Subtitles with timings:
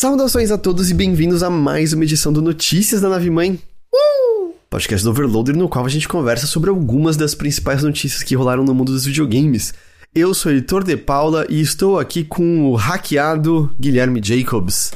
[0.00, 3.60] Saudações a todos e bem-vindos a mais uma edição do Notícias da Nave Mãe.
[3.94, 4.54] Uh!
[4.70, 8.64] Podcast do Overloader no qual a gente conversa sobre algumas das principais notícias que rolaram
[8.64, 9.74] no mundo dos videogames.
[10.14, 14.90] Eu sou o editor de Paula e estou aqui com o hackeado Guilherme Jacobs.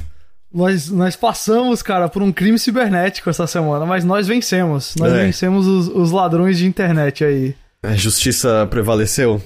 [0.50, 4.94] Nós, nós passamos, cara, por um crime cibernético essa semana, mas nós vencemos.
[4.98, 5.26] Nós É.
[5.26, 7.54] vencemos os, os ladrões de internet aí.
[7.82, 9.38] A justiça prevaleceu?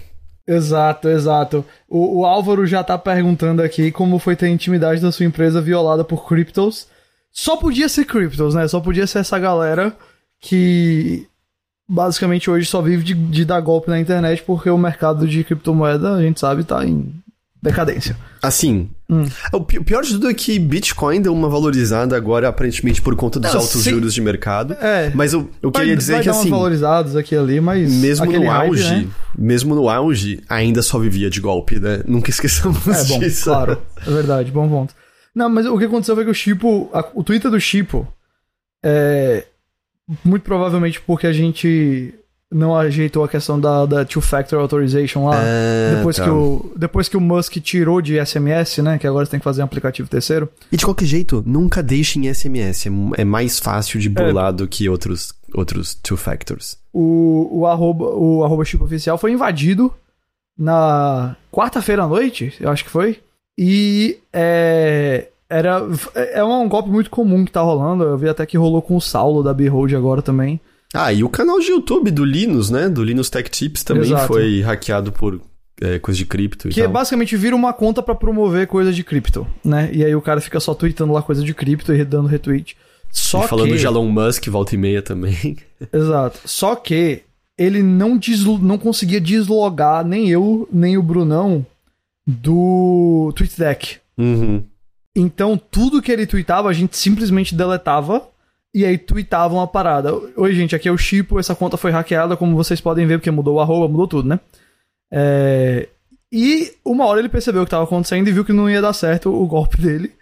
[0.49, 1.63] Exato, exato.
[1.87, 5.61] O, o Álvaro já tá perguntando aqui como foi ter a intimidade da sua empresa
[5.61, 6.89] violada por Cryptos.
[7.31, 8.67] Só podia ser Cryptos, né?
[8.67, 9.95] Só podia ser essa galera
[10.41, 11.29] que
[11.87, 16.15] basicamente hoje só vive de, de dar golpe na internet porque o mercado de criptomoeda,
[16.15, 17.13] a gente sabe, tá em
[17.63, 18.17] decadência.
[18.43, 19.25] Assim, Hum.
[19.53, 23.17] o pi- o pior de tudo é que Bitcoin deu uma valorizada agora, aparentemente por
[23.17, 23.91] conta dos Não, altos sim.
[23.91, 24.75] juros de mercado.
[24.75, 25.11] É.
[25.15, 28.27] Mas eu, eu Vai- queria dizer vai que dar assim, valorizadas aqui ali, mas mesmo
[28.27, 29.09] no hype, auge, né?
[29.37, 32.03] mesmo no auge, ainda só vivia de golpe, né?
[32.07, 33.45] Nunca esqueçamos É bom, disso.
[33.45, 33.83] claro.
[34.07, 34.95] É verdade, bom ponto.
[35.35, 38.07] Não, mas o que aconteceu foi que o Chipo, a- o Twitter do Chipo,
[38.85, 39.45] é
[40.25, 42.15] muito provavelmente porque a gente
[42.51, 45.39] não ajeitou a questão da, da two-factor authorization lá.
[45.39, 46.25] Ah, depois, tá.
[46.25, 48.99] que o, depois que o Musk tirou de SMS, né?
[48.99, 50.49] Que agora você tem que fazer um aplicativo terceiro.
[50.73, 52.87] E de qualquer jeito, nunca deixe em SMS.
[52.87, 56.79] É, é mais fácil de burlar do que outros, outros two factors.
[56.93, 59.93] O, o arroba, o arroba Chipo oficial foi invadido
[60.59, 63.21] na quarta-feira à noite, eu acho que foi.
[63.57, 65.83] E é, era,
[66.15, 68.05] é um golpe muito comum que tá rolando.
[68.05, 70.61] Eu vi até que rolou com o Saulo da Behold agora também.
[70.95, 72.89] Ah, e o canal de YouTube do Linus, né?
[72.89, 74.27] Do Linus Tech Tips também Exato.
[74.27, 75.41] foi hackeado por
[75.81, 76.91] é, coisa de cripto Que tal.
[76.91, 79.91] basicamente vira uma conta pra promover coisa de cripto, né?
[79.93, 82.77] E aí o cara fica só tweetando lá coisa de cripto e dando retweet.
[83.11, 83.77] Só e falando que...
[83.79, 85.57] de Elon Musk, volta e meia também.
[85.93, 86.41] Exato.
[86.45, 87.23] Só que
[87.57, 91.67] ele não, deslo- não conseguia deslogar nem eu, nem o Brunão
[92.27, 93.97] do TweetDeck.
[94.17, 94.63] Uhum.
[95.17, 98.29] Então, tudo que ele tweetava, a gente simplesmente deletava
[98.75, 100.13] e aí tweetava uma parada.
[100.37, 103.31] Oi, gente, aqui é o Chipo, essa conta foi hackeada, como vocês podem ver, porque
[103.31, 104.41] mudou o arroba, mudou tudo, né?
[105.13, 105.89] É,
[106.31, 108.93] E uma hora ele percebeu o que estava acontecendo e viu que não ia dar
[108.93, 110.13] certo o golpe dele.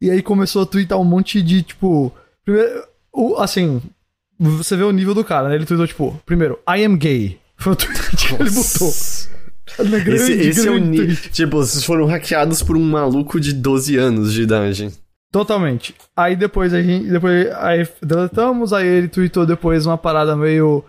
[0.00, 2.12] E aí começou a tweetar um monte de, tipo...
[2.44, 3.80] Primeiro, o, assim,
[4.38, 5.54] você vê o nível do cara, né?
[5.54, 7.38] Ele tweetou, tipo, primeiro, I am gay.
[7.56, 8.92] Foi o tweet que ele botou.
[9.78, 11.16] Grande, Esse, esse é o nível.
[11.32, 14.92] Tipo, vocês foram hackeados por um maluco de 12 anos de idade.
[15.34, 15.96] Totalmente.
[16.16, 17.10] Aí depois a gente.
[17.10, 20.84] Depois aí deletamos, aí ele tweetou depois uma parada meio.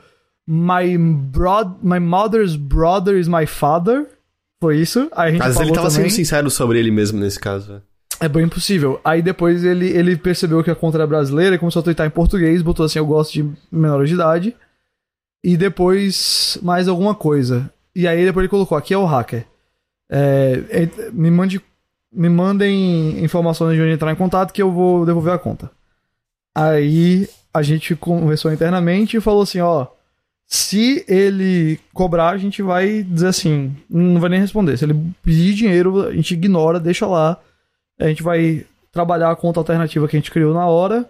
[0.48, 4.06] My, bro my mother's brother is my father.
[4.62, 5.10] Foi isso.
[5.14, 6.04] Aí a gente vezes ele tava também.
[6.04, 7.82] sendo sincero sobre ele mesmo nesse caso.
[8.20, 9.02] É bem impossível.
[9.04, 12.12] Aí depois ele, ele percebeu que a conta era brasileira e começou a twittar em
[12.12, 14.56] português, botou assim, eu gosto de menores de idade.
[15.44, 17.68] E depois mais alguma coisa.
[17.96, 19.44] E aí depois ele colocou, aqui é o hacker.
[20.08, 21.60] É, é, me, mande,
[22.16, 25.70] me mandem informações de onde entrar em contato que eu vou devolver a conta.
[26.56, 29.88] Aí a gente conversou internamente e falou assim, ó,
[30.48, 34.78] se ele cobrar, a gente vai dizer assim, não vai nem responder.
[34.78, 37.38] Se ele pedir dinheiro, a gente ignora, deixa lá.
[38.00, 41.09] A gente vai trabalhar a conta alternativa que a gente criou na hora.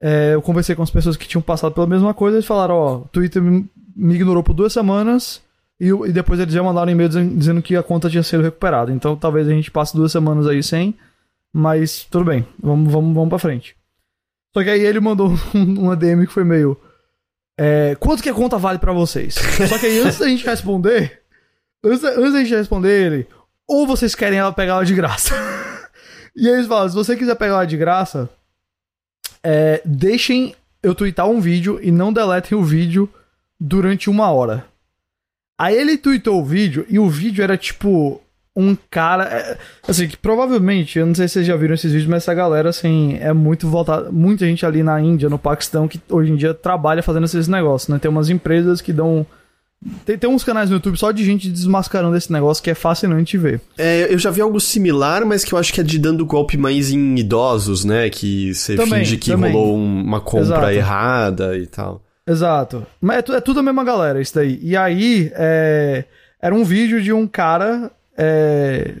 [0.00, 2.36] É, eu conversei com as pessoas que tinham passado pela mesma coisa.
[2.36, 5.40] Eles falaram: Ó, o Twitter me ignorou por duas semanas.
[5.80, 8.92] E, e depois eles já mandaram e-mail dizendo, que a conta tinha sido recuperada.
[8.92, 10.94] Então talvez a gente passe duas semanas aí sem.
[11.52, 13.76] Mas tudo bem, vamos, vamos, vamos pra frente.
[14.56, 16.76] Só que aí ele mandou um- uma DM que foi meio.
[17.58, 19.34] é, quanto que a conta vale pra vocês?
[19.34, 21.22] Só que aí antes da gente responder.
[21.84, 23.26] Antes, da- antes da gente responder ele.
[23.68, 25.34] Ou vocês querem ela pegar ela de graça?
[26.36, 28.28] E aí eles falam, se você quiser pegar ela de graça,
[29.40, 30.52] é, deixem
[30.82, 33.08] eu twittar um vídeo e não deletem o vídeo
[33.60, 34.66] durante uma hora.
[35.58, 38.20] Aí ele tweetou o vídeo e o vídeo era tipo
[38.56, 39.24] um cara.
[39.24, 39.58] é,
[39.88, 42.68] assim, que provavelmente, eu não sei se vocês já viram esses vídeos, mas essa galera,
[42.70, 44.10] assim, é muito voltada.
[44.12, 47.88] Muita gente ali na Índia, no Paquistão, que hoje em dia trabalha fazendo esses negócios,
[47.88, 47.98] né?
[47.98, 49.26] Tem umas empresas que dão.
[50.06, 53.36] Tem, tem uns canais no YouTube só de gente desmascarando esse negócio que é fascinante
[53.36, 53.60] ver.
[53.76, 56.56] É, eu já vi algo similar, mas que eu acho que é de dando golpe
[56.56, 58.08] mais em idosos, né?
[58.08, 59.52] Que você Também, finge que também.
[59.52, 60.70] rolou um- uma compra Exato.
[60.70, 62.02] errada e tal.
[62.26, 62.86] Exato.
[63.00, 64.58] Mas é, é tudo a mesma galera, isso daí.
[64.62, 66.04] E aí, é,
[66.40, 67.90] era um vídeo de um cara.
[68.16, 68.94] é,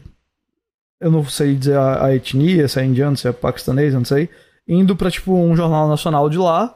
[1.00, 4.28] eu não sei dizer a, a etnia, se é indiano, se é paquistanês, não sei.
[4.66, 6.74] Indo pra, tipo, um jornal nacional de lá.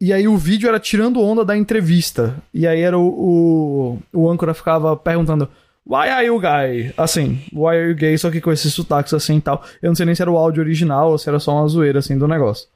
[0.00, 2.36] E aí o vídeo era tirando onda da entrevista.
[2.52, 5.48] E aí era o, o, o âncora ficava perguntando.
[5.84, 6.92] Why are you gay?
[6.96, 8.18] Assim, why are you gay?
[8.18, 9.64] Só que com esses sotaques assim e tal.
[9.80, 12.00] Eu não sei nem se era o áudio original ou se era só uma zoeira
[12.00, 12.68] assim do negócio.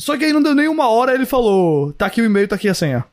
[0.00, 2.56] Só que aí não deu nem uma hora, ele falou: tá aqui o e-mail, tá
[2.56, 3.04] aqui a senha.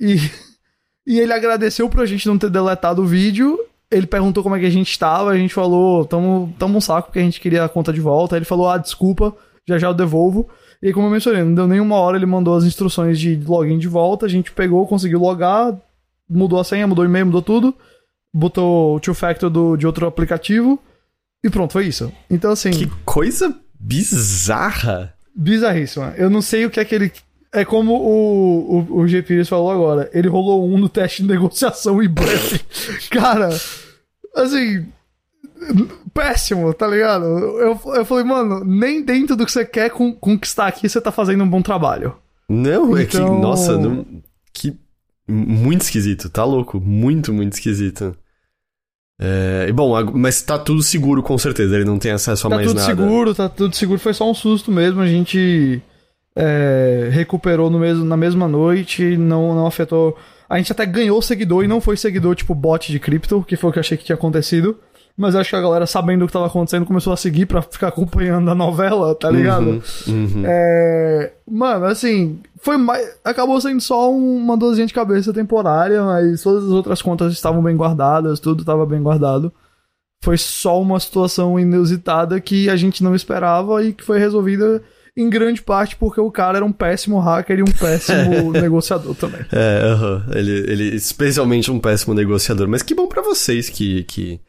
[0.00, 0.16] E,
[1.06, 3.58] e ele agradeceu pra gente não ter deletado o vídeo.
[3.90, 7.08] ele perguntou como é que a gente estava, a gente falou, tamo, tamo um saco
[7.08, 8.34] porque a gente queria a conta de volta.
[8.34, 9.34] Aí ele falou, ah, desculpa,
[9.66, 10.48] já já eu devolvo.
[10.82, 13.88] E como eu mencionei, não deu nenhuma hora, ele mandou as instruções de login de
[13.88, 15.74] volta, a gente pegou, conseguiu logar,
[16.28, 17.74] mudou a senha, mudou o e-mail, mudou tudo,
[18.34, 20.78] botou o two-factor de outro aplicativo
[21.42, 22.12] e pronto, foi isso.
[22.30, 22.70] Então, assim...
[22.70, 25.13] Que coisa bizarra!
[25.34, 26.14] Bizarríssima.
[26.16, 27.12] Eu não sei o que é que ele...
[27.52, 29.22] É como o, o, o G.
[29.22, 32.60] Pires falou agora, ele rolou um no teste de negociação e breve.
[33.10, 33.48] Cara,
[34.34, 34.86] assim
[36.12, 37.24] péssimo, tá ligado?
[37.24, 41.44] Eu, eu falei, mano, nem dentro do que você quer conquistar aqui você tá fazendo
[41.44, 42.16] um bom trabalho.
[42.48, 42.98] Não, então...
[42.98, 44.06] é que, então- nossa, não,
[44.52, 44.76] que
[45.26, 48.16] muito esquisito, tá louco, muito, muito esquisito.
[49.20, 52.68] É, bom, mas tá tudo seguro com certeza, ele não tem acesso a tá mais
[52.68, 52.80] nada.
[52.80, 55.80] Tá tudo seguro, tá tudo seguro, foi só um susto mesmo, a gente
[56.34, 60.16] é, recuperou no mesmo, na mesma noite, não, não afetou...
[60.48, 63.70] A gente até ganhou seguidor e não foi seguidor tipo bot de cripto, que foi
[63.70, 64.78] o que eu achei que tinha acontecido.
[65.16, 67.88] Mas acho que a galera, sabendo o que estava acontecendo, começou a seguir para ficar
[67.88, 69.80] acompanhando a novela, tá ligado?
[70.06, 70.42] Uhum, uhum.
[70.44, 71.32] É...
[71.48, 73.06] Mano, assim, foi mais.
[73.22, 77.76] Acabou sendo só uma dorzinha de cabeça temporária, mas todas as outras contas estavam bem
[77.76, 79.52] guardadas, tudo estava bem guardado.
[80.24, 84.82] Foi só uma situação inusitada que a gente não esperava e que foi resolvida
[85.14, 89.42] em grande parte porque o cara era um péssimo hacker e um péssimo negociador também.
[89.52, 90.32] É, uhum.
[90.34, 92.66] ele, ele especialmente um péssimo negociador.
[92.66, 94.40] Mas que bom para vocês que, que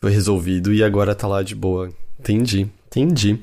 [0.00, 1.90] foi resolvido e agora tá lá de boa.
[2.18, 3.38] Entendi, entendi.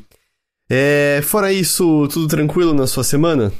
[0.67, 3.53] É, fora isso, tudo tranquilo na sua semana?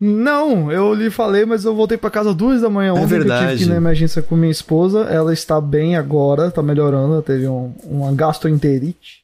[0.00, 3.06] Não, eu lhe falei, mas eu voltei para casa duas da manhã é ontem, é
[3.06, 3.44] verdade.
[3.44, 5.00] eu tive que ir na emergência com minha esposa.
[5.00, 9.20] Ela está bem agora, tá melhorando, ela teve um, uma gastroenterite.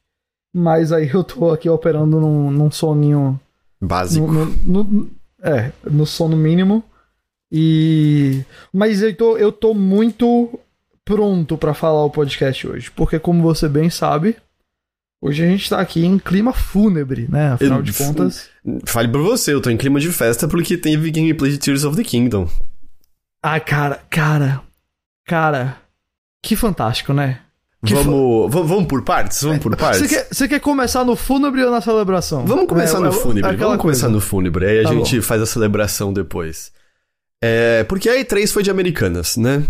[0.53, 3.39] Mas aí eu tô aqui operando num, num soninho...
[3.81, 4.31] Básico.
[4.31, 6.83] No, no, no, é, no sono mínimo.
[7.51, 8.43] E...
[8.71, 10.59] Mas eu tô, eu tô muito
[11.03, 14.35] pronto para falar o podcast hoje, porque como você bem sabe,
[15.21, 17.51] hoje a gente tá aqui em clima fúnebre, né?
[17.51, 18.49] Afinal eu, de contas.
[18.85, 21.95] Fale por você, eu tô em clima de festa porque teve gameplay de Tears of
[21.95, 22.49] the Kingdom.
[23.41, 24.61] Ah, cara, cara,
[25.25, 25.77] cara,
[26.41, 27.41] que fantástico, né?
[27.85, 29.43] Que vamos, vamos por partes?
[29.43, 30.01] Vamos por partes?
[30.01, 32.45] Você quer, você quer começar no fúnebre ou na celebração?
[32.45, 33.55] Vamos começar é, no fúnebre.
[33.55, 34.65] Vamos começar no fúnebre.
[34.65, 35.21] Aí a tá gente bom.
[35.21, 36.71] faz a celebração depois.
[37.41, 39.63] É, porque a E3 foi de Americanas, né?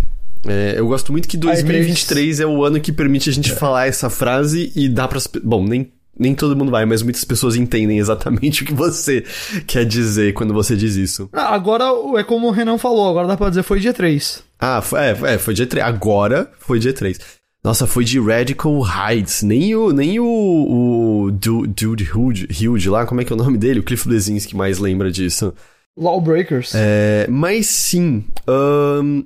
[0.46, 3.56] É, eu gosto muito que 2023 é o ano que permite a gente é.
[3.56, 7.56] falar essa frase e dá para Bom, nem, nem todo mundo vai, mas muitas pessoas
[7.56, 9.24] entendem exatamente o que você
[9.66, 11.30] quer dizer quando você diz isso.
[11.34, 11.86] Ah, agora
[12.18, 14.44] é como o Renan falou, agora dá pra dizer foi dia 3.
[14.60, 15.86] Ah, foi, é, é, foi dia 3.
[15.86, 17.20] Agora foi dia 3.
[17.64, 19.44] Nossa, foi de Radical Heights.
[19.44, 23.82] Nem o, nem o, o Dude Huge, lá, como é que é o nome dele?
[23.82, 25.54] O Cliff Blesinski mais lembra disso.
[25.98, 26.74] Lawbreakers.
[26.76, 28.24] É, mas sim.
[28.48, 29.26] Um,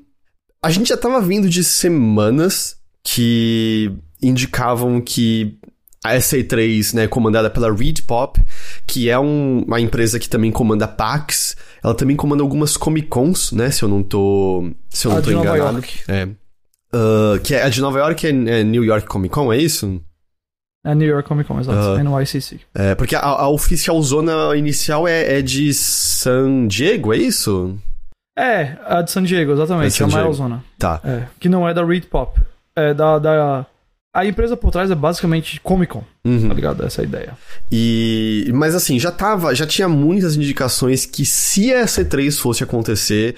[0.63, 3.91] a gente já tava vindo de semanas que
[4.21, 5.57] indicavam que
[6.03, 8.41] a SA3, né, comandada pela Reed Pop,
[8.87, 13.51] que é um, uma empresa que também comanda PAX, ela também comanda algumas Comic Cons,
[13.51, 15.83] né, se eu não tô, se eu não a tô enganado.
[16.07, 16.25] É.
[16.93, 20.01] Uh, que é a de Nova York é, é, New York Comic Con, é isso?
[20.83, 22.01] É New York Comic Con, exato.
[22.01, 22.59] Uh, NYCC.
[22.73, 27.79] É, porque a, a oficial zona inicial é, é de San Diego, é isso?
[28.37, 30.01] É, a de San Diego, exatamente.
[30.01, 30.63] É, a maior zona.
[30.77, 31.01] Tá.
[31.03, 32.39] É, que não é da Reed Pop.
[32.75, 33.65] É da, da.
[34.13, 36.49] A empresa por trás é basicamente Comic Con, uhum.
[36.49, 36.85] tá ligado?
[36.85, 37.37] Essa é a ideia.
[37.71, 38.49] E.
[38.53, 39.53] Mas assim, já tava.
[39.53, 43.35] Já tinha muitas indicações que se a C3 fosse acontecer,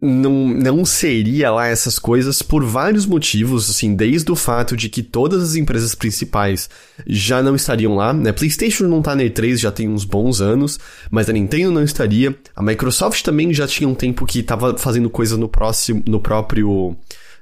[0.00, 5.02] não, não seria lá essas coisas por vários motivos, assim, desde o fato de que
[5.02, 6.70] todas as empresas principais
[7.06, 8.32] já não estariam lá, né?
[8.32, 10.80] PlayStation não tá na E3 já tem uns bons anos,
[11.10, 12.34] mas a Nintendo não estaria.
[12.56, 16.96] A Microsoft também já tinha um tempo que tava fazendo coisa no próximo, no próprio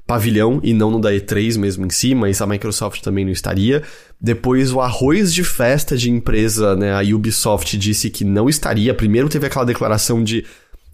[0.05, 3.83] pavilhão e não no da E3 mesmo em si, mas a Microsoft também não estaria.
[4.21, 6.93] Depois o arroz de festa de empresa, né?
[6.93, 8.95] A Ubisoft disse que não estaria.
[8.95, 10.45] Primeiro teve aquela declaração de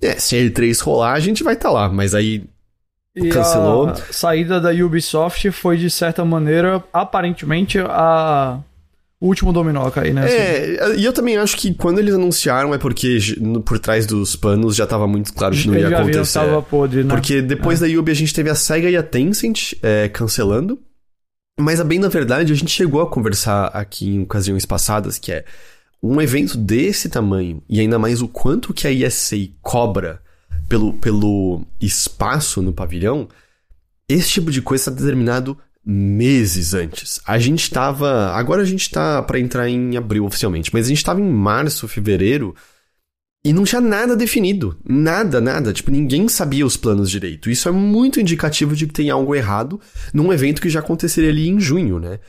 [0.07, 2.45] é, se a E3 rolar, a gente vai estar tá lá, mas aí
[3.15, 3.89] e cancelou.
[3.89, 8.61] A saída da Ubisoft foi, de certa maneira, aparentemente, a.
[9.21, 10.29] O último dominó a cair, né?
[10.29, 13.19] É, e eu também acho que quando eles anunciaram é porque
[13.65, 16.41] por trás dos panos já tava muito claro que não ia acontecer.
[16.41, 17.09] Tava podre, né?
[17.09, 17.89] Porque depois é.
[17.89, 20.79] da Ubi a gente teve a SEGA e a Tencent é, cancelando.
[21.59, 25.45] Mas, bem na verdade, a gente chegou a conversar aqui em ocasiões passadas, que é
[26.07, 30.21] um evento desse tamanho, e ainda mais o quanto que a ESA cobra
[30.69, 33.27] pelo, pelo espaço no pavilhão,
[34.07, 37.21] esse tipo de coisa está determinado meses antes.
[37.27, 38.33] A gente estava.
[38.33, 41.89] Agora a gente está para entrar em abril oficialmente, mas a gente estava em março,
[41.89, 42.55] fevereiro.
[43.43, 44.79] E não tinha nada definido.
[44.87, 45.73] Nada, nada.
[45.73, 47.51] Tipo, ninguém sabia os planos direito.
[47.51, 49.79] Isso é muito indicativo de que tem algo errado
[50.15, 52.21] num evento que já aconteceria ali em junho, né?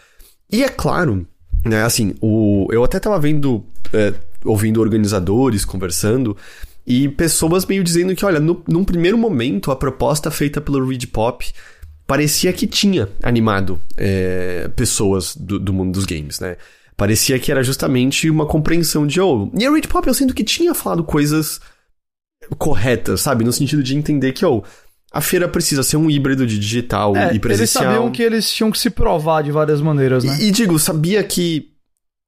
[0.51, 1.25] E é claro,
[1.65, 6.37] né, assim, o, eu até tava vendo, é, ouvindo organizadores conversando,
[6.85, 11.07] e pessoas meio dizendo que, olha, no, num primeiro momento, a proposta feita pelo Reed
[11.07, 11.45] Pop
[12.05, 16.57] parecia que tinha animado é, pessoas do, do, mundo dos games, né?
[16.95, 20.43] Parecia que era justamente uma compreensão de, oh, e a Reed Pop eu sinto que
[20.43, 21.59] tinha falado coisas
[22.59, 23.43] corretas, sabe?
[23.43, 24.63] No sentido de entender que, oh,
[25.15, 27.85] a feira precisa ser um híbrido de digital é, e presencial.
[27.85, 30.37] Eles sabiam que eles tinham que se provar de várias maneiras, né?
[30.41, 31.69] E, e digo, sabia que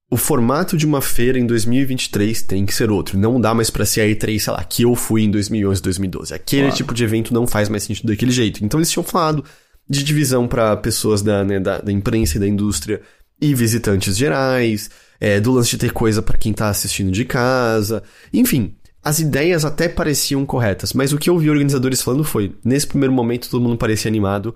[0.09, 3.19] o formato de uma feira em 2023 tem que ser outro.
[3.19, 6.33] Não dá mais para ser a E3, sei lá, que eu fui em 2011, 2012.
[6.33, 6.77] Aquele claro.
[6.77, 8.63] tipo de evento não faz mais sentido daquele jeito.
[8.63, 9.43] Então eles tinham falado
[9.89, 13.01] de divisão para pessoas da, né, da, da, imprensa e da indústria
[13.41, 14.89] e visitantes gerais,
[15.19, 18.01] é, do lance de ter coisa para quem tá assistindo de casa.
[18.33, 22.87] Enfim, as ideias até pareciam corretas, mas o que eu vi organizadores falando foi: nesse
[22.87, 24.55] primeiro momento todo mundo parecia animado,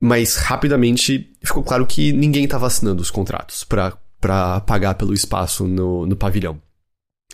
[0.00, 5.68] mas rapidamente ficou claro que ninguém estava assinando os contratos para para pagar pelo espaço
[5.68, 6.58] no, no pavilhão.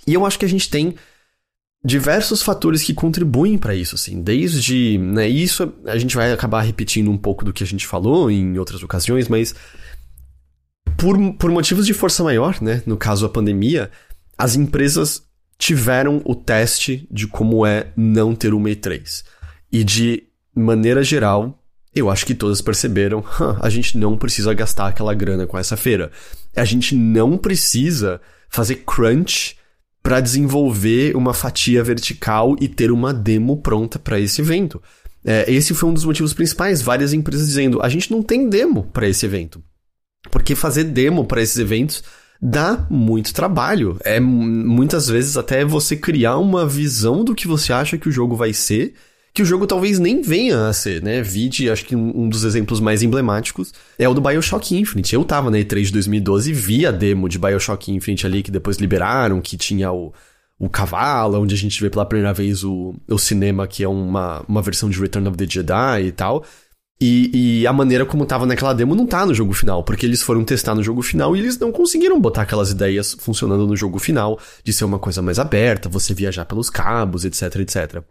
[0.04, 0.96] E eu acho que a gente tem
[1.84, 7.08] diversos fatores que contribuem para isso, assim, desde, né, isso a gente vai acabar repetindo
[7.08, 9.54] um pouco do que a gente falou em outras ocasiões, mas
[10.96, 13.88] por, por motivos de força maior, né, no caso a pandemia,
[14.36, 15.22] as empresas
[15.60, 19.22] tiveram o teste de como é não ter uma E3.
[19.70, 20.24] E de
[20.56, 21.62] maneira geral,
[21.94, 23.22] eu acho que todas perceberam,
[23.60, 26.10] a gente não precisa gastar aquela grana com essa feira.
[26.56, 29.58] A gente não precisa fazer crunch
[30.02, 34.82] para desenvolver uma fatia vertical e ter uma demo pronta para esse evento.
[35.22, 36.80] É, esse foi um dos motivos principais.
[36.80, 39.62] Várias empresas dizendo: a gente não tem demo para esse evento.
[40.30, 42.02] Porque fazer demo para esses eventos
[42.40, 43.98] dá muito trabalho.
[44.04, 48.34] É muitas vezes até você criar uma visão do que você acha que o jogo
[48.36, 48.94] vai ser
[49.32, 51.22] que o jogo talvez nem venha a ser, né?
[51.22, 55.14] Vide, acho que um dos exemplos mais emblemáticos é o do Bioshock Infinite.
[55.14, 58.50] Eu tava na E3 de 2012 e vi a demo de Bioshock Infinite ali, que
[58.50, 60.12] depois liberaram, que tinha o,
[60.58, 64.44] o cavalo, onde a gente vê pela primeira vez o, o cinema, que é uma,
[64.48, 66.44] uma versão de Return of the Jedi e tal.
[67.02, 70.20] E, e, a maneira como tava naquela demo não tá no jogo final, porque eles
[70.20, 73.98] foram testar no jogo final e eles não conseguiram botar aquelas ideias funcionando no jogo
[73.98, 78.02] final, de ser uma coisa mais aberta, você viajar pelos cabos, etc, etc.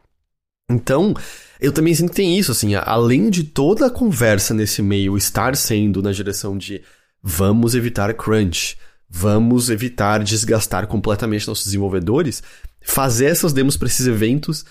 [0.71, 1.13] Então,
[1.59, 5.55] eu também sinto que tem isso, assim, além de toda a conversa nesse meio estar
[5.55, 6.81] sendo na direção de
[7.21, 8.75] vamos evitar crunch,
[9.07, 12.41] vamos evitar desgastar completamente nossos desenvolvedores,
[12.81, 14.65] fazer essas demos para esses eventos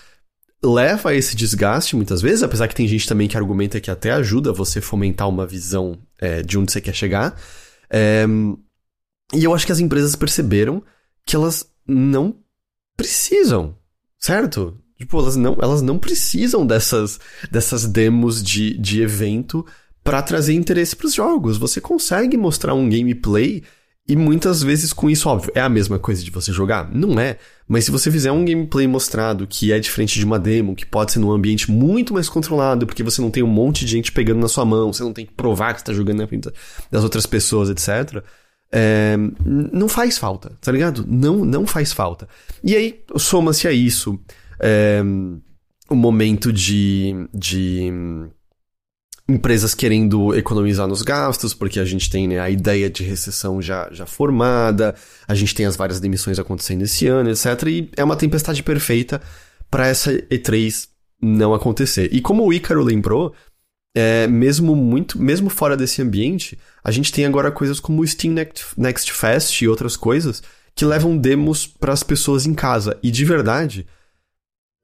[0.63, 4.11] leva a esse desgaste muitas vezes, apesar que tem gente também que argumenta que até
[4.11, 7.39] ajuda você fomentar uma visão é, de onde você quer chegar.
[7.89, 8.25] É,
[9.33, 10.83] e eu acho que as empresas perceberam
[11.25, 12.35] que elas não
[12.97, 13.75] precisam,
[14.17, 14.77] certo?
[14.97, 19.65] Tipo, elas não, elas não precisam dessas, dessas demos de, de evento
[20.03, 21.57] para trazer interesse para os jogos.
[21.57, 23.63] Você consegue mostrar um gameplay
[24.09, 26.89] e muitas vezes com isso, óbvio, é a mesma coisa de você jogar?
[26.91, 27.37] Não é.
[27.67, 31.11] Mas se você fizer um gameplay mostrado que é diferente de uma demo, que pode
[31.11, 34.39] ser num ambiente muito mais controlado, porque você não tem um monte de gente pegando
[34.39, 36.49] na sua mão, você não tem que provar que está jogando na frente
[36.89, 38.23] das outras pessoas, etc.
[38.71, 41.05] É, não faz falta, tá ligado?
[41.07, 42.27] Não, não faz falta.
[42.63, 44.19] E aí, soma-se a isso
[44.59, 47.93] é, um momento de, de
[49.29, 53.87] empresas querendo economizar nos gastos, porque a gente tem né, a ideia de recessão já,
[53.91, 54.95] já formada,
[55.27, 57.45] a gente tem as várias demissões acontecendo esse ano, etc.
[57.67, 59.21] E é uma tempestade perfeita
[59.69, 60.87] para essa E3
[61.21, 62.09] não acontecer.
[62.11, 63.33] E como o Ícaro lembrou,
[63.95, 68.33] é, mesmo muito, mesmo fora desse ambiente, a gente tem agora coisas como o Steam
[68.33, 70.41] Next, Next Fest e outras coisas
[70.75, 72.97] que levam demos para as pessoas em casa.
[73.03, 73.85] E de verdade,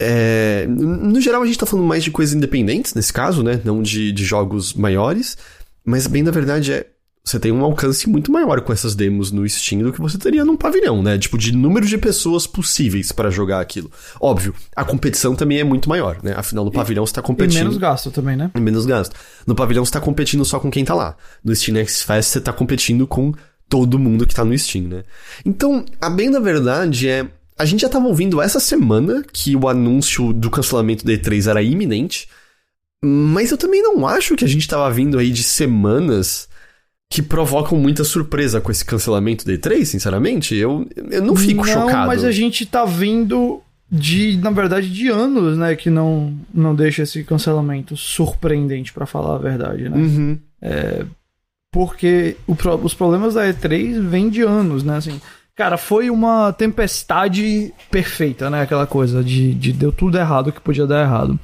[0.01, 3.61] é, no geral, a gente tá falando mais de coisas independentes nesse caso, né?
[3.63, 5.37] Não de, de jogos maiores.
[5.85, 6.87] Mas, bem, na verdade, é.
[7.23, 10.45] Você tem um alcance muito maior com essas demos no Steam do que você teria
[10.45, 11.17] num pavilhão, né?
[11.17, 13.89] Tipo, de número de pessoas possíveis para jogar aquilo.
[14.21, 16.35] Óbvio, a competição também é muito maior, né?
[16.37, 17.61] Afinal, no pavilhão você tá competindo.
[17.61, 18.51] E menos gasto também, né?
[18.53, 19.15] E menos gasto.
[19.47, 21.17] No pavilhão você tá competindo só com quem tá lá.
[21.43, 23.33] No Steam Next Fest você tá competindo com
[23.67, 25.03] todo mundo que tá no Steam, né?
[25.43, 29.67] Então, a bem da verdade é a gente já estava ouvindo essa semana que o
[29.67, 32.27] anúncio do cancelamento da E3 era iminente,
[33.03, 36.49] mas eu também não acho que a gente estava vindo aí de semanas
[37.09, 40.55] que provocam muita surpresa com esse cancelamento da E3, sinceramente.
[40.55, 41.99] Eu, eu não fico não, chocado.
[41.99, 46.75] Não, mas a gente tá vindo de, na verdade, de anos, né, que não, não
[46.75, 49.95] deixa esse cancelamento surpreendente, para falar a verdade, né?
[49.95, 50.39] Uhum.
[50.61, 51.05] É,
[51.71, 55.21] porque o, os problemas da E3 vêm de anos, né, assim
[55.55, 58.61] Cara, foi uma tempestade perfeita, né?
[58.61, 61.39] Aquela coisa de, de deu tudo errado que podia dar errado.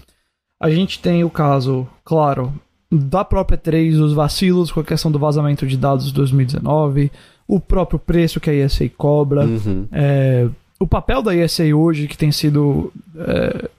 [0.59, 2.53] A gente tem o caso, claro,
[2.91, 7.09] da própria 3, os vacilos com a questão do vazamento de dados de 2019,
[7.47, 9.87] o próprio preço que a ESA cobra, Uhum.
[9.91, 10.47] é,
[10.79, 13.69] o papel da ESA hoje que tem sido é,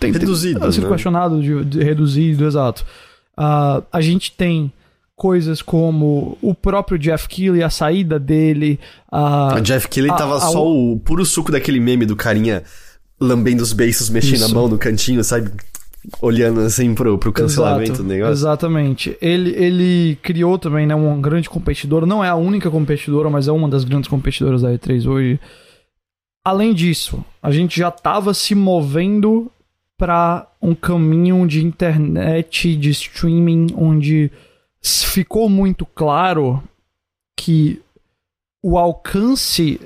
[0.00, 0.92] tem, Reduzido, tem sido né?
[0.92, 2.84] questionado de, de reduzido, exato.
[3.36, 4.72] Ah, a gente tem
[5.20, 8.80] coisas como o próprio Jeff Keighley, a saída dele,
[9.12, 12.62] a, A Jeff Keighley a- tava a- só o puro suco daquele meme do carinha
[13.20, 14.44] lambendo os beiços, mexendo Isso.
[14.46, 15.50] a mão no cantinho, sabe?
[16.22, 18.32] Olhando assim pro, pro cancelamento Exato, do negócio.
[18.32, 19.18] Exatamente.
[19.20, 22.06] Ele, ele criou também né, uma grande competidora.
[22.06, 25.38] Não é a única competidora, mas é uma das grandes competidoras da E3 hoje.
[26.42, 29.50] Além disso, a gente já estava se movendo
[29.98, 34.30] para um caminho de internet, de streaming, onde
[34.82, 36.62] ficou muito claro
[37.36, 37.80] que
[38.62, 39.80] o alcance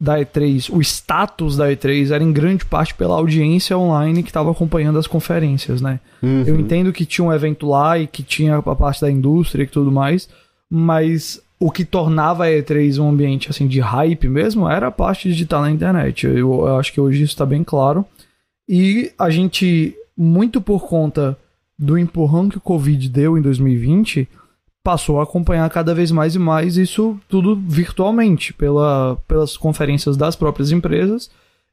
[0.00, 4.50] da E3, o status da E3 era em grande parte pela audiência online que estava
[4.50, 5.98] acompanhando as conferências, né?
[6.22, 6.44] Uhum.
[6.46, 9.66] Eu entendo que tinha um evento lá e que tinha a parte da indústria e
[9.66, 10.28] tudo mais,
[10.70, 15.32] mas o que tornava a E3 um ambiente assim de hype mesmo era a parte
[15.32, 16.26] de estar na internet.
[16.26, 18.04] Eu, eu acho que hoje isso está bem claro.
[18.68, 21.36] E a gente, muito por conta
[21.76, 24.28] do empurrão que o Covid deu em 2020,
[24.88, 30.34] passou a acompanhar cada vez mais e mais isso tudo virtualmente, pela, pelas conferências das
[30.34, 31.30] próprias empresas.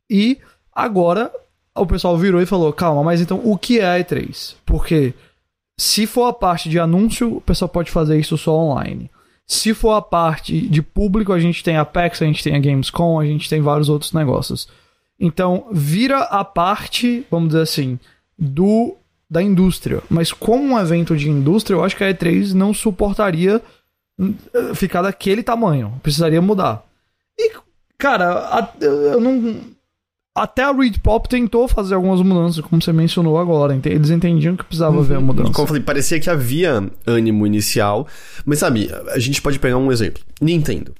[0.09, 0.37] E
[0.69, 1.31] agora
[1.73, 4.55] o pessoal virou e falou: calma, mas então o que é a E3?
[4.65, 5.13] Porque
[5.79, 9.09] se for a parte de anúncio, o pessoal pode fazer isso só online.
[9.47, 12.59] Se for a parte de público, a gente tem a PAX, a gente tem a
[12.59, 14.67] Gamescom, a gente tem vários outros negócios.
[15.17, 17.97] Então, vira a parte, vamos dizer assim,
[18.37, 18.97] do
[19.29, 20.01] da indústria.
[20.09, 23.61] Mas como um evento de indústria, eu acho que a E3 não suportaria
[24.19, 24.33] hum,
[24.75, 25.93] ficar daquele tamanho.
[26.03, 26.83] Precisaria mudar.
[27.37, 27.51] E,
[27.97, 29.59] cara, a- eu não.
[30.37, 33.73] Até a Reed Pop tentou fazer algumas mudanças, como você mencionou agora.
[33.85, 35.51] Eles entendiam que precisava haver a mudança.
[35.53, 38.05] Como eu falei, parecia que havia ânimo inicial.
[38.45, 40.21] Mas sabe, a gente pode pegar um exemplo.
[40.41, 40.93] Nintendo.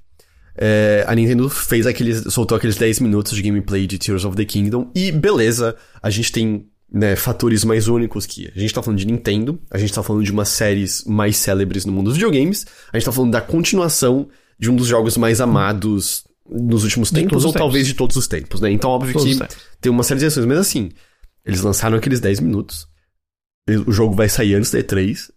[0.57, 2.33] É, a Nintendo fez aqueles.
[2.33, 4.89] soltou aqueles 10 minutos de gameplay de Tears of the Kingdom.
[4.95, 8.49] E beleza, a gente tem né, fatores mais únicos que.
[8.55, 11.85] A gente tá falando de Nintendo, a gente tá falando de umas séries mais célebres
[11.85, 15.41] no mundo dos videogames, a gente tá falando da continuação de um dos jogos mais
[15.41, 17.59] amados nos últimos tempos, ou os tempos.
[17.59, 18.71] talvez de todos os tempos, né?
[18.71, 20.91] Então, óbvio Todos os que tem uma série de ações, mas assim,
[21.43, 22.87] eles lançaram aqueles 10 minutos.
[23.85, 25.31] O jogo vai sair antes da E3.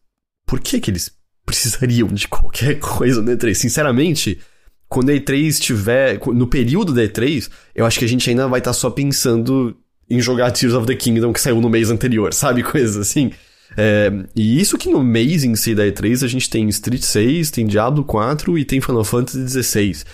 [0.47, 1.11] Por que que eles
[1.45, 3.55] precisariam de qualquer coisa na E3?
[3.55, 4.39] Sinceramente,
[4.87, 6.21] quando a E3 tiver...
[6.27, 9.77] No período da E3, eu acho que a gente ainda vai estar só pensando
[10.11, 12.63] em jogar Tears of the Kingdom que saiu no mês anterior, sabe?
[12.63, 13.33] Coisas assim.
[13.77, 17.51] É, e isso que no mês em si da E3 a gente tem Street 6,
[17.51, 20.07] tem Diablo 4 e tem Final Fantasy 16.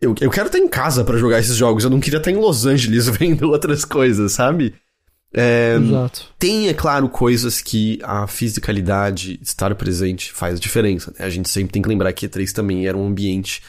[0.00, 2.36] Eu, eu quero estar em casa pra jogar esses jogos, eu não queria estar em
[2.36, 4.74] Los Angeles vendo outras coisas, sabe?
[5.32, 6.28] É, Exato.
[6.38, 11.12] tem, é claro, coisas que a fisicalidade, estar presente, faz diferença.
[11.16, 11.24] Né?
[11.24, 13.62] A gente sempre tem que lembrar que E3 também era um ambiente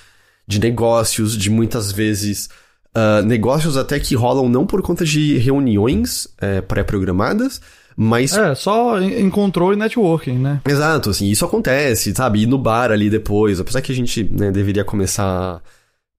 [0.48, 2.50] de negócios, de muitas vezes
[2.94, 7.62] ah, negócios até que rolam não por conta de reuniões é, pré-programadas,
[7.96, 10.62] mas É, só en- encontrou e networking, né?
[10.68, 12.42] Exato, assim, isso acontece, sabe?
[12.42, 15.62] Ir no bar ali depois, apesar que a gente né, deveria começar a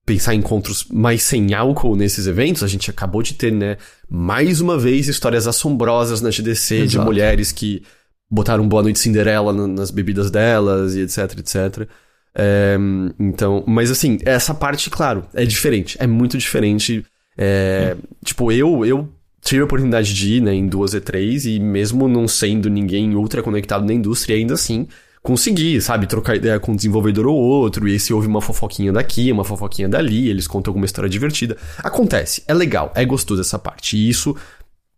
[0.04, 3.76] pensar em encontros mais sem álcool nesses eventos, a gente acabou de ter, né,
[4.10, 7.04] mais uma vez histórias assombrosas na GDC de Exato.
[7.04, 7.82] mulheres que
[8.30, 11.88] botaram boa noite Cinderela na- nas bebidas delas e etc, etc.
[12.34, 12.76] É,
[13.18, 17.04] então, mas assim, essa parte, claro, é diferente, é muito diferente.
[17.36, 19.08] É, Tipo, eu, eu
[19.40, 23.42] tive a oportunidade de ir né, em duas E3 e mesmo não sendo ninguém ultra
[23.42, 24.86] conectado na indústria, ainda assim
[25.22, 28.92] consegui, sabe, trocar ideia com um desenvolvedor ou outro, e aí se houve uma fofoquinha
[28.92, 31.56] daqui, uma fofoquinha dali, eles contam alguma história divertida.
[31.78, 33.96] Acontece, é legal, é gostoso essa parte.
[33.96, 34.36] E isso,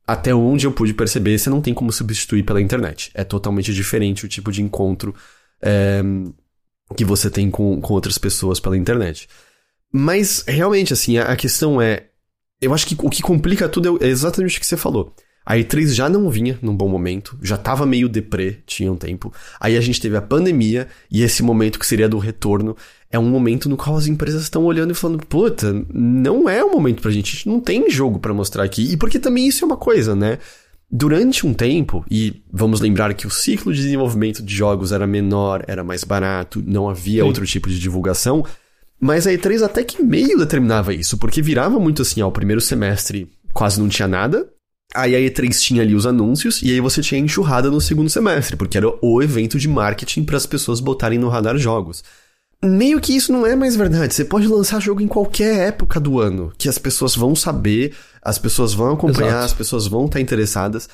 [0.07, 3.11] até onde eu pude perceber, você não tem como substituir pela internet.
[3.12, 5.14] É totalmente diferente o tipo de encontro
[5.61, 6.03] é,
[6.97, 9.29] que você tem com, com outras pessoas pela internet.
[9.92, 12.07] Mas, realmente, assim, a, a questão é.
[12.61, 15.14] Eu acho que o que complica tudo é exatamente o que você falou.
[15.47, 19.31] A E3 já não vinha num bom momento, já tava meio deprê, tinha um tempo.
[19.61, 22.75] Aí a gente teve a pandemia, e esse momento que seria do retorno
[23.11, 26.73] é um momento no qual as empresas estão olhando e falando: puta, não é o
[26.73, 28.90] momento pra gente, a gente não tem jogo pra mostrar aqui.
[28.90, 30.38] E porque também isso é uma coisa, né?
[30.90, 35.64] Durante um tempo, e vamos lembrar que o ciclo de desenvolvimento de jogos era menor,
[35.66, 37.27] era mais barato, não havia Sim.
[37.27, 38.44] outro tipo de divulgação,
[39.01, 42.61] mas a E3 até que meio determinava isso, porque virava muito assim, ó, o primeiro
[42.61, 44.49] semestre quase não tinha nada,
[44.94, 48.57] aí a E3 tinha ali os anúncios, e aí você tinha enxurrada no segundo semestre,
[48.57, 52.05] porque era o evento de marketing para as pessoas botarem no radar jogos.
[52.64, 54.14] Meio que isso não é mais verdade.
[54.14, 58.38] Você pode lançar jogo em qualquer época do ano, que as pessoas vão saber, as
[58.38, 59.44] pessoas vão acompanhar, Exato.
[59.44, 60.88] as pessoas vão estar interessadas.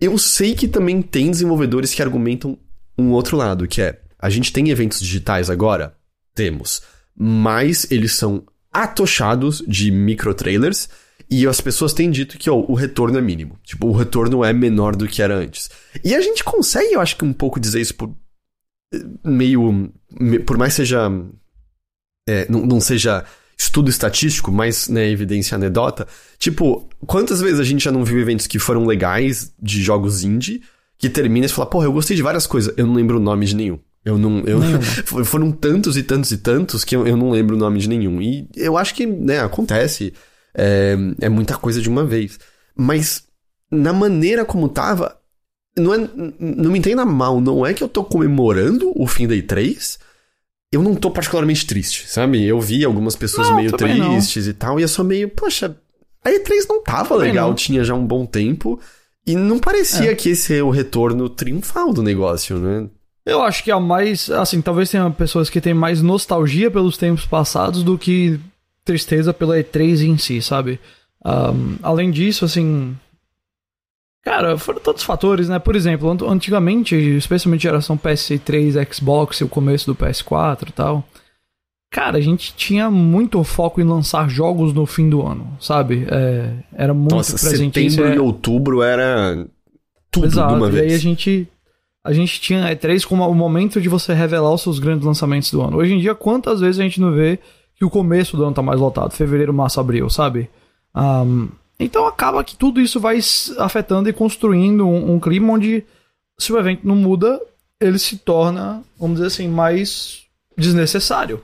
[0.00, 2.58] Eu sei que também tem desenvolvedores que argumentam
[2.98, 5.94] um outro lado, que é, a gente tem eventos digitais agora?
[6.34, 6.82] Temos.
[7.14, 10.88] Mas eles são atochados de micro trailers
[11.30, 13.58] e as pessoas têm dito que o retorno é mínimo.
[13.64, 15.70] Tipo, o retorno é menor do que era antes.
[16.04, 18.14] E a gente consegue, eu acho que um pouco dizer isso por
[19.24, 19.92] meio.
[20.44, 21.10] Por mais seja.
[22.28, 23.24] É, não, não seja
[23.58, 26.06] estudo estatístico, mas né, evidência anedota.
[26.38, 30.62] Tipo, quantas vezes a gente já não viu eventos que foram legais de jogos indie
[30.98, 33.46] que termina e fala, porra, eu gostei de várias coisas, eu não lembro o nome
[33.46, 33.78] de nenhum.
[34.04, 34.40] Eu não.
[34.40, 34.60] Eu,
[35.24, 38.22] foram tantos e tantos e tantos que eu, eu, não lembro o nome de nenhum.
[38.22, 40.14] E eu acho que, né, acontece.
[40.54, 42.38] É, é muita coisa de uma vez.
[42.74, 43.24] Mas,
[43.70, 45.18] na maneira como tava,
[45.76, 46.08] não, é,
[46.38, 49.98] não me entenda mal, não é que eu tô comemorando o fim da E3.
[50.72, 52.44] Eu não tô particularmente triste, sabe?
[52.44, 54.50] Eu vi algumas pessoas não, meio tristes não.
[54.50, 55.76] e tal, e eu sou meio, poxa,
[56.24, 57.54] a E3 não tava também legal, não.
[57.54, 58.80] tinha já um bom tempo,
[59.26, 60.14] e não parecia é.
[60.14, 62.88] que esse é o retorno triunfal do negócio, né?
[63.24, 67.26] Eu acho que é mais, assim, talvez tenha pessoas que têm mais nostalgia pelos tempos
[67.26, 68.38] passados do que
[68.84, 70.78] tristeza pela E3 em si, sabe?
[71.24, 72.96] Um, além disso, assim,
[74.26, 75.56] Cara, foram todos fatores, né?
[75.60, 81.04] Por exemplo, antigamente, especialmente geração PS3, Xbox e o começo do PS4 e tal.
[81.92, 86.08] Cara, a gente tinha muito foco em lançar jogos no fim do ano, sabe?
[86.10, 87.88] É, era muito Nossa, presente.
[87.88, 89.46] setembro e outubro era
[90.10, 90.86] tudo Exato, de uma vez.
[90.86, 91.48] E aí a gente,
[92.04, 95.62] a gente tinha E3 como o momento de você revelar os seus grandes lançamentos do
[95.62, 95.76] ano.
[95.76, 97.38] Hoje em dia, quantas vezes a gente não vê
[97.76, 99.12] que o começo do ano tá mais lotado?
[99.12, 100.50] Fevereiro, março, abril, sabe?
[100.96, 103.18] Um, então acaba que tudo isso vai
[103.58, 105.84] afetando e construindo um, um, clima onde,
[106.38, 107.40] se o evento não muda,
[107.80, 110.22] ele se torna, vamos dizer assim, mais
[110.56, 111.42] desnecessário.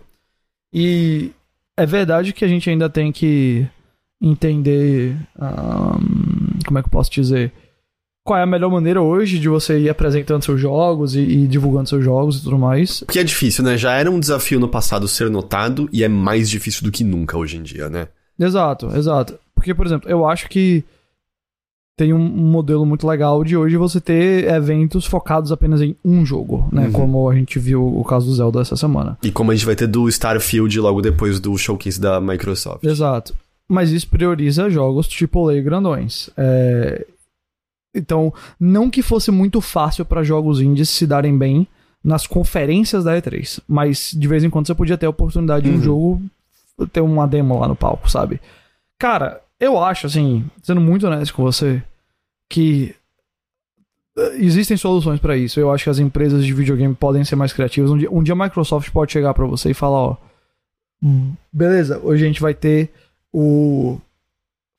[0.72, 1.30] E
[1.76, 3.66] é verdade que a gente ainda tem que
[4.20, 5.16] entender.
[5.38, 7.52] Um, como é que eu posso dizer?
[8.24, 11.88] Qual é a melhor maneira hoje de você ir apresentando seus jogos e, e divulgando
[11.88, 13.00] seus jogos e tudo mais?
[13.00, 13.76] Porque é difícil, né?
[13.76, 17.36] Já era um desafio no passado ser notado e é mais difícil do que nunca
[17.36, 18.08] hoje em dia, né?
[18.38, 19.38] Exato, exato.
[19.62, 20.82] Porque, por exemplo, eu acho que
[21.96, 26.68] tem um modelo muito legal de hoje você ter eventos focados apenas em um jogo,
[26.72, 26.86] né?
[26.86, 26.92] Uhum.
[26.92, 29.16] Como a gente viu o caso do Zelda essa semana.
[29.22, 32.82] E como a gente vai ter do Starfield logo depois do showcase da Microsoft.
[32.82, 33.36] Exato.
[33.68, 36.28] Mas isso prioriza jogos AAA grandões.
[36.36, 37.06] É...
[37.94, 41.68] Então, não que fosse muito fácil para jogos indies se darem bem
[42.02, 45.78] nas conferências da E3, mas de vez em quando você podia ter a oportunidade uhum.
[45.78, 46.18] de um uhum.
[46.18, 46.22] jogo
[46.92, 48.40] ter uma demo lá no palco, sabe?
[48.98, 51.80] Cara, eu acho, assim, sendo muito honesto com você,
[52.50, 52.96] que
[54.18, 55.60] eh, existem soluções para isso.
[55.60, 57.92] Eu acho que as empresas de videogame podem ser mais criativas.
[57.92, 60.16] Um dia, um dia a Microsoft pode chegar para você e falar, ó,
[61.52, 62.92] beleza, hoje a gente vai ter
[63.32, 64.00] o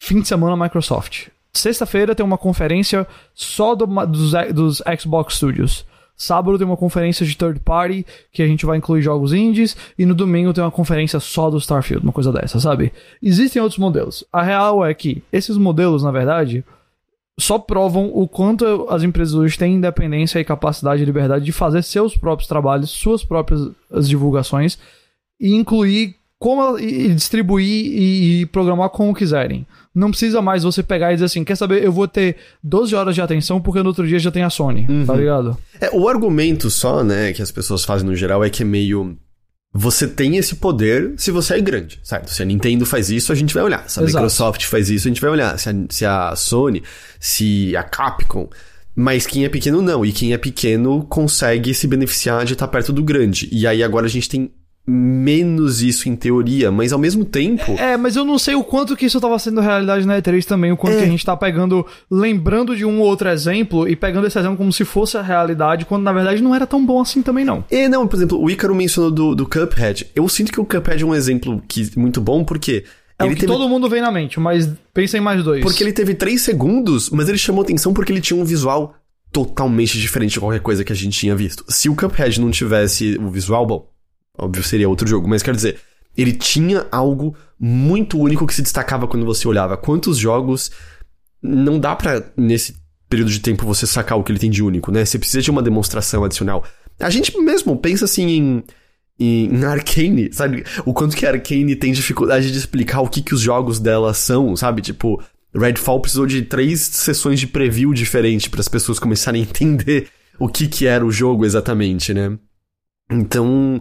[0.01, 1.29] fim de semana Microsoft.
[1.53, 5.85] Sexta-feira tem uma conferência só do, dos, dos Xbox Studios.
[6.15, 10.05] Sábado tem uma conferência de third party que a gente vai incluir jogos indies e
[10.05, 12.93] no domingo tem uma conferência só do Starfield, uma coisa dessa, sabe?
[13.21, 14.23] Existem outros modelos.
[14.31, 16.63] A real é que esses modelos, na verdade,
[17.39, 21.81] só provam o quanto as empresas hoje têm independência e capacidade e liberdade de fazer
[21.81, 23.71] seus próprios trabalhos, suas próprias
[24.07, 24.77] divulgações
[25.39, 29.65] e incluir como e distribuir e, e programar como quiserem.
[29.93, 33.13] Não precisa mais você pegar e dizer assim, quer saber, eu vou ter 12 horas
[33.13, 35.05] de atenção porque no outro dia já tem a Sony, tá uhum.
[35.05, 35.57] tá ligado?
[35.79, 39.15] É, o argumento só, né, que as pessoas fazem no geral é que é meio
[39.75, 42.29] você tem esse poder se você é grande, certo?
[42.29, 43.89] Se a Nintendo faz isso, a gente vai olhar.
[43.89, 44.17] Se a Exato.
[44.17, 45.57] Microsoft faz isso, a gente vai olhar.
[45.57, 46.83] Se a, se a Sony,
[47.19, 48.47] se a Capcom.
[48.95, 50.05] Mas quem é pequeno não.
[50.05, 53.49] E quem é pequeno consegue se beneficiar de estar perto do grande.
[53.51, 54.51] E aí agora a gente tem
[54.85, 57.71] menos isso em teoria, mas ao mesmo tempo.
[57.77, 60.71] É, mas eu não sei o quanto que isso estava sendo realidade na E3 também,
[60.73, 60.99] o quanto é.
[60.99, 64.57] que a gente tá pegando, lembrando de um ou outro exemplo e pegando esse exemplo
[64.57, 67.63] como se fosse a realidade, quando na verdade não era tão bom assim também não.
[67.71, 70.07] É, não, por exemplo, o Ícaro mencionou do, do Cuphead.
[70.13, 72.83] Eu sinto que o Cuphead é um exemplo que, muito bom porque.
[73.17, 73.53] É ele o que teve...
[73.53, 75.61] todo mundo vem na mente, mas pensa em mais dois.
[75.61, 78.95] Porque ele teve três segundos, mas ele chamou atenção porque ele tinha um visual
[79.31, 81.63] totalmente diferente de qualquer coisa que a gente tinha visto.
[81.69, 83.92] Se o Cuphead não tivesse o visual, bom,
[84.37, 85.79] Óbvio, seria outro jogo, mas quero dizer,
[86.17, 89.77] ele tinha algo muito único que se destacava quando você olhava.
[89.77, 90.71] Quantos jogos
[91.41, 92.75] não dá para nesse
[93.09, 95.05] período de tempo você sacar o que ele tem de único, né?
[95.05, 96.63] Você precisa de uma demonstração adicional.
[96.99, 98.63] A gente mesmo pensa assim em
[99.19, 100.63] em Arcane, sabe?
[100.85, 104.55] O quanto que Arcane tem dificuldade de explicar o que, que os jogos dela são,
[104.55, 104.81] sabe?
[104.81, 105.21] Tipo,
[105.53, 110.07] Redfall precisou de três sessões de preview diferentes para as pessoas começarem a entender
[110.39, 112.37] o que que era o jogo exatamente, né?
[113.11, 113.79] Então,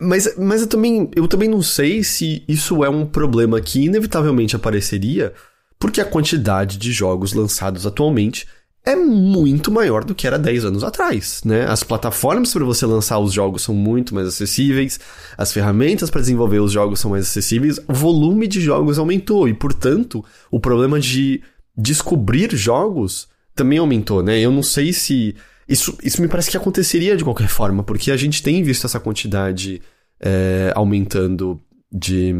[0.00, 4.56] Mas, mas eu, também, eu também não sei se isso é um problema que inevitavelmente
[4.56, 5.32] apareceria,
[5.78, 8.46] porque a quantidade de jogos lançados atualmente
[8.86, 11.66] é muito maior do que era 10 anos atrás, né?
[11.66, 15.00] As plataformas para você lançar os jogos são muito mais acessíveis,
[15.36, 19.54] as ferramentas para desenvolver os jogos são mais acessíveis, o volume de jogos aumentou e,
[19.54, 21.42] portanto, o problema de
[21.76, 24.38] descobrir jogos também aumentou, né?
[24.38, 25.34] Eu não sei se
[25.68, 29.00] isso, isso me parece que aconteceria de qualquer forma, porque a gente tem visto essa
[29.00, 29.82] quantidade
[30.20, 32.34] é, aumentando de,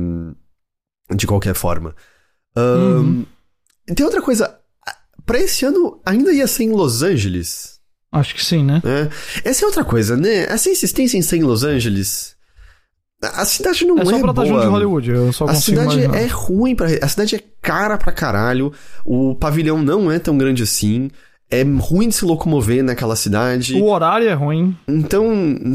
[1.14, 1.94] de qualquer forma.
[2.56, 3.26] Um, uhum.
[3.94, 4.58] Tem outra coisa,
[5.26, 7.80] Pra esse ano ainda ia ser em Los Angeles.
[8.12, 8.80] Acho que sim, né?
[8.84, 9.50] É.
[9.50, 10.44] Essa é outra coisa, né?
[10.44, 12.36] Essa insistência em ser em Los Angeles.
[13.20, 14.46] A cidade não é, é só pra boa.
[14.46, 16.16] Estar junto de Hollywood, eu só a cidade imaginar.
[16.18, 18.72] é ruim para A cidade é cara pra caralho.
[19.04, 21.10] O pavilhão não é tão grande assim.
[21.48, 23.74] É ruim de se locomover naquela cidade.
[23.74, 24.76] O horário é ruim.
[24.88, 25.26] Então,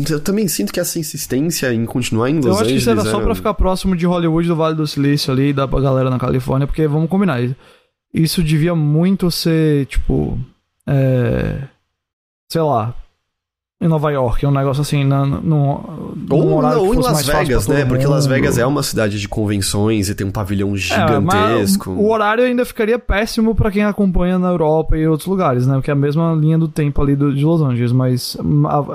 [0.09, 2.59] eu também sinto que essa insistência em continuar em Los Angeles.
[2.59, 5.31] Eu acho que isso era só pra ficar próximo de Hollywood, do Vale do Silício
[5.31, 7.41] ali, da galera na Califórnia, porque vamos combinar
[8.13, 10.37] isso devia muito ser, tipo.
[10.87, 11.61] É,
[12.49, 12.93] sei lá.
[13.81, 17.83] Em Nova York, um negócio assim, na, no, no ou, ou em Las Vegas, né?
[17.83, 21.89] Porque Las Vegas é uma cidade de convenções e tem um pavilhão gigantesco.
[21.89, 25.73] É, o horário ainda ficaria péssimo para quem acompanha na Europa e outros lugares, né?
[25.77, 27.91] Porque é a mesma linha do tempo ali do, de Los Angeles.
[27.91, 28.37] Mas,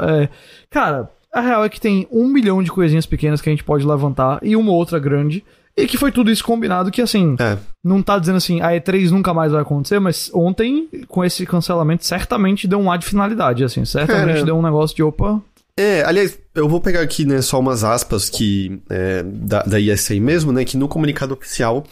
[0.08, 0.28] é,
[0.70, 3.84] cara, a real é que tem um milhão de coisinhas pequenas que a gente pode
[3.84, 5.44] levantar e uma outra grande.
[5.76, 7.58] E que foi tudo isso combinado que, assim, é.
[7.84, 12.06] não tá dizendo assim, a E3 nunca mais vai acontecer, mas ontem, com esse cancelamento,
[12.06, 14.44] certamente deu um ar de finalidade, assim, certamente é.
[14.44, 15.40] deu um negócio de, opa...
[15.78, 20.14] É, aliás, eu vou pegar aqui, né, só umas aspas que, é, da, da ESA
[20.14, 21.84] mesmo, né, que no comunicado oficial,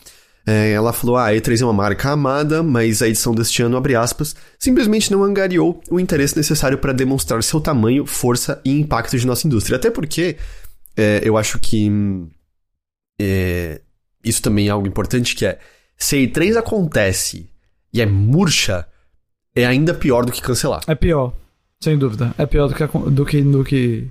[0.46, 3.76] é, ela falou, ah, a E3 é uma marca amada, mas a edição deste ano,
[3.76, 9.18] abre aspas, simplesmente não angariou o interesse necessário para demonstrar seu tamanho, força e impacto
[9.18, 9.76] de nossa indústria.
[9.76, 10.38] Até porque,
[10.96, 11.90] é, eu acho que
[13.20, 13.80] é,
[14.24, 15.58] isso também é algo importante que é
[15.96, 17.48] se a E3 acontece
[17.92, 18.86] e é murcha,
[19.54, 20.82] é ainda pior do que cancelar.
[20.86, 21.32] É pior,
[21.80, 22.34] sem dúvida.
[22.36, 24.10] É pior do que, do que, do que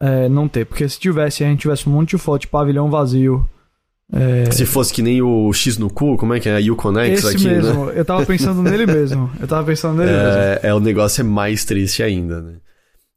[0.00, 0.64] é, não ter.
[0.64, 3.48] Porque se tivesse, a gente tivesse um monte de foto de pavilhão vazio.
[4.12, 4.50] É...
[4.50, 6.56] Se fosse que nem o X no cu, como é que é?
[6.56, 7.54] A Uconex Esse aqui, né?
[7.54, 7.86] mesmo.
[7.86, 7.92] Né?
[7.94, 9.30] Eu tava pensando nele mesmo.
[9.38, 10.66] Eu tava pensando nele é, mesmo.
[10.66, 12.54] É, o negócio é mais triste ainda, né?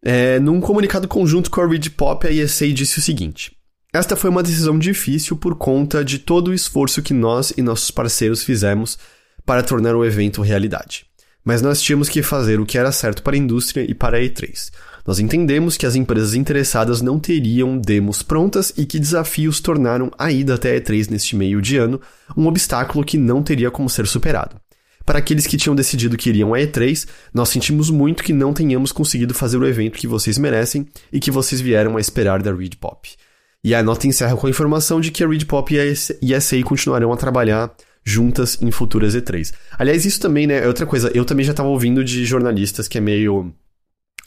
[0.06, 3.56] É, num comunicado conjunto com a Reed Pop, a ESA disse o seguinte:
[3.94, 7.92] esta foi uma decisão difícil por conta de todo o esforço que nós e nossos
[7.92, 8.98] parceiros fizemos
[9.46, 11.06] para tornar o evento realidade.
[11.46, 14.20] Mas nós tínhamos que fazer o que era certo para a indústria e para a
[14.20, 14.72] E3.
[15.06, 20.32] Nós entendemos que as empresas interessadas não teriam demos prontas e que desafios tornaram a
[20.32, 22.02] ida até a E3 neste meio de ano
[22.36, 24.56] um obstáculo que não teria como ser superado.
[25.06, 28.92] Para aqueles que tinham decidido que iriam à E3, nós sentimos muito que não tenhamos
[28.92, 32.76] conseguido fazer o evento que vocês merecem e que vocês vieram a esperar da Reed
[32.80, 33.08] Pop.
[33.64, 36.62] E a nota encerra com a informação de que a Reed Pop e a ESA
[36.64, 37.74] continuarão a trabalhar
[38.04, 39.54] juntas em futuras E3.
[39.78, 41.10] Aliás, isso também, né, é outra coisa.
[41.14, 43.54] Eu também já tava ouvindo de jornalistas que é meio.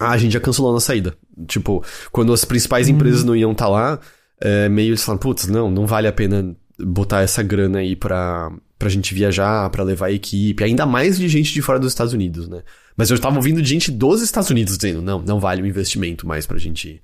[0.01, 1.14] Ah, a gente já cancelou na saída.
[1.46, 3.27] Tipo, quando as principais empresas uhum.
[3.27, 4.01] não iam estar tá lá,
[4.40, 8.51] é, meio eles falam, putz, não, não vale a pena botar essa grana aí pra,
[8.79, 12.12] pra gente viajar, pra levar a equipe, ainda mais de gente de fora dos Estados
[12.12, 12.62] Unidos, né?
[12.96, 16.46] Mas eu tava ouvindo gente dos Estados Unidos dizendo, não, não vale o investimento mais
[16.46, 17.03] pra gente ir.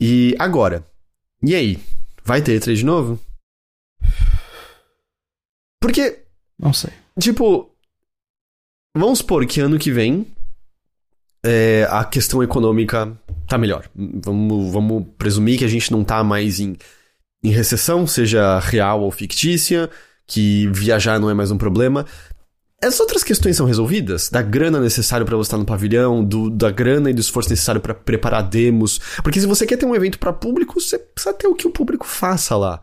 [0.00, 0.84] E agora,
[1.42, 1.78] e aí?
[2.24, 3.20] Vai ter E3 de novo?
[5.80, 6.24] Porque.
[6.58, 6.92] Não sei.
[7.20, 7.70] Tipo.
[8.96, 10.26] Vamos supor que ano que vem
[11.46, 13.88] é, a questão econômica tá melhor.
[13.94, 16.76] Vamos, vamos presumir que a gente não tá mais em,
[17.42, 19.88] em recessão, seja real ou fictícia,
[20.26, 22.04] que viajar não é mais um problema.
[22.82, 24.28] As outras questões são resolvidas?
[24.28, 27.80] Da grana necessária para você estar no pavilhão, do, da grana e do esforço necessário
[27.80, 29.00] para preparar demos.
[29.22, 31.70] Porque se você quer ter um evento para público, você precisa ter o que o
[31.70, 32.82] público faça lá.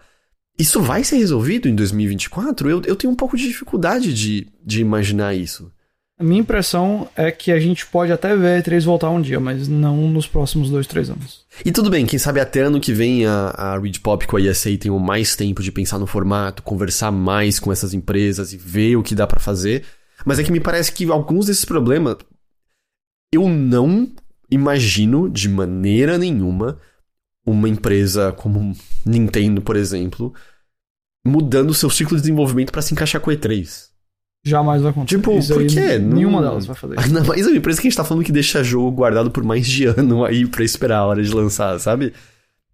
[0.58, 2.69] Isso vai ser resolvido em 2024?
[2.69, 5.71] Eu, eu tenho um pouco de dificuldade de, de imaginar isso.
[6.19, 9.39] A minha impressão é que a gente pode até ver a E3 voltar um dia,
[9.39, 11.43] mas não nos próximos dois, três anos.
[11.65, 14.41] E tudo bem, quem sabe até ano que vem a, a Reed Pop com a
[14.41, 18.95] ESA tenham mais tempo de pensar no formato, conversar mais com essas empresas e ver
[18.95, 19.86] o que dá para fazer.
[20.23, 22.17] Mas é que me parece que alguns desses problemas
[23.34, 24.13] eu não
[24.52, 26.80] imagino de maneira nenhuma
[27.43, 30.32] uma empresa como Nintendo, por exemplo,
[31.26, 33.92] mudando seu ciclo de desenvolvimento para se encaixar com o E3.
[34.45, 35.17] Jamais vai acontecer.
[35.17, 35.97] Tipo, Isso por quê?
[35.97, 36.49] Nenhuma não...
[36.49, 36.99] delas vai fazer.
[36.99, 39.65] Ainda mais a empresa que a gente tá falando que deixa jogo guardado por mais
[39.65, 42.13] de ano aí pra esperar a hora de lançar, sabe?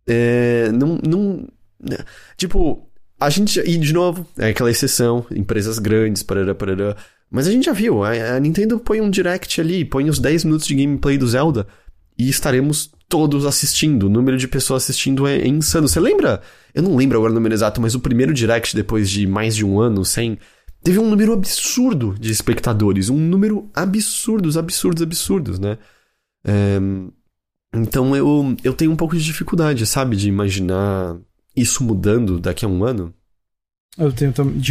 [0.07, 1.47] É, não, não...
[1.79, 1.97] Né?
[2.35, 3.59] Tipo, a gente...
[3.59, 6.95] E, de novo, é aquela exceção, empresas grandes, parará, parará.
[7.29, 10.45] Mas a gente já viu, a, a Nintendo põe um direct ali, põe os 10
[10.45, 11.67] minutos de gameplay do Zelda
[12.17, 14.03] e estaremos todos assistindo.
[14.07, 15.87] O número de pessoas assistindo é insano.
[15.87, 16.41] Você lembra?
[16.73, 19.65] Eu não lembro agora o número exato, mas o primeiro direct, depois de mais de
[19.65, 20.37] um ano sem.
[20.83, 23.09] Teve um número absurdo de espectadores.
[23.09, 25.77] Um número absurdos, absurdos, absurdos, né?
[26.43, 26.79] É,
[27.73, 30.15] então eu, eu tenho um pouco de dificuldade, sabe?
[30.15, 31.17] De imaginar
[31.55, 33.13] isso mudando daqui a um ano.
[33.97, 34.61] Eu tenho também.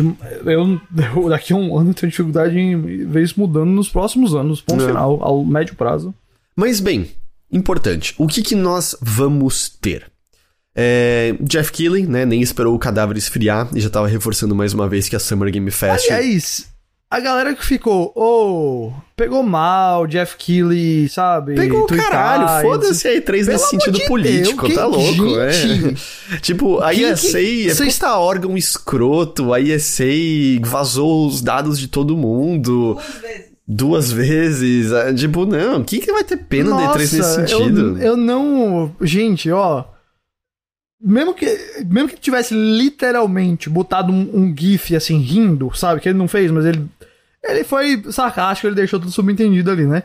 [0.47, 0.81] Eu,
[1.15, 4.61] eu, daqui a um ano eu tenho dificuldade em ver isso mudando nos próximos anos,
[4.61, 4.87] ponto é.
[4.87, 6.15] final, ao médio prazo.
[6.57, 7.11] Mas bem,
[7.53, 8.15] importante.
[8.17, 10.11] O que, que nós vamos ter?
[10.81, 14.89] É, Jeff Keighley, né, nem esperou o cadáver esfriar e já tava reforçando mais uma
[14.89, 16.09] vez que a Summer Game Fest...
[16.09, 16.69] Aliás,
[17.11, 21.57] a galera que ficou, oh, pegou mal, Jeff Keighley, sabe?
[21.57, 25.51] Pegou o caralho, foda-se aí, três nesse sentido de político, Deus, tá louco, é.
[26.41, 27.99] tipo, a ESA é Cês...
[27.99, 30.05] puta órgão escroto, a ESA
[30.63, 32.95] vazou os dados de todo mundo.
[32.95, 33.49] Duas vezes.
[33.67, 34.93] Duas vezes.
[34.93, 37.99] É, tipo, não, quem que vai ter pena Nossa, de E3 nesse sentido?
[37.99, 38.95] Eu, eu não.
[39.01, 39.85] Gente, ó.
[41.01, 41.47] Mesmo que,
[41.87, 46.01] mesmo que tivesse literalmente botado um, um, GIF assim, rindo, sabe?
[46.01, 46.85] Que ele não fez, mas ele.
[47.43, 50.03] Ele foi sarcástico, ele deixou tudo subentendido ali, né?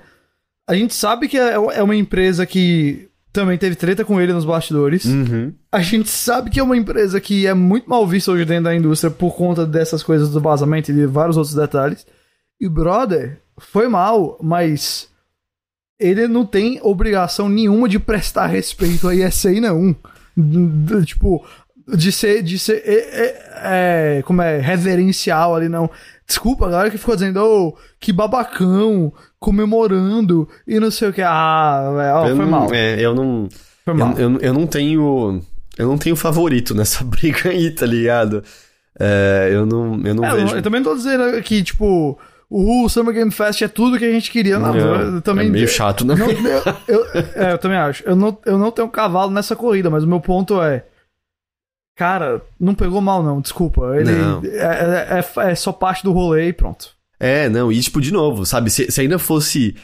[0.68, 4.46] A gente sabe que é, é uma empresa que também teve treta com ele nos
[4.46, 5.06] bastidores.
[5.06, 5.52] Uhum.
[5.72, 8.76] A gente sabe que é uma empresa que é muito mal vista hoje dentro da
[8.76, 12.06] indústria por conta dessas coisas do vazamento e de vários outros detalhes.
[12.62, 15.10] E brother, foi mal, mas
[16.00, 19.96] ele não tem obrigação nenhuma de prestar respeito a ESA, não
[21.06, 21.46] tipo,
[21.88, 25.90] de ser, de ser é, é, é, como é, reverencial ali, não.
[26.26, 31.22] Desculpa, a galera que ficou dizendo, oh, que babacão, comemorando e não sei o que.
[31.22, 32.74] Ah, é, foi mal.
[32.74, 33.50] É, eu não.
[33.84, 34.14] Foi mal.
[34.18, 35.42] Eu, eu, eu, não tenho.
[35.78, 38.44] Eu não tenho favorito nessa briga aí, tá ligado?
[39.00, 40.54] É, eu não, eu não é, vejo.
[40.54, 42.18] Eu, eu também não tô dizendo que, tipo,
[42.56, 44.60] o Summer Game Fest é tudo que a gente queria.
[44.60, 46.14] Não, não também, é meio chato, né?
[46.14, 46.30] Não,
[46.88, 48.04] eu, eu, é, eu também acho.
[48.04, 50.86] Eu não, eu não tenho cavalo nessa corrida, mas o meu ponto é.
[51.96, 53.98] Cara, não pegou mal, não, desculpa.
[53.98, 56.92] Ele é, é, é, é, só parte do rolê e pronto.
[57.20, 58.70] É, não, e tipo, de novo, sabe?
[58.70, 59.76] Se, se ainda fosse.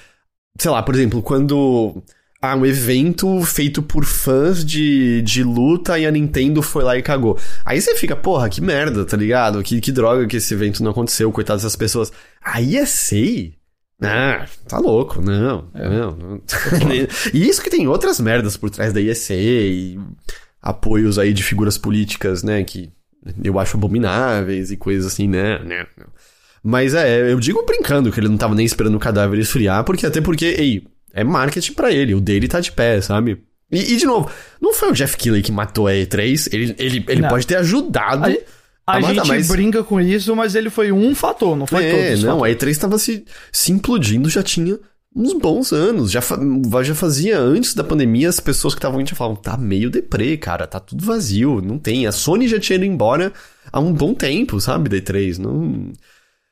[0.55, 2.03] Sei lá, por exemplo, quando
[2.41, 7.01] ah, um evento feito por fãs de, de luta e a Nintendo foi lá e
[7.01, 7.37] cagou.
[7.65, 9.61] Aí você fica, porra, que merda, tá ligado?
[9.61, 12.13] Que, que droga que esse evento não aconteceu, coitado dessas pessoas.
[12.41, 13.55] Aí é sei.
[14.01, 15.89] Ah, tá louco, não, é.
[15.89, 16.41] não, não.
[17.33, 19.99] e isso que tem outras merdas por trás da IEC e
[20.61, 22.89] apoios aí de figuras políticas, né, que
[23.43, 25.85] eu acho abomináveis e coisas assim, né, né.
[26.63, 30.05] Mas é, eu digo brincando que ele não tava nem esperando o cadáver esfriar, porque
[30.05, 33.43] até porque, ei, é marketing para ele, o dele tá de pé, sabe?
[33.71, 37.05] E, e, de novo, não foi o Jeff Keighley que matou a E3, ele, ele,
[37.07, 38.25] ele pode ter ajudado.
[38.85, 41.91] A, a, a gente brinca com isso, mas ele foi um fator, não foi é,
[41.91, 42.23] todos.
[42.23, 44.79] Não, a E3 tava se, se implodindo, já tinha
[45.15, 46.09] uns bons anos.
[46.09, 46.21] Já,
[46.83, 50.65] já fazia antes da pandemia, as pessoas que estavam já falavam, tá meio deprê, cara,
[50.65, 52.07] tá tudo vazio, não tem.
[52.07, 53.31] A Sony já tinha ido embora
[53.71, 55.37] há um bom tempo, sabe, da E3.
[55.37, 55.91] Não...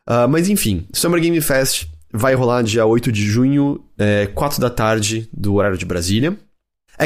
[0.08, 1.88] Uh, mas enfim, Summer Game Fest
[2.18, 6.38] vai rolar dia 8 de junho, é, 4 da tarde, do horário de Brasília.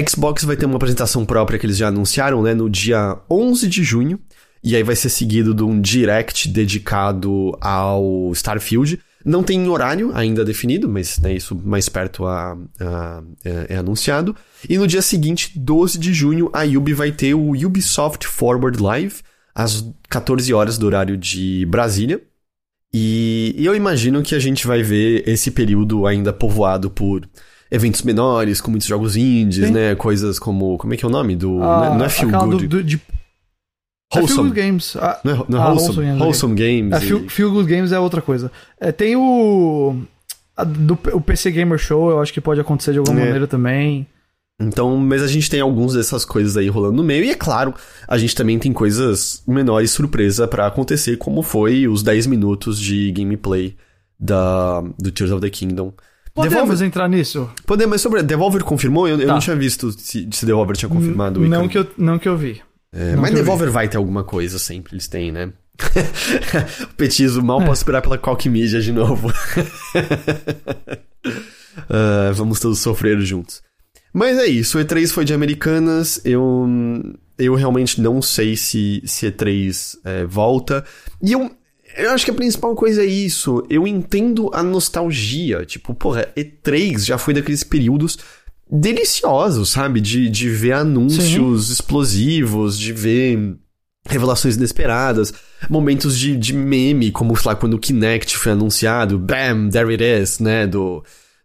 [0.07, 3.83] Xbox vai ter uma apresentação própria que eles já anunciaram, né, no dia 11 de
[3.83, 4.19] junho.
[4.63, 8.99] E aí vai ser seguido de um direct dedicado ao Starfield.
[9.25, 14.35] Não tem horário ainda definido, mas né, isso mais perto a, a, é, é, anunciado.
[14.69, 19.15] E no dia seguinte, 12 de junho, a Ubi vai ter o Ubisoft Forward Live,
[19.53, 22.21] às 14 horas do horário de Brasília.
[22.93, 27.27] E, e eu imagino que a gente vai ver esse período ainda povoado por
[27.71, 29.73] eventos menores, com muitos jogos indies, Sim.
[29.73, 29.95] né?
[29.95, 30.77] Coisas como.
[30.77, 31.35] Como é que é o nome?
[31.35, 31.63] Do.
[31.63, 32.67] Ah, não é Feel Good.
[32.67, 32.99] Do, do, de...
[34.13, 34.23] É wholesome.
[34.23, 34.95] É Feel Good Games.
[34.97, 36.93] Ah, não é, não é ah, Wholesome, wholesome, wholesome Games.
[36.93, 38.51] É, feel, feel, Good Games é outra coisa.
[38.79, 39.95] É, tem o.
[40.57, 43.23] A, do, o PC Gamer Show, eu acho que pode acontecer de alguma é.
[43.23, 44.05] maneira também.
[44.61, 47.73] Então, mas a gente tem alguns dessas coisas aí rolando no meio, e é claro,
[48.07, 53.11] a gente também tem coisas menores surpresa para acontecer, como foi os 10 minutos de
[53.11, 53.75] gameplay
[54.19, 55.93] da, do Tears of the Kingdom.
[56.33, 56.87] Podemos Devolver...
[56.87, 57.49] entrar nisso?
[57.65, 58.23] Podemos, mas sobre.
[58.23, 59.07] Devolver confirmou?
[59.07, 59.23] Eu, tá.
[59.23, 62.29] eu não tinha visto se, se Devolver tinha confirmado o Não que eu, não que
[62.29, 62.61] eu vi.
[62.93, 65.51] É, mas Devolver vai ter alguma coisa sempre, eles têm, né?
[66.83, 67.65] o petismo, mal é.
[67.65, 69.29] posso esperar pela Qualk Media de novo.
[69.29, 69.33] uh,
[72.35, 73.61] vamos todos sofrer juntos.
[74.13, 76.67] Mas é isso, o E3 foi de Americanas, eu,
[77.37, 80.83] eu realmente não sei se, se E3 é, volta.
[81.21, 81.49] E eu,
[81.97, 87.05] eu acho que a principal coisa é isso, eu entendo a nostalgia, tipo, porra, E3
[87.05, 88.17] já foi daqueles períodos
[88.69, 89.99] deliciosos, sabe?
[89.99, 91.73] De, de ver anúncios Sim.
[91.73, 93.57] explosivos, de ver
[94.07, 95.33] revelações inesperadas,
[95.69, 100.03] momentos de, de meme, como, sei lá, quando o Kinect foi anunciado, bam, there it
[100.03, 101.03] is, né, do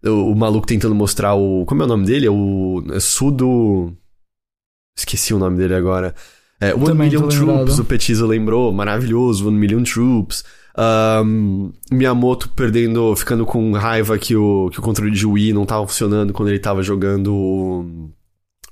[0.09, 1.65] o, o maluco tentando mostrar o.
[1.67, 2.27] Como é o nome dele?
[2.27, 2.85] É o.
[2.93, 3.97] É Sudo.
[4.99, 6.15] Esqueci o nome dele agora.
[6.61, 10.43] É, One Também Million Troops, o Petizo lembrou, maravilhoso, One Million Troops.
[10.75, 15.87] Ahn, Miyamoto perdendo, ficando com raiva que o, que o controle de Wii não tava
[15.87, 18.11] funcionando quando ele tava jogando o,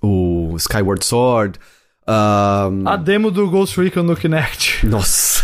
[0.02, 1.58] o Skyward Sword.
[2.06, 4.84] Ahn, A demo do Ghost Recon no Kinect.
[4.86, 5.42] nossa.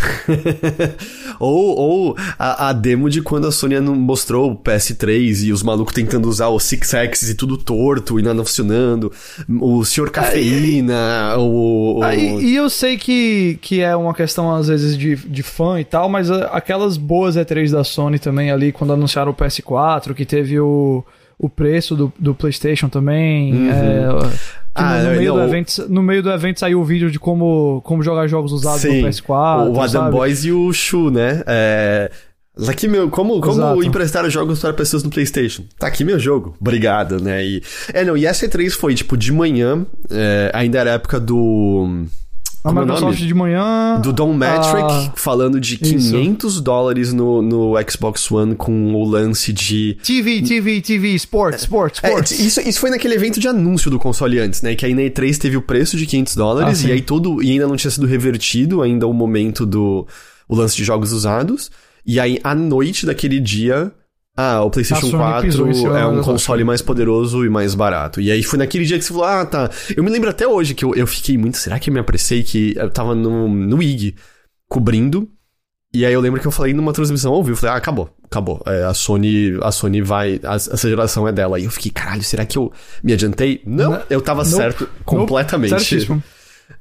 [1.39, 5.63] ou ou a, a demo de quando a Sony não mostrou o PS3 e os
[5.63, 9.11] malucos tentando usar o Six Axis e tudo torto e nada funcionando.
[9.61, 10.11] O Sr.
[10.11, 11.99] Cafeína, o.
[11.99, 15.43] o- Ah, e, e eu sei que, que é uma questão, às vezes, de, de
[15.43, 19.35] fã e tal, mas ah, aquelas boas E3 da Sony também ali, quando anunciaram o
[19.35, 21.03] PS4, que teve o,
[21.39, 23.71] o preço do, do PlayStation também.
[23.71, 24.09] é,
[24.81, 24.95] que.
[24.95, 27.19] Ah, no, no meio não, do evento, no meio do evento saiu o vídeo de
[27.19, 29.69] como, como jogar jogos usados Sim, no PS4.
[29.69, 30.11] o Adam sabe?
[30.11, 31.43] Boys e o Shu, né?
[31.47, 32.11] É.
[32.69, 33.85] Aqui meu, como, como Exato.
[33.85, 35.65] emprestar jogos para pessoas no PlayStation?
[35.79, 37.45] Tá aqui meu jogo, obrigado, né?
[37.45, 37.63] E,
[37.93, 42.05] é, não, e essa E3 foi tipo de manhã, é, ainda era época do.
[42.63, 43.99] A é o Microsoft de manhã.
[44.03, 46.11] Do Don Metric Ah, falando de isso.
[46.13, 49.97] 500 dólares no, no Xbox One com o lance de.
[50.03, 52.39] TV, TV, TV, Sports, Sports, É, Sports.
[52.39, 54.75] isso, isso foi naquele evento de anúncio do console antes, né?
[54.75, 57.43] Que aí na E3 teve o preço de 500 dólares Ah, e aí todo.
[57.43, 60.07] E ainda não tinha sido revertido ainda o momento do
[60.47, 61.71] o lance de jogos usados.
[62.05, 63.93] E aí, à noite daquele dia.
[64.43, 66.65] Ah, o PlayStation A Sony 4 pisou em cima é um console Sony.
[66.65, 68.21] mais poderoso e mais barato.
[68.21, 69.69] E aí foi naquele dia que você falou: Ah, tá.
[69.97, 71.57] Eu me lembro até hoje que eu, eu fiquei muito.
[71.59, 72.43] Será que eu me apressei?
[72.43, 74.15] Que eu tava no, no IG
[74.69, 75.29] cobrindo.
[75.93, 78.09] E aí eu lembro que eu falei numa transmissão ao vivo, eu falei, ah, acabou,
[78.25, 78.63] acabou.
[78.65, 81.59] É, a Sony, a Sony vai, a- essa geração é dela.
[81.59, 82.73] E eu fiquei, caralho, será que eu
[83.03, 83.61] me adiantei?
[83.67, 85.71] Não, Não, eu tava nope, certo completamente.
[85.71, 86.23] Certíssimo.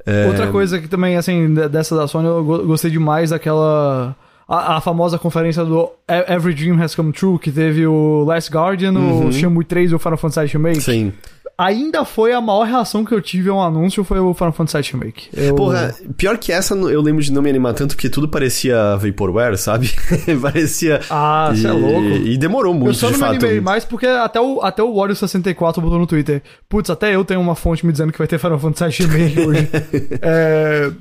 [0.05, 4.15] É, Outra coisa que também, assim, de- dessa da Sony, eu go- gostei demais daquela.
[4.49, 5.91] A, a famosa conferência do
[6.27, 9.99] Every Dream Has Come True, que teve o Last Guardian, o Shenmue 3 e o
[9.99, 10.81] Final Fantasy Remake.
[10.81, 11.13] Sim.
[11.55, 14.93] Ainda foi a maior reação que eu tive a um anúncio, foi o Final Fantasy
[14.93, 15.27] Remake.
[15.35, 15.53] Eu...
[15.55, 19.57] Porra, pior que essa, eu lembro de não me animar tanto, porque tudo parecia Vaporware,
[19.57, 19.91] sabe?
[20.41, 21.01] parecia.
[21.09, 22.07] Ah, você é louco.
[22.07, 23.35] E demorou muito, Eu só não me fato.
[23.35, 26.41] animei mais porque até o, até o Wario64 botou no Twitter.
[26.69, 29.69] Putz, até eu tenho uma fonte me dizendo que vai ter Final Fantasy Remake hoje.
[30.21, 30.91] É,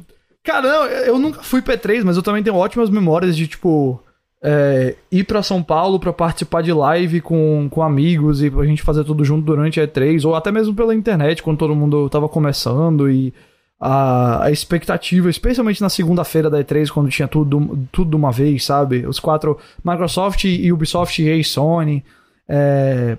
[0.49, 4.03] Cara, não, eu nunca fui P3, mas eu também tenho ótimas memórias de, tipo,
[4.43, 8.81] é, ir pra São Paulo pra participar de live com, com amigos e a gente
[8.81, 12.31] fazer tudo junto durante a E3, ou até mesmo pela internet, quando todo mundo tava
[12.31, 13.35] começando e
[13.79, 18.65] a, a expectativa, especialmente na segunda-feira da E3, quando tinha tudo, tudo de uma vez,
[18.65, 19.07] sabe?
[19.07, 22.03] Os quatro, Microsoft e Ubisoft e Sony.
[22.49, 23.19] É,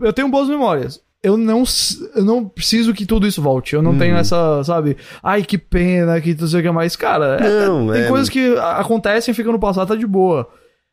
[0.00, 1.00] eu tenho boas memórias.
[1.24, 1.64] Eu não,
[2.14, 3.74] eu não preciso que tudo isso volte.
[3.74, 4.96] Eu não tenho essa, sabe?
[5.22, 6.94] Ai, que pena, que não sei o que mais.
[6.94, 10.46] Cara, é- Não, tem é- coisas que acontecem e ficam no passado, tá de boa.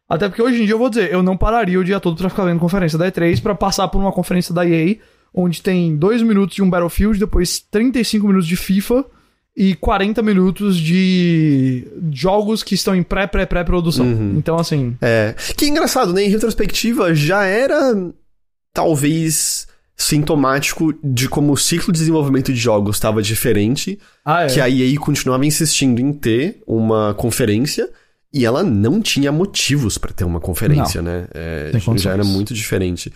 [0.10, 2.30] Até porque hoje em dia eu vou dizer, eu não pararia o dia todo pra
[2.30, 4.98] ficar vendo conferência da E3 pra passar por uma conferência da EA,
[5.34, 9.06] onde tem 2 minutos de um Battlefield, depois 35 minutos de FIFA
[9.56, 14.06] e 40 minutos de jogos que estão em pré-pré-pré-produção.
[14.06, 14.36] Uhum.
[14.38, 15.34] Então, assim, É.
[15.58, 16.24] Que engraçado, né?
[16.24, 17.94] Em retrospectiva, já era
[18.74, 19.68] talvez
[20.02, 24.48] sintomático de como o ciclo de desenvolvimento de jogos estava diferente, ah, é.
[24.48, 27.90] que a EA continuava insistindo em ter uma conferência
[28.34, 31.28] e ela não tinha motivos pra ter uma conferência, né?
[31.34, 33.14] É, já era muito diferente.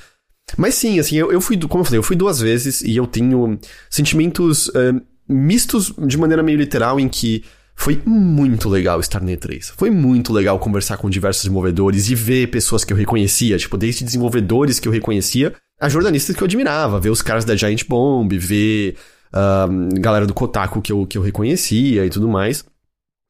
[0.57, 3.07] Mas sim, assim, eu, eu fui, como eu falei, eu fui duas vezes e eu
[3.07, 3.57] tenho
[3.89, 4.93] sentimentos eh,
[5.27, 7.43] mistos de maneira meio literal em que
[7.75, 9.73] foi muito legal estar na E3.
[9.75, 14.05] Foi muito legal conversar com diversos desenvolvedores e ver pessoas que eu reconhecia, tipo, desde
[14.05, 18.31] desenvolvedores que eu reconhecia, a jornalistas que eu admirava, ver os caras da Giant Bomb,
[18.37, 18.97] ver
[19.33, 19.67] ah,
[19.99, 22.63] galera do Kotaku que eu, que eu reconhecia e tudo mais.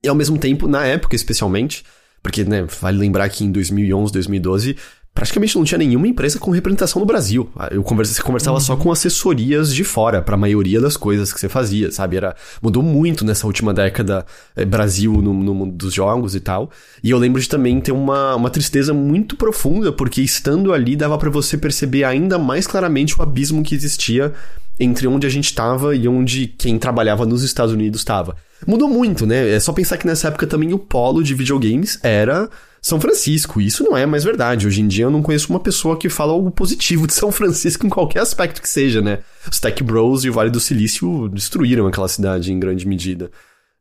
[0.04, 1.84] E ao mesmo tempo, na época especialmente,
[2.22, 4.78] porque, né, vale lembrar que em 2011, 2012,
[5.16, 7.50] praticamente não tinha nenhuma empresa com representação no Brasil.
[7.72, 11.40] Eu conversa, você conversava só com assessorias de fora para a maioria das coisas que
[11.40, 12.18] você fazia, sabe?
[12.18, 14.26] Era, mudou muito nessa última década
[14.58, 16.70] eh, Brasil no, no mundo dos jogos e tal.
[17.02, 21.18] E eu lembro de também ter uma, uma tristeza muito profunda, porque estando ali dava
[21.18, 24.34] para você perceber ainda mais claramente o abismo que existia
[24.78, 28.36] entre onde a gente estava e onde quem trabalhava nos Estados Unidos estava.
[28.68, 29.52] Mudou muito, né?
[29.52, 32.50] É só pensar que nessa época também o polo de videogames era
[32.86, 33.60] São Francisco.
[33.60, 34.68] Isso não é mais verdade.
[34.68, 37.84] Hoje em dia eu não conheço uma pessoa que fala algo positivo de São Francisco
[37.84, 39.24] em qualquer aspecto que seja, né?
[39.52, 43.32] Os Tech Bros e o Vale do Silício destruíram aquela cidade em grande medida.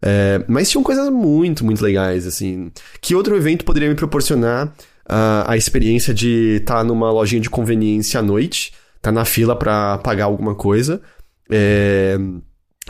[0.01, 2.73] É, mas tinham coisas muito, muito legais, assim.
[2.99, 4.73] Que outro evento poderia me proporcionar
[5.07, 9.99] ah, a experiência de estar numa lojinha de conveniência à noite, tá na fila pra
[9.99, 11.03] pagar alguma coisa,
[11.51, 12.17] é,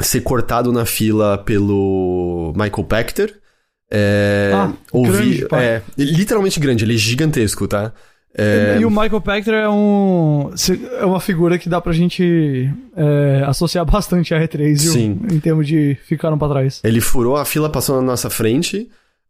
[0.01, 3.43] ser cortado na fila pelo Michael Pachter,
[3.91, 7.93] é, Ah, ouvir, grande, é, literalmente grande, ele é gigantesco, tá?
[8.37, 10.51] É, E o Michael Pachter é um
[10.99, 14.93] é uma figura que dá pra gente é, associar bastante a R3, viu?
[14.93, 15.20] Sim.
[15.30, 16.80] Em termos de ficaram pra trás.
[16.82, 18.89] Ele furou a fila, passou na nossa frente.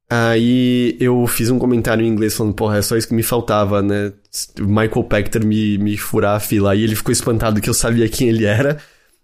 [0.09, 3.83] Aí eu fiz um comentário em inglês falando, porra, é só isso que me faltava,
[3.83, 4.13] né?
[4.59, 6.73] Michael Pachter me, me furar a fila.
[6.73, 8.79] Aí ele ficou espantado que eu sabia quem ele era.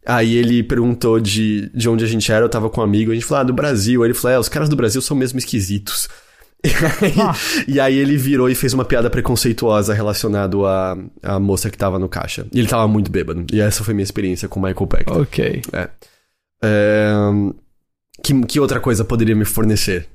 [0.07, 3.15] Aí ele perguntou de, de onde a gente era, eu tava com um amigo, a
[3.15, 4.03] gente falou, ah, do Brasil.
[4.03, 6.09] Aí ele falou, é, os caras do Brasil são mesmo esquisitos.
[6.63, 7.35] E aí, Ah.
[7.67, 11.99] e aí ele virou e fez uma piada preconceituosa relacionado à, à moça que tava
[11.99, 12.47] no caixa.
[12.53, 13.47] E ele tava muito bêbado.
[13.51, 15.17] E essa foi minha experiência com o Michael Pachter.
[15.17, 15.63] Ok.
[16.63, 17.21] É,
[18.23, 20.07] que, que outra coisa poderia me fornecer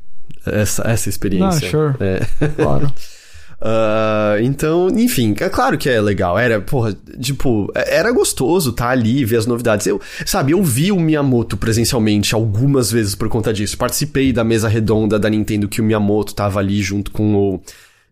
[0.46, 1.68] essa, essa experiência?
[1.68, 1.96] Ah, sure.
[2.00, 2.20] É.
[2.56, 2.94] Claro.
[3.68, 6.38] Ah, então, enfim, é claro que é legal.
[6.38, 9.88] Era, porra, tipo, é- era gostoso estar ali, ver as novidades.
[9.88, 13.76] Eu, sabe, eu vi o Miyamoto presencialmente algumas vezes por conta disso.
[13.76, 17.62] Participei da mesa redonda da Nintendo que o Miyamoto tava ali junto com o.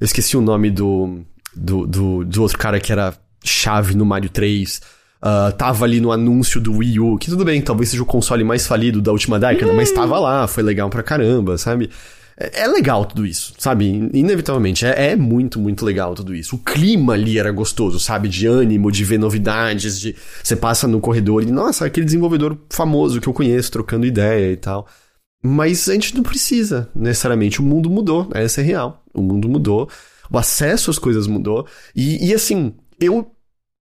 [0.01, 1.19] Eu esqueci o nome do.
[1.55, 4.81] do, do, do outro cara que era chave no Mario 3.
[5.21, 8.43] Ah, tava ali no anúncio do Wii U, que tudo bem, talvez seja o console
[8.43, 11.89] mais falido da última década, mas tava lá, foi legal pra caramba, sabe?
[12.37, 13.85] É, é legal tudo isso, sabe?
[14.13, 16.55] Inevitavelmente, é, é muito, muito legal tudo isso.
[16.55, 18.27] O clima ali era gostoso, sabe?
[18.27, 23.21] De ânimo, de ver novidades, de você passa no corredor e, nossa, aquele desenvolvedor famoso
[23.21, 24.87] que eu conheço, trocando ideia e tal.
[25.45, 27.59] Mas a gente não precisa, necessariamente.
[27.59, 29.03] O mundo mudou, essa é real.
[29.13, 29.89] O mundo mudou,
[30.31, 31.67] o acesso às coisas mudou.
[31.93, 33.29] E, e assim, eu,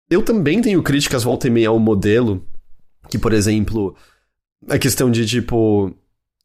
[0.08, 2.46] eu também tenho críticas volta e meia ao modelo,
[3.08, 3.96] que, por exemplo,
[4.68, 5.92] a questão de, tipo,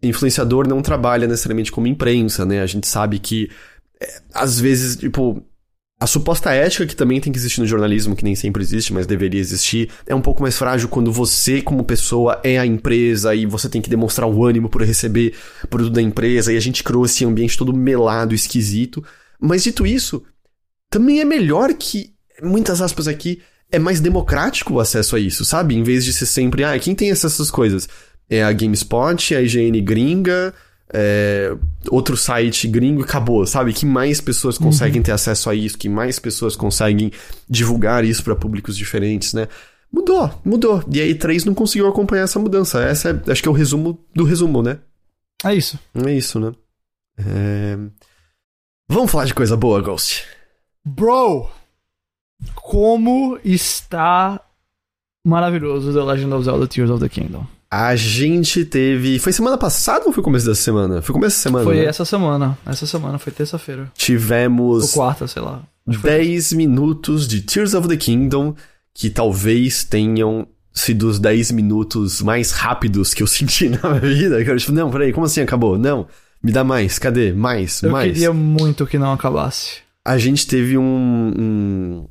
[0.08, 2.62] influenciador não trabalha necessariamente como imprensa, né?
[2.62, 3.50] A gente sabe que,
[4.02, 5.44] é, às vezes, tipo,
[5.98, 9.08] a suposta ética que também tem que existir no jornalismo, que nem sempre existe, mas
[9.08, 13.46] deveria existir, é um pouco mais frágil quando você, como pessoa, é a empresa e
[13.46, 15.34] você tem que demonstrar o ânimo por receber
[15.70, 19.04] produto da empresa e a gente criou esse ambiente todo melado, esquisito.
[19.40, 20.22] Mas dito isso,
[20.90, 23.42] também é melhor que, muitas aspas aqui,
[23.72, 25.76] é mais democrático o acesso a isso, sabe?
[25.76, 27.88] Em vez de ser sempre, ah, quem tem essas coisas?
[28.30, 30.54] É a GameSpot, a IGN gringa,
[30.94, 31.56] é,
[31.90, 33.74] outro site gringo e acabou, sabe?
[33.74, 37.12] Que mais pessoas conseguem ter acesso a isso, que mais pessoas conseguem
[37.50, 39.48] divulgar isso para públicos diferentes, né?
[39.92, 40.84] Mudou, mudou.
[40.92, 42.82] E a E3 não conseguiu acompanhar essa mudança.
[42.82, 44.80] Essa é, acho que é o resumo do resumo, né?
[45.44, 45.80] É isso.
[46.06, 46.52] É isso, né?
[47.18, 47.78] É...
[48.90, 50.26] Vamos falar de coisa boa, Ghost.
[50.84, 51.50] Bro!
[52.56, 54.42] Como está
[55.26, 57.48] maravilhoso The Legend of Zelda Tears of the Kingdom.
[57.78, 59.20] A gente teve.
[59.20, 61.02] Foi semana passada ou foi começo dessa semana?
[61.02, 61.66] Foi começo da semana.
[61.66, 61.86] Foi né?
[61.86, 62.58] essa semana.
[62.66, 63.82] Essa semana, foi terça-feira.
[63.82, 65.62] Ou Tivemos quarta, sei lá.
[65.86, 68.56] Acho que foi 10 minutos de Tears of the Kingdom
[68.94, 74.42] que talvez tenham sido os 10 minutos mais rápidos que eu senti na minha vida.
[74.42, 75.78] Que eu, tipo, não, peraí, como assim acabou?
[75.78, 76.08] Não,
[76.42, 77.34] me dá mais, cadê?
[77.34, 78.14] Mais, Eu mais.
[78.14, 79.80] queria muito que não acabasse.
[80.06, 82.08] A gente teve um, um,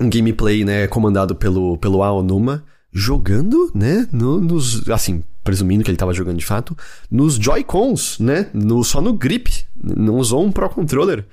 [0.00, 5.96] um gameplay, né, comandado pelo, pelo Aonuma, jogando, né, no- nos, assim, presumindo que ele
[5.98, 6.76] tava jogando de fato,
[7.10, 9.50] nos Joy-Cons, né, no, só no grip,
[9.82, 11.24] não usou um Pro Controller.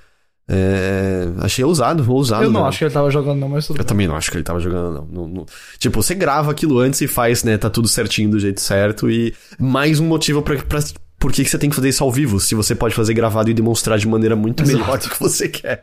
[0.48, 2.44] É, achei ousado, ousado.
[2.44, 2.68] eu não né?
[2.68, 3.88] acho que ele tava jogando, não, mas tudo Eu bem.
[3.88, 5.06] também não acho que ele tava jogando, não.
[5.08, 5.46] Não- não.
[5.80, 7.58] Tipo, você grava aquilo antes e faz, né?
[7.58, 9.10] Tá tudo certinho do jeito certo.
[9.10, 10.56] E mais um motivo pra.
[10.62, 10.80] pra
[11.18, 12.40] por que, que você tem que fazer isso ao vivo?
[12.40, 14.78] Se você pode fazer gravado e demonstrar de maneira muito Exato.
[14.78, 15.82] melhor do que você quer.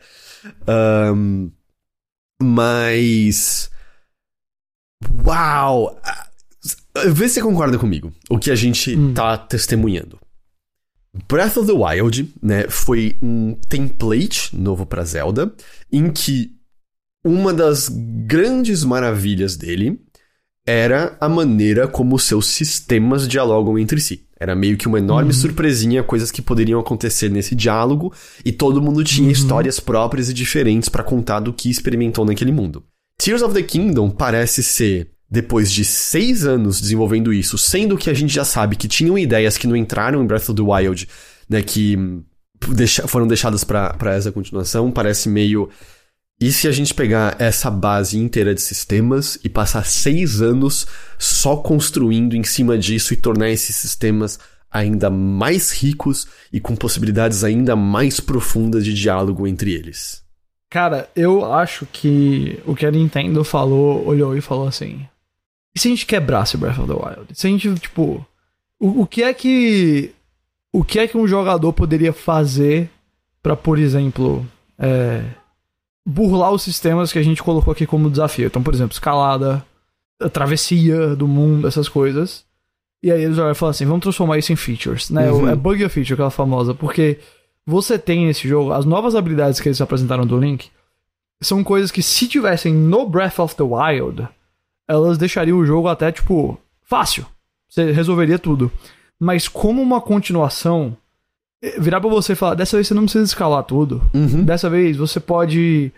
[0.68, 1.48] Ahn,
[2.40, 3.68] mas.
[5.24, 5.98] Uau!
[6.05, 6.28] Ah,
[7.07, 8.12] Vê se você concorda comigo.
[8.28, 9.14] O que a gente Hum.
[9.14, 10.18] tá testemunhando.
[11.28, 15.53] Breath of the Wild, né, foi um template novo pra Zelda,
[15.90, 16.53] em que
[17.24, 17.88] uma das
[18.26, 20.00] grandes maravilhas dele
[20.66, 24.26] era a maneira como seus sistemas dialogam entre si.
[24.38, 28.12] Era meio que uma enorme surpresinha, coisas que poderiam acontecer nesse diálogo,
[28.44, 32.84] e todo mundo tinha histórias próprias e diferentes pra contar do que experimentou naquele mundo.
[33.22, 38.14] Tears of the Kingdom parece ser, depois de seis anos desenvolvendo isso, sendo que a
[38.14, 41.08] gente já sabe que tinham ideias que não entraram em Breath of the Wild,
[41.48, 42.24] né, que hum,
[42.70, 45.70] deixa- foram deixadas pra essa continuação, parece meio.
[46.40, 50.84] E se a gente pegar essa base inteira de sistemas e passar seis anos
[51.16, 54.36] só construindo em cima disso e tornar esses sistemas
[54.68, 60.21] ainda mais ricos e com possibilidades ainda mais profundas de diálogo entre eles?
[60.72, 65.06] Cara, eu acho que o que a Nintendo falou, olhou e falou assim:
[65.74, 67.26] e se a gente quebrasse Breath of the Wild?
[67.34, 68.24] Se a gente, tipo.
[68.80, 70.12] O, o que é que.
[70.72, 72.88] O que é que um jogador poderia fazer
[73.42, 74.46] pra, por exemplo.
[74.78, 75.22] é,
[76.06, 78.46] burlar os sistemas que a gente colocou aqui como desafio?
[78.46, 79.62] Então, por exemplo, escalada,
[80.18, 82.46] a travessia do mundo, essas coisas.
[83.02, 85.30] E aí eles olham e falam assim: vamos transformar isso em features, né?
[85.30, 85.50] Uhum.
[85.50, 87.18] É bug feature, aquela famosa, porque
[87.66, 90.70] você tem nesse jogo as novas habilidades que eles apresentaram do Link
[91.42, 94.28] são coisas que se tivessem no Breath of the Wild,
[94.88, 97.26] elas deixariam o jogo até, tipo, fácil.
[97.68, 98.70] Você resolveria tudo.
[99.18, 100.96] Mas como uma continuação,
[101.62, 104.02] eh, virar pra você e falar, dessa vez você não precisa escalar tudo.
[104.14, 104.44] Uhum.
[104.44, 105.92] Dessa vez você pode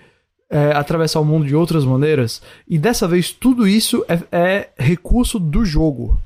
[0.51, 2.41] é, atravessar o mundo de outras maneiras.
[2.69, 6.19] E dessa vez tudo isso é, é recurso do jogo.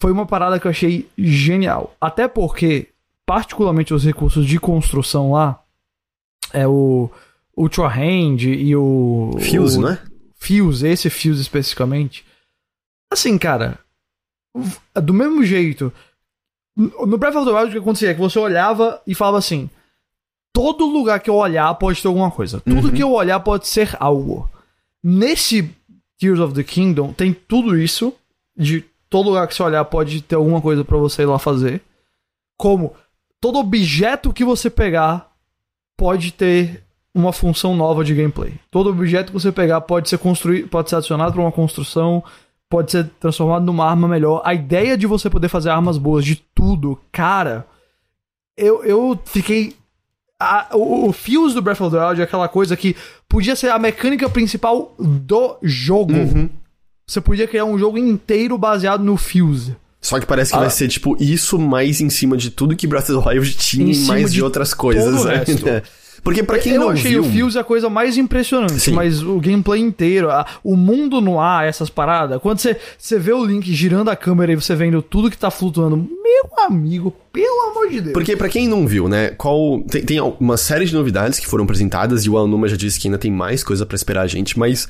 [0.00, 1.94] Foi uma parada que eu achei genial.
[2.00, 2.88] Até porque,
[3.26, 5.62] particularmente os recursos de construção lá,
[6.52, 7.10] é o
[7.56, 9.32] Ultra Hand e o.
[9.38, 9.98] Fuse, o, né?
[10.36, 12.24] Fuse, esse Fuse especificamente.
[13.12, 13.78] Assim, cara,
[14.94, 15.92] do mesmo jeito.
[16.76, 19.68] No Breath of the Wild o que acontecia é que você olhava e falava assim:
[20.52, 22.60] todo lugar que eu olhar pode ter alguma coisa.
[22.60, 22.94] Tudo Uhum.
[22.94, 24.48] que eu olhar pode ser algo.
[25.02, 25.70] Nesse
[26.18, 28.14] Tears of the Kingdom tem tudo isso.
[28.56, 31.82] De todo lugar que você olhar pode ter alguma coisa pra você ir lá fazer.
[32.56, 32.94] Como
[33.40, 35.30] todo objeto que você pegar
[35.96, 36.82] pode ter
[37.14, 38.54] uma função nova de gameplay.
[38.70, 42.22] Todo objeto que você pegar pode ser construído, pode ser adicionado para uma construção,
[42.68, 44.42] pode ser transformado numa arma melhor.
[44.44, 47.66] A ideia de você poder fazer armas boas de tudo, cara,
[48.56, 49.74] eu, eu fiquei
[50.38, 52.96] a- o, o Fuse do Breath of the Wild é aquela coisa que
[53.28, 56.12] podia ser a mecânica principal do jogo.
[56.14, 56.48] Uhum.
[57.06, 59.76] Você podia criar um jogo inteiro baseado no Fuse.
[60.00, 60.60] Só que parece que Ah.
[60.62, 63.92] vai ser, tipo, isso mais em cima de tudo que Breath of the Wild tinha
[63.92, 65.24] e mais de, de outras coisas.
[65.24, 65.42] né?
[66.22, 67.22] Porque pra quem eu não achei viu...
[67.22, 68.92] o Fuse a coisa mais impressionante, Sim.
[68.92, 73.32] mas o gameplay inteiro, a- o mundo no ar, essas paradas, quando você, você vê
[73.32, 77.70] o Link girando a câmera e você vendo tudo que tá flutuando, meu amigo, pelo
[77.70, 78.12] amor de Deus.
[78.12, 81.64] Porque pra quem não viu, né, qual tem, tem uma série de novidades que foram
[81.64, 84.58] apresentadas e o Alnuma já disse que ainda tem mais coisa pra esperar a gente,
[84.58, 84.88] mas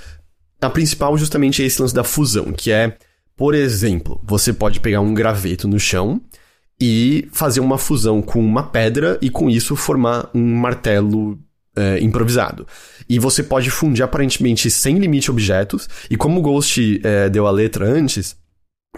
[0.60, 2.96] a principal justamente é esse lance da fusão, que é,
[3.40, 6.20] por exemplo, você pode pegar um graveto no chão
[6.78, 11.38] e fazer uma fusão com uma pedra e com isso formar um martelo
[11.74, 12.66] é, improvisado.
[13.08, 17.50] E você pode fundir aparentemente sem limite objetos, e como o Ghost é, deu a
[17.50, 18.36] letra antes,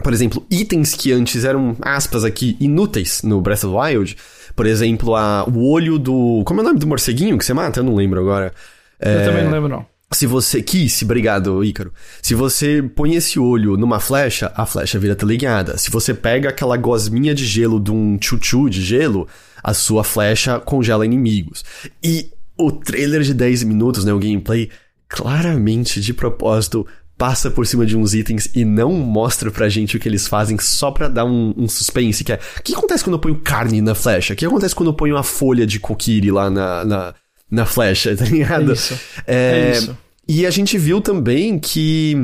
[0.03, 4.17] por exemplo, itens que antes eram, aspas aqui, inúteis no Breath of the Wild,
[4.57, 6.43] por exemplo, a, o olho do.
[6.45, 7.79] Como é o nome do morceguinho que você mata?
[7.79, 8.53] Eu não lembro agora.
[8.99, 9.92] Eu também não lembro, não.
[10.13, 10.63] Se você.
[10.63, 11.93] Kiss, obrigado, Ícaro.
[12.21, 15.79] Se você põe esse olho numa flecha, a flecha vira teleguiada.
[15.79, 19.27] Se você pega aquela gosminha de gelo de um chuchu de gelo,
[19.63, 21.65] a sua flecha congela inimigos.
[22.03, 24.71] E o trailer de 10 minutos, né, o gameplay,
[25.09, 26.87] claramente, de propósito,
[27.17, 30.59] passa por cima de uns itens e não mostra pra gente o que eles fazem
[30.59, 32.41] só pra dar um, um suspense, que é...
[32.59, 34.35] O que acontece quando eu ponho carne na flecha?
[34.35, 37.15] O que acontece quando eu ponho uma folha de kokiri lá na, na,
[37.53, 38.71] na flecha, tá ligado?
[38.71, 39.01] É isso.
[39.27, 39.99] É, É isso.
[40.27, 42.17] E a gente viu também que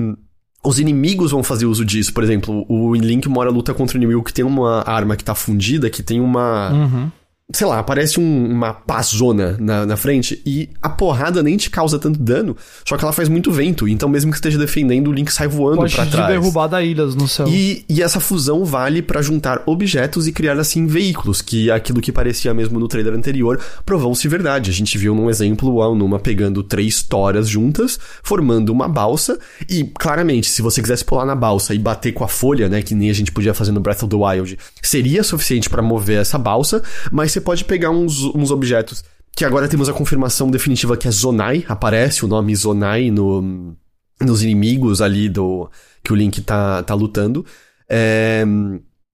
[0.64, 2.12] os inimigos vão fazer uso disso.
[2.12, 5.34] Por exemplo, o Link mora luta contra um inimigo que tem uma arma que tá
[5.34, 6.72] fundida, que tem uma.
[6.72, 7.10] Uhum.
[7.50, 11.98] Sei lá, parece um- uma pazona na, na frente e a porrada nem te causa
[11.98, 12.54] tanto dano,
[12.86, 15.78] só que ela faz muito vento, então mesmo que esteja defendendo, o Link sai voando
[15.78, 16.28] Pode pra te trás.
[16.28, 17.48] derrubar da ilhas no céu.
[17.48, 22.12] E, e essa fusão vale pra juntar objetos e criar assim veículos, que aquilo que
[22.12, 24.68] parecia mesmo no trailer anterior provou-se verdade.
[24.68, 29.38] A gente viu num exemplo o Aonuma pegando três toras juntas, formando uma balsa,
[29.70, 32.94] e claramente, se você quisesse pular na balsa e bater com a folha, né, que
[32.94, 36.36] nem a gente podia fazer no Breath of the Wild, seria suficiente pra mover essa
[36.36, 41.06] balsa, mas você pode pegar uns, uns objetos que agora temos a confirmação definitiva que
[41.06, 43.76] é Zonai, aparece o nome Zonai no,
[44.20, 45.70] nos inimigos ali do
[46.02, 47.46] que o Link tá, tá lutando.
[47.88, 48.44] É,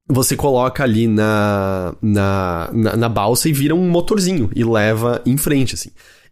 [0.08, 5.36] você coloca ali na, na, na, na balsa e vira um motorzinho e leva em
[5.36, 5.90] frente, assim.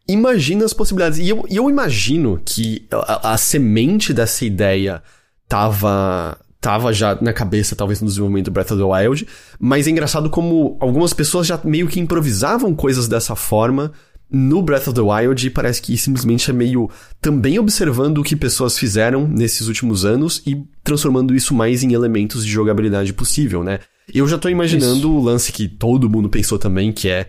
[0.09, 1.19] Imagina as possibilidades.
[1.19, 5.03] E eu, eu imagino que a, a semente dessa ideia
[5.47, 9.27] tava, tava já na cabeça, talvez, no desenvolvimento do Breath of the Wild.
[9.59, 13.93] Mas é engraçado como algumas pessoas já meio que improvisavam coisas dessa forma
[14.31, 16.89] no Breath of the Wild e parece que simplesmente é meio
[17.21, 22.47] também observando o que pessoas fizeram nesses últimos anos e transformando isso mais em elementos
[22.47, 23.81] de jogabilidade possível, né?
[24.13, 25.11] Eu já tô imaginando Isso.
[25.11, 27.29] o lance que todo mundo pensou também, que é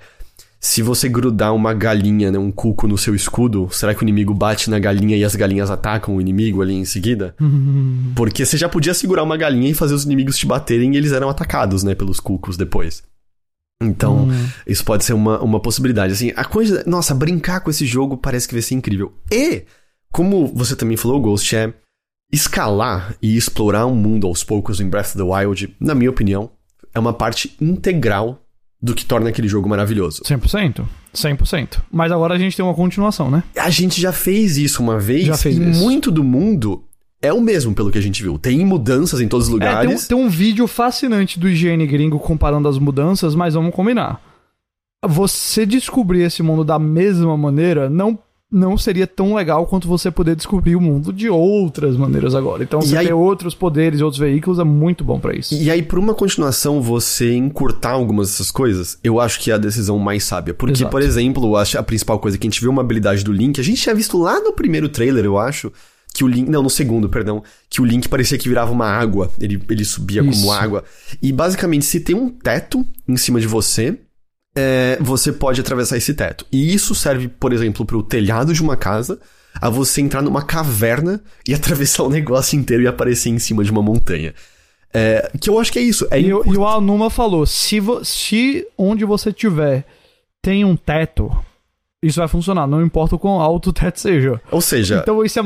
[0.65, 4.33] se você grudar uma galinha, né, um cuco no seu escudo, será que o inimigo
[4.33, 7.35] bate na galinha e as galinhas atacam o inimigo ali em seguida?
[8.15, 11.11] Porque você já podia segurar uma galinha e fazer os inimigos te baterem e eles
[11.11, 13.03] eram atacados, né, pelos cucos depois.
[13.83, 14.47] Então, Hum.
[14.65, 16.13] isso pode ser uma, uma possibilidade.
[16.13, 16.81] Assim, a coisa.
[16.87, 19.11] Nossa, brincar com esse jogo parece que vai ser incrível.
[19.29, 19.65] E,
[20.13, 21.73] como você também falou, Ghost, é
[22.31, 26.51] escalar e explorar um mundo aos poucos em Breath of the Wild, na minha opinião,
[26.93, 28.39] é uma parte integral
[28.83, 30.21] do que torna aquele jogo maravilhoso.
[30.23, 30.83] 100%.
[31.15, 31.77] 100%.
[31.89, 33.41] Mas agora a gente tem uma continuação, né?
[33.55, 35.79] A gente já fez isso uma vez Já fez e isso.
[35.81, 36.83] muito do mundo
[37.21, 38.37] é o mesmo, pelo que a gente viu.
[38.37, 40.07] Tem mudanças em todos os É, tem, um, lugares.
[40.07, 44.19] tem um vídeo fascinante do IGN gringo comparando as mudanças, mas vamos combinar.
[45.05, 48.19] Você descobrir esse mundo da mesma maneira não,
[48.53, 52.61] não seria tão legal quanto você poder descobrir o mundo de outras maneiras agora.
[52.63, 55.55] Então, E você aí- ter outros poderes e outros veículos é muito bom pra isso.
[55.55, 59.57] E aí, por uma continuação, você encurtar algumas dessas coisas, eu acho que é a
[59.57, 60.53] decisão mais sábia.
[60.53, 60.91] Porque, Exato.
[60.91, 63.63] por exemplo, acho a principal coisa que a gente viu uma habilidade do Link, a
[63.63, 65.71] gente tinha visto lá no primeiro trailer, eu acho,
[66.13, 66.47] que o Link.
[66.47, 67.41] Não, no segundo, perdão.
[67.67, 69.31] Que o Link parecia que virava uma água.
[69.41, 70.41] Ele, ele subia Isso.
[70.41, 70.83] como água.
[71.19, 73.97] E basicamente, se tem um teto em cima de você.
[74.55, 76.45] É, você pode atravessar esse teto.
[76.51, 79.19] E isso serve, por exemplo, para o telhado de uma casa,
[79.59, 83.71] a você entrar numa caverna e atravessar o negócio inteiro e aparecer em cima de
[83.71, 84.33] uma montanha.
[84.93, 86.07] É, que eu acho que é isso.
[86.11, 89.85] É E, e o Anuma falou: se, se onde você tiver
[90.39, 91.35] tem um teto,
[92.03, 94.39] isso vai funcionar, não importa o quão alto o teto seja.
[94.51, 95.43] Ou seja, Então isso é,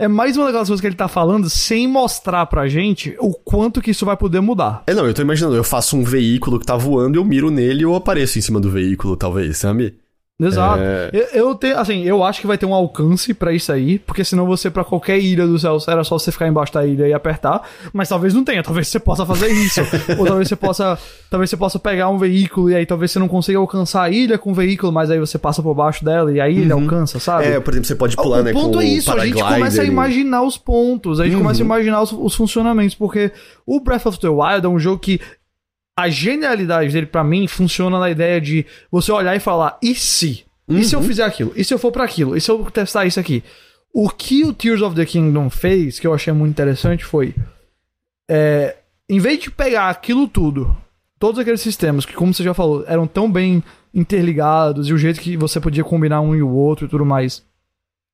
[0.00, 3.80] é mais uma daquelas coisas que ele tá falando sem mostrar pra gente o quanto
[3.80, 4.82] que isso vai poder mudar.
[4.86, 7.80] é não, eu tô imaginando, eu faço um veículo que tá voando, eu miro nele
[7.80, 9.94] e eu apareço em cima do veículo, talvez, sabe?
[10.40, 10.82] Exato.
[10.82, 11.10] É.
[11.12, 14.24] Eu, eu tenho, assim, eu acho que vai ter um alcance pra isso aí, porque
[14.24, 17.12] senão você pra qualquer ilha do céu era só você ficar embaixo da ilha e
[17.12, 17.62] apertar,
[17.92, 19.80] mas talvez não tenha, talvez você possa fazer isso.
[20.18, 20.98] Ou talvez você possa,
[21.30, 24.36] talvez você possa pegar um veículo e aí talvez você não consiga alcançar a ilha
[24.36, 27.44] com o veículo, mas aí você passa por baixo dela e a ilha alcança, sabe?
[27.46, 29.40] É, por exemplo, você pode pular, o né, ponto com é isso, o a gente
[29.40, 31.42] começa a imaginar os pontos, a gente Uhum.
[31.42, 33.30] começa a imaginar os, os funcionamentos, porque
[33.64, 35.20] o Breath of the Wild é um jogo que
[35.96, 40.44] a genialidade dele, pra mim, funciona na ideia de você olhar e falar, e se?
[40.68, 41.06] E se eu Uhum.
[41.06, 41.52] fizer aquilo?
[41.54, 42.36] E se eu for pra aquilo?
[42.36, 43.44] E se eu testar isso aqui?
[43.92, 47.34] O que o Tears of the Kingdom fez, que eu achei muito interessante, foi.
[48.28, 48.76] é,
[49.08, 50.74] em vez de pegar aquilo tudo,
[51.18, 55.20] todos aqueles sistemas que, como você já falou, eram tão bem interligados e o jeito
[55.20, 57.44] que você podia combinar um e o outro e tudo mais,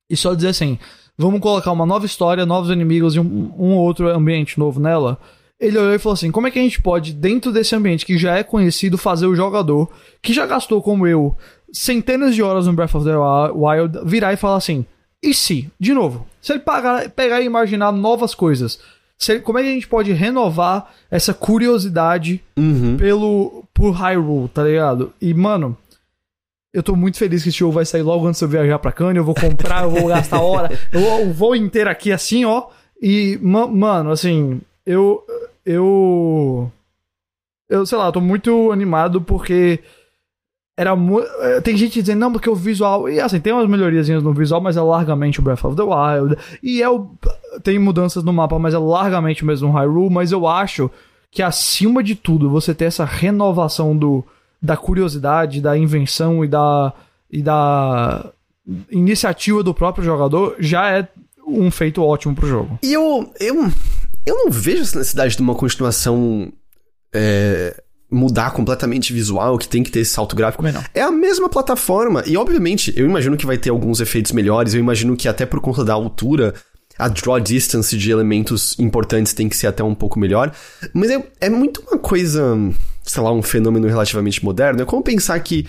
[0.09, 0.77] e só dizer assim:
[1.17, 5.17] vamos colocar uma nova história, novos inimigos e um, um outro ambiente novo nela.
[5.61, 8.17] Ele olhou e falou assim: como é que a gente pode, dentro desse ambiente que
[8.17, 9.87] já é conhecido, fazer o jogador,
[10.21, 11.35] que já gastou como eu
[11.71, 13.15] centenas de horas no Breath of the
[13.53, 14.83] Wild, virar e falar assim:
[15.21, 15.69] e se?
[15.79, 18.79] De novo, se ele pagar, pegar e imaginar novas coisas,
[19.19, 22.97] se ele- como é que a gente pode renovar essa curiosidade Uhum.
[22.97, 25.13] pelo por Hyrule, tá ligado?
[25.21, 25.77] E mano,
[26.73, 28.91] eu tô muito feliz que esse jogo vai sair logo antes de eu viajar pra
[28.91, 32.45] Cannes, eu vou comprar, eu vou gastar hora, eu vou- eu vou inteiro aqui assim,
[32.45, 32.63] ó.
[33.01, 35.23] E ma- mano, assim, eu
[35.65, 36.71] eu
[37.69, 39.79] eu sei lá, eu tô muito animado porque
[40.77, 44.23] era mu- eh, tem gente dizendo não porque o visual e assim tem umas melhoriazinhas
[44.23, 47.09] no visual mas é largamente o Breath of the Wild e é o
[47.63, 50.89] tem mudanças no mapa mas é largamente mesmo o Hyrule mas eu acho
[51.29, 54.23] que acima de tudo você ter essa renovação do
[54.61, 56.93] da curiosidade da invenção e da
[57.29, 58.31] e da
[58.89, 61.07] iniciativa do próprio jogador já é
[61.45, 62.79] um feito ótimo pro jogo.
[62.83, 63.55] E eu, eu,
[64.25, 66.51] eu não vejo essa necessidade de uma continuação
[67.13, 70.63] é, mudar completamente visual, que tem que ter esse salto gráfico.
[70.63, 70.83] Não.
[70.93, 72.23] É a mesma plataforma.
[72.27, 74.73] E, obviamente, eu imagino que vai ter alguns efeitos melhores.
[74.73, 76.53] Eu imagino que até por conta da altura,
[76.99, 80.53] a draw distance de elementos importantes tem que ser até um pouco melhor.
[80.93, 82.57] Mas é, é muito uma coisa,
[83.03, 84.81] sei lá, um fenômeno relativamente moderno.
[84.81, 85.65] É como pensar que,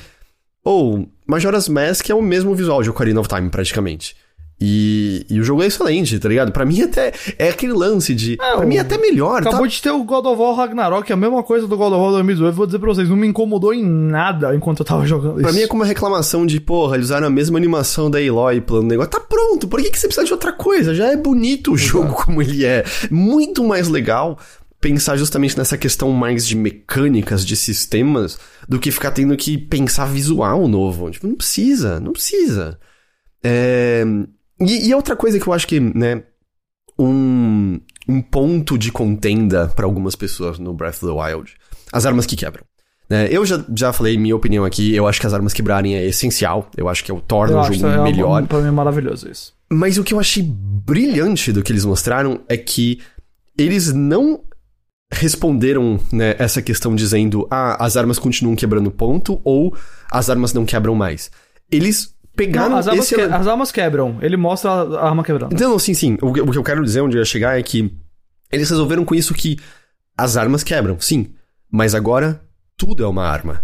[0.64, 4.16] ou, Majora's Mask é o mesmo visual de Ocarina of Time, praticamente.
[4.64, 6.52] E, e o jogo é excelente, tá ligado?
[6.52, 8.34] Pra mim até é aquele lance de.
[8.34, 9.66] É, pra mim é até melhor, Acabou tá?
[9.66, 12.12] de ter o God of War Ragnarok, é a mesma coisa do God of War
[12.12, 12.54] 2018.
[12.54, 15.42] Vou dizer pra vocês, não me incomodou em nada enquanto eu tava jogando isso.
[15.42, 18.60] Pra mim é como uma reclamação de, porra, eles usaram a mesma animação da Eloy
[18.60, 19.10] pelo negócio.
[19.10, 20.94] Tá pronto, por que, que você precisa de outra coisa?
[20.94, 22.84] Já é bonito o jogo como ele é.
[23.10, 24.38] Muito mais legal
[24.80, 28.38] pensar justamente nessa questão mais de mecânicas, de sistemas,
[28.68, 31.10] do que ficar tendo que pensar visual novo.
[31.10, 32.78] Tipo, não precisa, não precisa.
[33.42, 34.04] É...
[34.61, 36.22] E, e outra coisa que eu acho que, né,
[36.98, 41.55] um, um ponto de contenda pra algumas pessoas no Breath of the Wild,
[41.92, 42.64] as armas que quebram.
[43.09, 43.28] né?
[43.30, 46.70] eu já, já falei minha opinião aqui, eu acho que as armas quebrarem é essencial,
[46.76, 48.42] eu acho que é o torna eu o jogo é melhor.
[48.42, 49.55] Um, pra mim é maravilhoso isso.
[49.70, 53.00] Mas o que eu achei brilhante do que eles mostraram é que
[53.57, 54.42] eles não
[55.12, 59.76] responderam né, essa questão dizendo ah, as armas continuam quebrando ponto ou
[60.11, 61.30] as armas não quebram mais.
[61.70, 64.18] Eles pegaram Não, as, armas esse que- as armas quebram.
[64.20, 65.52] Ele mostra a arma quebrando.
[65.54, 66.16] Então, sim, sim.
[66.22, 67.92] O, que- o que eu quero dizer onde eu ia chegar é que
[68.50, 69.58] eles resolveram com isso que
[70.16, 71.32] as armas quebram, sim.
[71.70, 72.42] Mas agora
[72.76, 73.62] tudo é uma arma.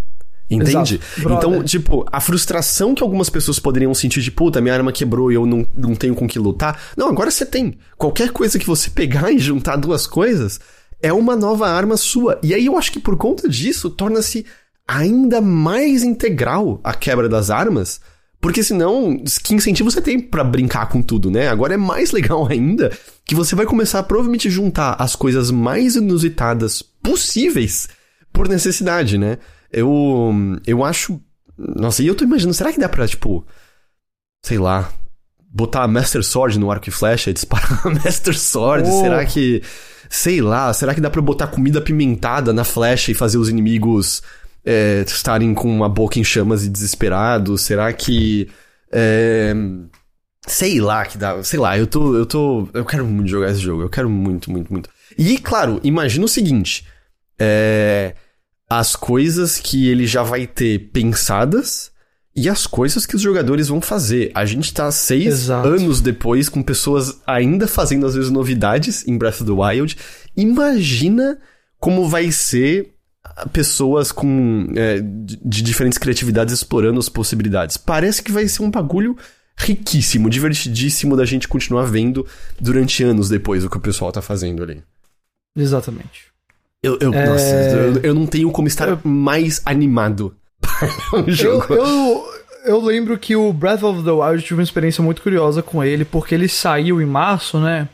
[0.51, 0.99] Entende?
[1.19, 5.35] Então, tipo, a frustração que algumas pessoas poderiam sentir de puta, minha arma quebrou e
[5.35, 6.81] eu não, não tenho com que lutar.
[6.97, 7.77] Não, agora você tem.
[7.99, 10.59] Qualquer coisa que você pegar e juntar duas coisas
[11.03, 12.39] é uma nova arma sua.
[12.43, 14.47] E aí eu acho que por conta disso torna-se
[14.87, 18.01] ainda mais integral a quebra das armas.
[18.49, 21.49] Porque senão, que incentivo você tem pra brincar com tudo, né?
[21.49, 22.91] Agora é mais legal ainda
[23.27, 27.91] que você vai começar a provavelmente juntar as coisas mais inusitadas possíveis
[28.33, 29.37] por necessidade, né?
[29.71, 30.33] Eu,
[30.67, 31.21] eu acho.
[31.59, 33.47] Nossa, e eu tô imaginando, será que dá pra, tipo.
[34.43, 34.91] sei lá,
[35.53, 38.89] botar a Master Sword no arco e flecha e disparar a Master Sword?
[38.89, 39.01] Oh.
[39.03, 39.63] Será que.
[40.09, 44.23] Sei lá, será que dá pra botar comida apimentada na flecha e fazer os inimigos
[44.69, 47.63] é, estarem com a boca em chamas e desesperados?
[47.63, 48.51] Será que.
[48.93, 49.55] É,
[50.47, 51.43] sei lá que dá.
[51.43, 52.15] Sei lá, eu tô.
[52.15, 52.69] Eu tô.
[52.75, 53.81] Eu quero muito jogar esse jogo.
[53.81, 54.91] Eu quero muito, muito, muito.
[55.17, 56.87] E, claro, imagina o seguinte.
[57.39, 58.15] É,
[58.69, 61.91] as coisas que ele já vai ter pensadas
[62.37, 64.31] e as coisas que os jogadores vão fazer.
[64.35, 65.67] A gente tá seis Exato.
[65.67, 69.97] anos depois com pessoas ainda fazendo às vezes novidades em Breath of the Wild.
[70.37, 71.39] Imagina
[71.81, 72.98] como vai ser
[73.53, 77.77] pessoas com é, de diferentes criatividades explorando as possibilidades.
[77.77, 79.17] Parece que vai ser um bagulho
[79.57, 82.27] riquíssimo, divertidíssimo da gente continuar vendo
[82.61, 84.83] durante anos depois o que o pessoal tá fazendo ali.
[85.57, 86.27] Exatamente.
[86.83, 87.27] Eu, eu, É.
[87.29, 90.89] Nossa, eu, eu não tenho como estar Eu- mais animado para
[91.27, 91.75] Eu, jogo.
[91.75, 92.25] eu,
[92.67, 96.05] eu lembro que o Breath of the Wild tive uma experiência muito curiosa com ele,
[96.05, 97.89] porque ele saiu em março, né?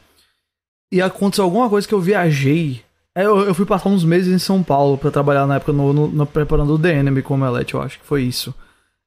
[0.93, 2.83] E aconteceu alguma coisa que eu viajei.
[3.17, 5.93] É, Eu, eu fui passar uns meses em São Paulo pra trabalhar na época no,
[5.93, 8.55] no- no- preparando o Enemy com o Omelete, eu acho que foi isso.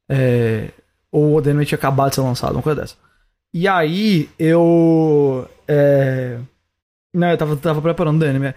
[0.09, 0.69] É,
[1.11, 2.95] ou o Enemy tinha acabado de ser lançado, uma coisa dessa.
[3.53, 5.47] E aí eu.
[5.67, 6.37] É,
[7.13, 8.47] não, eu tava, tava preparando o Enemy.
[8.47, 8.55] é.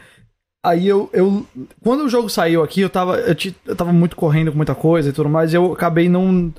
[0.63, 1.47] Aí eu, eu.
[1.83, 3.17] Quando o jogo saiu aqui, eu tava.
[3.19, 3.35] Eu,
[3.67, 6.53] eu tava muito correndo com muita coisa e tudo mais, e eu acabei não.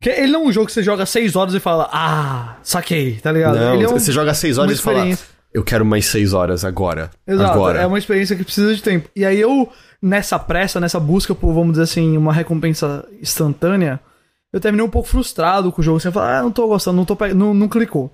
[0.00, 3.16] Que ele não é um jogo que você joga 6 horas e fala, ah, saquei,
[3.16, 3.56] tá ligado?
[3.58, 4.98] Não, é um, você joga seis uma horas e fala.
[5.52, 7.10] Eu quero mais seis horas agora.
[7.26, 7.80] Exato, agora.
[7.80, 9.08] é uma experiência que precisa de tempo.
[9.16, 9.68] E aí eu,
[10.00, 14.00] nessa pressa, nessa busca por, vamos dizer assim, uma recompensa instantânea,
[14.52, 15.96] eu terminei um pouco frustrado com o jogo.
[15.98, 17.32] Assim, eu falei, ah, não tô gostando, não, tô pe...
[17.34, 18.12] não, não clicou.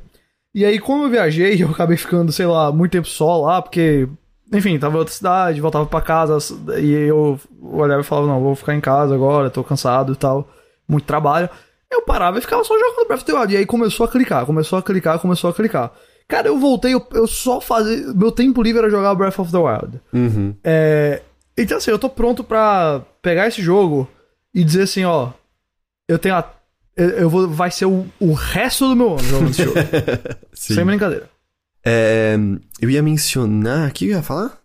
[0.54, 4.08] E aí, como eu viajei, eu acabei ficando, sei lá, muito tempo só lá, porque,
[4.52, 6.38] enfim, tava em outra cidade, voltava pra casa,
[6.78, 10.48] e eu olhava e falava, não, vou ficar em casa agora, tô cansado e tal,
[10.88, 11.48] muito trabalho.
[11.90, 13.54] Eu parava e ficava só jogando Breath of the Wild.
[13.54, 15.92] E aí começou a clicar, começou a clicar, começou a clicar.
[16.26, 18.12] Cara, eu voltei, eu, eu só fazia.
[18.14, 20.00] Meu tempo livre era jogar Breath of the Wild.
[20.12, 20.54] Uhum.
[20.64, 21.22] É,
[21.56, 24.08] então, assim, eu tô pronto pra pegar esse jogo
[24.54, 25.30] e dizer assim, ó.
[26.08, 26.50] Eu tenho a.
[26.96, 27.48] Eu, eu vou.
[27.48, 29.78] Vai ser o, o resto do meu ano jogando esse jogo.
[30.52, 31.28] Sem brincadeira.
[31.84, 32.36] É,
[32.80, 33.90] eu ia mencionar.
[33.90, 34.58] O que eu ia falar?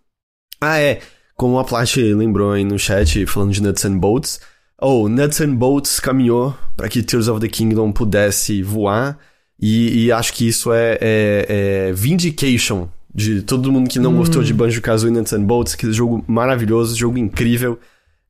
[0.60, 1.00] Ah, é.
[1.36, 4.40] Como a Plat lembrou aí no chat, falando de Nuts and Bolts.
[4.78, 9.18] Oh, Nuts and Bolts caminhou para que Tears of the Kingdom pudesse voar.
[9.60, 14.42] E, e acho que isso é, é, é vindication de todo mundo que não gostou
[14.42, 15.74] de Banjo-Kazooie e Nuts and Bolts.
[15.74, 17.78] Que jogo maravilhoso, jogo incrível.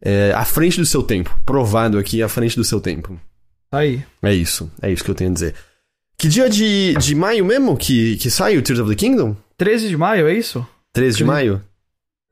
[0.03, 1.39] É, à frente do seu tempo.
[1.45, 3.20] Provado aqui, à frente do seu tempo.
[3.70, 4.03] Tá aí.
[4.22, 4.70] É isso.
[4.83, 5.55] É isso que eu tenho a dizer.
[6.18, 9.37] Que dia de, de maio mesmo que, que sai o Tears of the Kingdom?
[9.57, 10.66] 13 de maio, é isso?
[10.93, 11.61] 13 de maio?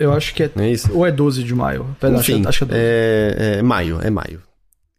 [0.01, 0.51] Eu acho que é.
[0.57, 0.91] É isso?
[0.93, 1.95] Ou é 12 de maio?
[2.01, 2.81] Acho Enfim, que- acho que é 12.
[2.81, 4.43] é, é maio, é maio.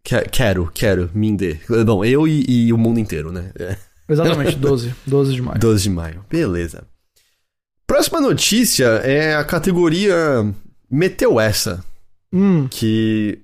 [0.04, 1.58] Que- Quero, quero, me dê.
[1.86, 3.52] Bom, eu e, e o mundo inteiro, né?
[3.60, 3.76] É,
[4.10, 4.95] Exatamente, 12.
[5.05, 5.60] 12 de maio.
[5.60, 6.26] 12 de maio.
[6.30, 6.84] Beleza.
[7.86, 10.16] Próxima notícia é a categoria
[10.89, 11.84] Meteu essa,
[12.32, 13.41] Hum, que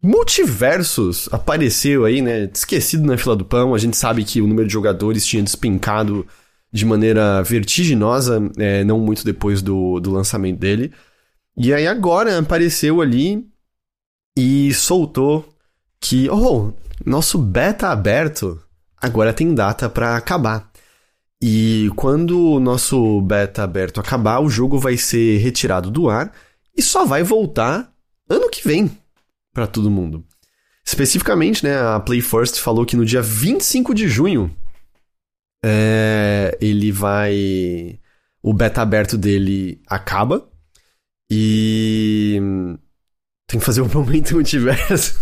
[0.00, 2.48] Multiversos apareceu aí, né?
[2.54, 3.74] Esquecido na fila do pão.
[3.74, 6.24] A gente sabe que o número de jogadores tinha despencado
[6.72, 10.92] de maneira vertiginosa, é, não muito depois do, do lançamento dele.
[11.56, 13.44] E aí agora apareceu ali
[14.36, 15.48] e soltou
[16.00, 16.72] que, oh,
[17.04, 18.62] nosso beta aberto
[19.00, 20.70] agora tem data pra acabar.
[21.40, 26.32] E quando o nosso beta aberto acabar, o jogo vai ser retirado do ar
[26.76, 27.92] e só vai voltar
[28.28, 28.90] ano que vem
[29.52, 30.24] para todo mundo.
[30.84, 34.50] Especificamente, né, a Play First falou que no dia 25 de junho
[35.64, 37.98] é, ele vai.
[38.42, 40.48] O beta aberto dele acaba.
[41.30, 42.40] E.
[43.48, 45.18] Tem que fazer um momento multiverso.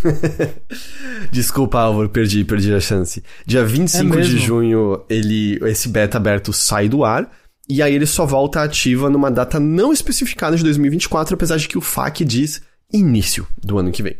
[1.30, 3.22] Desculpa, Álvaro, perdi, perdi a chance.
[3.46, 7.30] Dia 25 É de junho, ele, esse beta aberto sai do ar.
[7.68, 11.78] E aí ele só volta ativa numa data não especificada de 2024, apesar de que
[11.78, 12.62] o FAQ diz
[12.92, 14.16] início do ano que vem.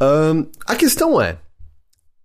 [0.00, 1.38] Ahn, a questão é: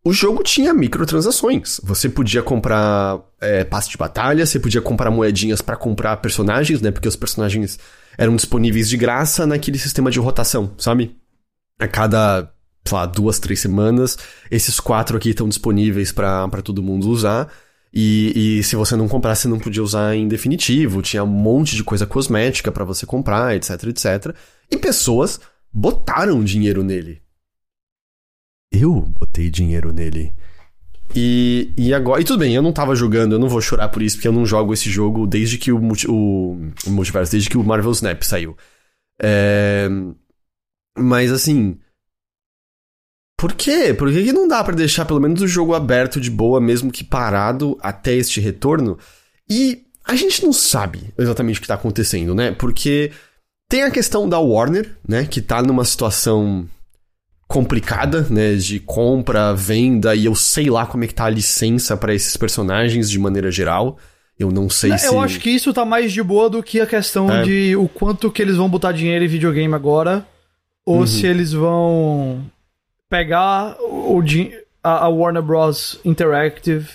[0.04, 1.80] o jogo tinha microtransações.
[1.84, 6.90] Você podia comprar é, passe de batalha, você podia comprar moedinhas pra comprar personagens, né?
[6.90, 7.80] Porque os personagens
[8.18, 11.16] eram disponíveis de graça naquele sistema de rotação, sabe?
[11.80, 12.52] A cada,
[12.84, 14.18] sei lá, duas, três semanas,
[14.50, 17.52] esses quatro aqui estão disponíveis pra todo mundo usar.
[17.94, 21.02] E, e se você não comprasse, você não podia usar em definitivo.
[21.02, 24.36] Tinha um monte de coisa cosmética pra você comprar, etc, etc.
[24.70, 25.40] E pessoas
[25.72, 27.22] botaram dinheiro nele.
[28.72, 30.34] Eu botei dinheiro nele.
[31.16, 32.22] E, e agora.
[32.22, 34.34] E tudo bem, eu não tava jogando, eu não vou chorar por isso, porque eu
[34.34, 35.80] não jogo esse jogo desde que o,
[36.10, 36.52] o,
[36.86, 38.56] o multiverso, desde que o Marvel Snap saiu.
[39.22, 39.88] É,
[40.98, 41.80] mas assim.
[43.40, 43.94] Por quê?
[43.94, 46.92] Por que, que não dá pra deixar pelo menos o jogo aberto de boa, mesmo
[46.92, 48.98] que parado até este retorno?
[49.48, 52.52] E a gente não sabe exatamente o que tá acontecendo, né?
[52.52, 53.12] Porque
[53.70, 55.26] tem a questão da Warner, né?
[55.26, 56.68] Que tá numa situação
[57.48, 58.56] complicada, né?
[58.56, 62.36] De compra, venda, e eu sei lá como é que tá a licença para esses
[62.36, 63.98] personagens de maneira geral.
[64.38, 65.08] Eu não sei eu se.
[65.08, 67.42] Eu acho que isso tá mais de boa do que a questão é.
[67.44, 70.26] de o quanto que eles vão botar dinheiro em videogame agora,
[70.86, 71.08] ou uhum.
[71.08, 72.44] se eles vão
[73.10, 74.22] pegar o,
[74.84, 76.00] a Warner Bros.
[76.06, 76.88] Interactive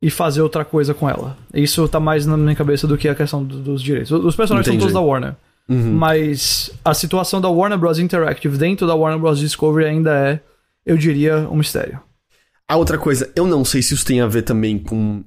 [0.00, 1.36] e fazer outra coisa com ela.
[1.54, 4.10] Isso tá mais na minha cabeça do que a questão dos direitos.
[4.10, 4.82] Os personagens Entendi.
[4.82, 5.36] são todos da Warner.
[5.68, 5.92] Uhum.
[5.94, 7.98] Mas a situação da Warner Bros.
[7.98, 9.38] Interactive dentro da Warner Bros.
[9.38, 10.40] Discovery ainda é,
[10.84, 12.00] eu diria, um mistério.
[12.68, 15.22] A outra coisa, eu não sei se isso tem a ver também com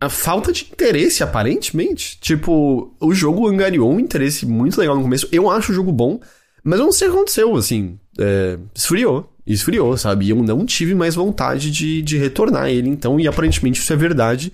[0.00, 2.18] a falta de interesse, aparentemente.
[2.20, 5.28] Tipo, o jogo angariou um interesse muito legal no começo.
[5.32, 6.20] Eu acho o jogo bom,
[6.62, 7.98] mas eu não sei o que aconteceu, assim.
[8.18, 9.32] É, esfriou.
[9.46, 10.26] Esfriou, sabe?
[10.26, 13.96] E eu não tive mais vontade de, de retornar ele, então, e aparentemente isso é
[13.96, 14.52] verdade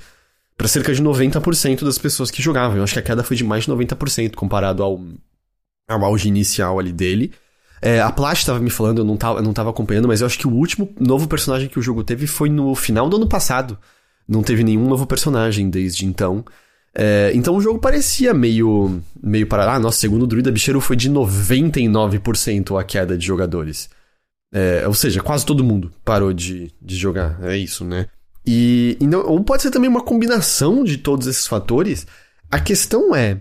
[0.56, 2.76] para cerca de 90% das pessoas que jogavam.
[2.76, 5.00] Eu acho que a queda foi de mais de 90% comparado ao,
[5.88, 7.32] ao auge inicial ali dele.
[7.82, 10.26] É, a Plast estava me falando, eu não, tava, eu não tava acompanhando, mas eu
[10.26, 13.28] acho que o último novo personagem que o jogo teve foi no final do ano
[13.28, 13.78] passado.
[14.26, 16.44] Não teve nenhum novo personagem desde então.
[16.94, 19.74] É, então o jogo parecia meio, meio para.
[19.74, 23.90] Ah, nossa, segundo o Druida Bicheiro foi de 99% a queda de jogadores.
[24.52, 27.38] É, ou seja, quase todo mundo parou de, de jogar.
[27.42, 28.06] É isso, né?
[28.46, 32.06] E, e não, ou pode ser também uma combinação de todos esses fatores.
[32.50, 33.40] A questão é.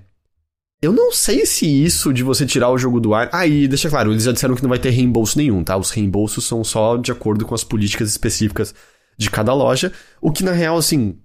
[0.81, 3.29] Eu não sei se isso de você tirar o jogo do ar.
[3.31, 5.77] Ah, e deixa claro, eles já disseram que não vai ter reembolso nenhum, tá?
[5.77, 8.73] Os reembolsos são só de acordo com as políticas específicas
[9.17, 9.91] de cada loja.
[10.21, 11.17] O que na real, assim.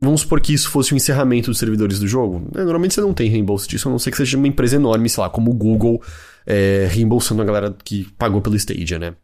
[0.00, 2.40] Vamos supor que isso fosse o encerramento dos servidores do jogo.
[2.52, 5.08] Né, normalmente você não tem reembolso disso, a não ser que seja uma empresa enorme,
[5.08, 6.02] sei lá, como o Google,
[6.44, 9.14] é, reembolsando a galera que pagou pelo Stadia, né?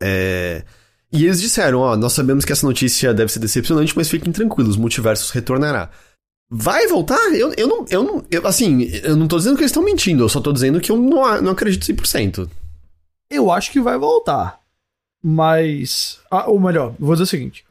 [0.00, 0.62] É.
[1.10, 4.76] E eles disseram, ó, nós sabemos que essa notícia deve ser decepcionante, mas fiquem tranquilos,
[4.76, 5.90] multiversos retornará.
[6.50, 7.18] Vai voltar?
[7.34, 7.84] Eu, eu não.
[7.90, 10.52] Eu não eu, assim, eu não tô dizendo que eles estão mentindo, eu só tô
[10.52, 12.48] dizendo que eu não, não acredito 100%.
[13.30, 14.60] Eu acho que vai voltar.
[15.22, 16.20] Mas.
[16.30, 17.64] Ah, ou melhor, vou dizer o seguinte.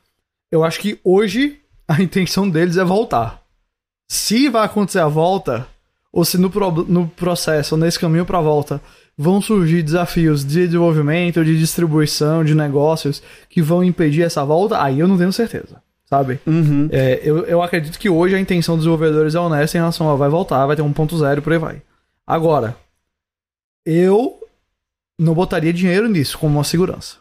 [0.52, 3.44] Eu acho que hoje a intenção deles é voltar.
[4.10, 5.68] Se vai acontecer a volta,
[6.12, 8.82] ou se no, pro, no processo, nesse caminho pra volta,
[9.18, 15.00] vão surgir desafios de desenvolvimento, de distribuição, de negócios que vão impedir essa volta, aí
[15.00, 16.40] eu não tenho certeza, sabe?
[16.46, 16.88] Uhum.
[16.92, 20.16] É, eu, eu acredito que hoje a intenção dos desenvolvedores é honesta em relação a
[20.16, 21.82] vai voltar, vai ter 1.0 e por aí vai.
[22.26, 22.78] Agora,
[23.84, 24.40] eu
[25.18, 27.16] não botaria dinheiro nisso como uma segurança.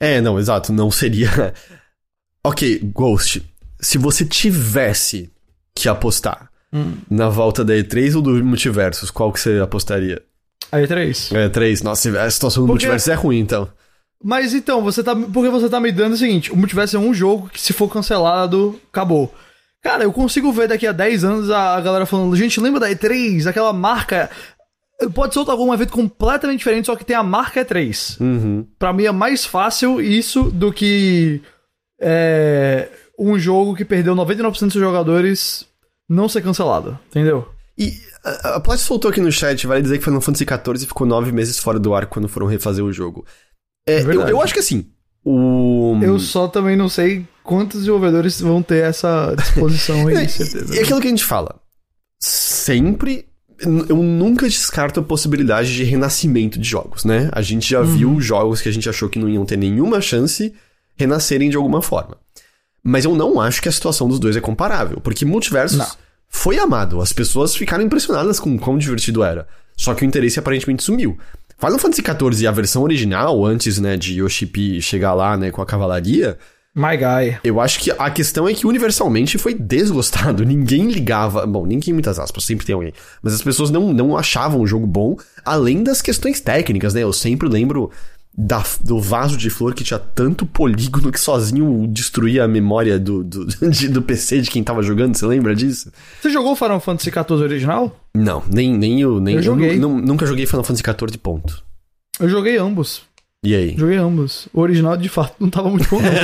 [0.00, 1.54] É, não, exato, não seria.
[2.42, 3.42] ok, Ghost,
[3.78, 5.30] se você tivesse
[5.74, 6.94] que apostar hum.
[7.08, 10.22] na volta da E3 ou do Multiversos, qual que você apostaria?
[10.72, 11.34] A E3.
[11.34, 12.86] A E3, nossa, a situação do Porque...
[12.86, 13.68] multiverso é ruim, então.
[14.22, 15.16] Mas então, você tá.
[15.16, 17.88] Porque você tá me dando o seguinte: o multiverso é um jogo que, se for
[17.90, 19.32] cancelado, acabou.
[19.82, 23.46] Cara, eu consigo ver daqui a 10 anos a galera falando, gente, lembra da E3?
[23.46, 24.30] Aquela marca.
[25.14, 28.20] Pode ser algum evento completamente diferente, só que tem a marca E3.
[28.20, 28.66] Uhum.
[28.78, 31.40] Pra mim é mais fácil isso do que.
[31.98, 35.66] É, um jogo que perdeu 99% dos jogadores
[36.08, 37.48] não ser cancelado, entendeu?
[37.80, 41.06] E a, a Plat soltou aqui no chat, vale dizer que Final Fantasy XIV ficou
[41.06, 43.24] nove meses fora do ar quando foram refazer o jogo.
[43.88, 44.86] É, é eu, eu, acho que assim.
[45.24, 45.98] O...
[46.02, 50.76] Eu só também não sei quantos desenvolvedores vão ter essa disposição aí, certeza.
[50.76, 51.58] É aquilo que a gente fala.
[52.18, 53.26] Sempre.
[53.58, 57.28] Eu nunca descarto a possibilidade de renascimento de jogos, né?
[57.32, 57.96] A gente já uhum.
[57.96, 60.54] viu jogos que a gente achou que não iam ter nenhuma chance
[60.96, 62.16] renascerem de alguma forma.
[62.82, 65.78] Mas eu não acho que a situação dos dois é comparável, porque multiversos.
[65.78, 67.00] Não foi amado.
[67.00, 69.46] As pessoas ficaram impressionadas com quão divertido era.
[69.76, 71.18] Só que o interesse aparentemente sumiu.
[71.58, 75.66] Final Fantasy XIV, a versão original, antes, né, de Yoshi chegar lá, né, com a
[75.66, 76.38] cavalaria...
[76.72, 77.36] My guy.
[77.42, 80.44] Eu acho que a questão é que universalmente foi desgostado.
[80.46, 81.44] Ninguém ligava.
[81.44, 82.92] Bom, ninguém, muitas aspas, sempre tem alguém.
[83.20, 87.02] Mas as pessoas não, não achavam o jogo bom, além das questões técnicas, né?
[87.02, 87.90] Eu sempre lembro
[88.36, 93.24] da, do vaso de flor que tinha tanto polígono que sozinho destruía a memória do,
[93.24, 95.92] do, de, do PC de quem tava jogando, você lembra disso?
[96.20, 97.96] Você jogou Final Fantasy XIV original?
[98.14, 99.20] Não, nem, nem eu.
[99.20, 99.76] Nem, eu joguei.
[99.76, 101.62] Eu, nunca joguei Final Fantasy XIV, ponto.
[102.18, 103.02] Eu joguei ambos.
[103.42, 103.74] E aí?
[103.76, 104.48] Joguei ambos.
[104.52, 106.10] O original, de fato, não tava muito bom, não.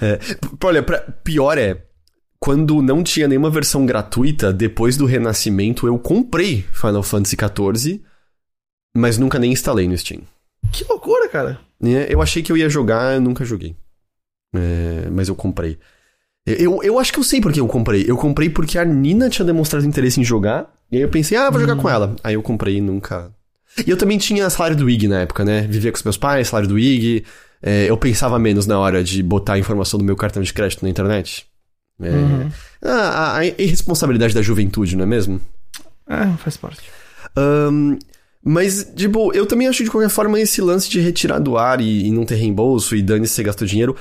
[0.00, 0.18] é,
[0.64, 1.82] olha, pra, pior é,
[2.38, 8.02] quando não tinha nenhuma versão gratuita, depois do renascimento, eu comprei Final Fantasy XIV
[8.96, 10.22] mas nunca nem instalei no Steam.
[10.72, 11.60] Que loucura, cara.
[11.82, 13.74] É, eu achei que eu ia jogar, eu nunca joguei.
[14.54, 15.78] É, mas eu comprei.
[16.46, 18.04] Eu, eu acho que eu sei por que eu comprei.
[18.06, 20.72] Eu comprei porque a Nina tinha demonstrado interesse em jogar.
[20.90, 21.82] E aí eu pensei, ah, vou jogar hum.
[21.82, 22.16] com ela.
[22.24, 23.30] Aí eu comprei e nunca.
[23.86, 25.62] E eu também tinha salário do IG na época, né?
[25.62, 27.24] Vivia com os meus pais, salário do IG.
[27.62, 30.82] É, eu pensava menos na hora de botar a informação do meu cartão de crédito
[30.82, 31.46] na internet.
[32.02, 32.50] É, Uhum.
[32.82, 35.40] a, a irresponsabilidade da juventude, não é mesmo?
[36.08, 36.80] É, faz parte.
[37.36, 37.98] Ahn,
[38.44, 42.06] mas, tipo, eu também acho de qualquer forma esse lance de retirar do ar e,
[42.06, 43.96] e não ter reembolso e dane-se você gastou dinheiro.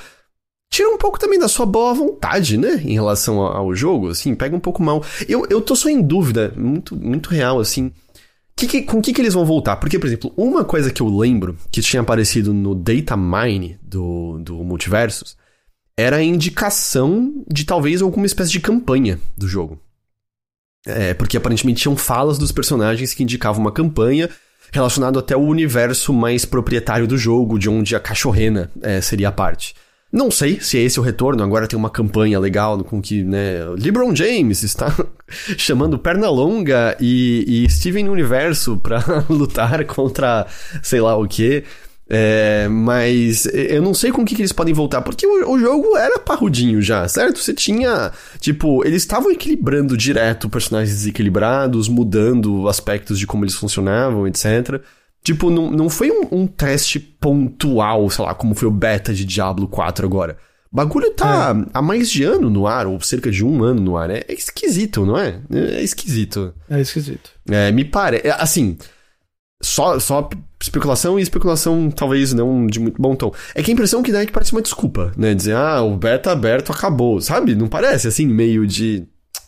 [0.71, 2.79] Tira um pouco também da sua boa vontade, né?
[2.85, 5.03] Em relação ao, ao jogo, assim, pega um pouco mal.
[5.27, 7.91] Eu, eu tô só em dúvida, muito, muito real, assim.
[8.55, 9.77] Que que- com o que, que eles vão voltar?
[9.77, 14.37] Porque, por exemplo, uma coisa que eu lembro que tinha aparecido no Data Mine do,
[14.39, 15.35] do Multiversus
[15.97, 19.79] era a indicação de talvez alguma espécie de campanha do jogo.
[20.85, 24.29] É, porque aparentemente tinham falas dos personagens que indicavam uma campanha
[24.71, 29.31] relacionado até o universo mais proprietário do jogo, de onde a cachorrena é, seria a
[29.31, 29.73] parte.
[30.11, 33.63] Não sei se é esse o retorno, agora tem uma campanha legal com que, né,
[33.77, 34.91] LeBron James está
[35.55, 40.47] chamando Pernalonga e, e Steven Universo pra lutar contra
[40.81, 41.63] sei lá o que.
[42.11, 45.59] É, mas eu não sei com o que, que eles podem voltar, porque o, o
[45.59, 47.37] jogo era parrudinho já, certo?
[47.37, 54.27] Você tinha, tipo, eles estavam equilibrando direto personagens desequilibrados, mudando aspectos de como eles funcionavam,
[54.27, 54.81] etc.
[55.23, 59.23] Tipo, não, não foi um, um teste pontual, sei lá, como foi o beta de
[59.23, 60.37] Diablo 4 agora.
[60.71, 63.97] O bagulho tá há mais de ano no ar, ou cerca de um ano no
[63.97, 64.09] ar.
[64.09, 65.39] É, é esquisito, não é?
[65.51, 66.53] É esquisito.
[66.69, 67.31] É esquisito.
[67.49, 68.27] É, me parece.
[68.29, 68.77] Assim,
[69.61, 70.29] só, só
[70.61, 73.33] especulação e especulação talvez não de muito bom tom.
[73.53, 75.33] É que a impressão que dá é que parece uma desculpa, né?
[75.33, 77.55] Dizer, ah, o beta aberto acabou, sabe?
[77.55, 79.05] Não parece assim, meio de.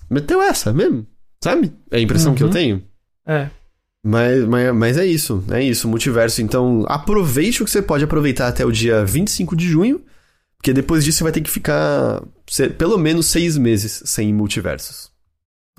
[0.09, 1.05] Meteu essa mesmo,
[1.43, 1.71] sabe?
[1.89, 2.53] É a impressão que eu Uhum.
[2.53, 2.83] tenho.
[3.25, 3.49] É.
[4.03, 6.41] Mas, mas, mas é isso, é isso, multiverso.
[6.41, 10.01] Então, aproveite o que você pode aproveitar até o dia 25 de junho,
[10.57, 12.21] porque depois disso você vai ter que ficar
[12.77, 15.11] pelo menos seis meses sem multiversos.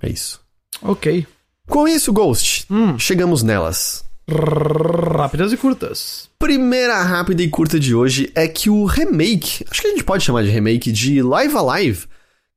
[0.00, 0.40] É isso.
[0.80, 1.26] Ok.
[1.66, 2.96] Com isso, Ghost, Hum.
[2.98, 4.04] chegamos nelas.
[4.32, 6.28] Rápidas e curtas.
[6.38, 10.24] Primeira rápida e curta de hoje é que o remake, acho que a gente pode
[10.24, 12.06] chamar de remake, de Live Alive,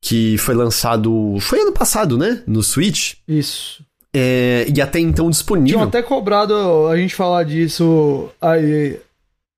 [0.02, 1.38] que foi lançado.
[1.40, 2.42] Foi ano passado, né?
[2.48, 3.16] No Switch.
[3.28, 3.84] Isso.
[4.14, 5.80] é, e até então disponível.
[5.80, 8.30] Tinham até cobrado a gente falar disso.
[8.42, 8.98] Aí,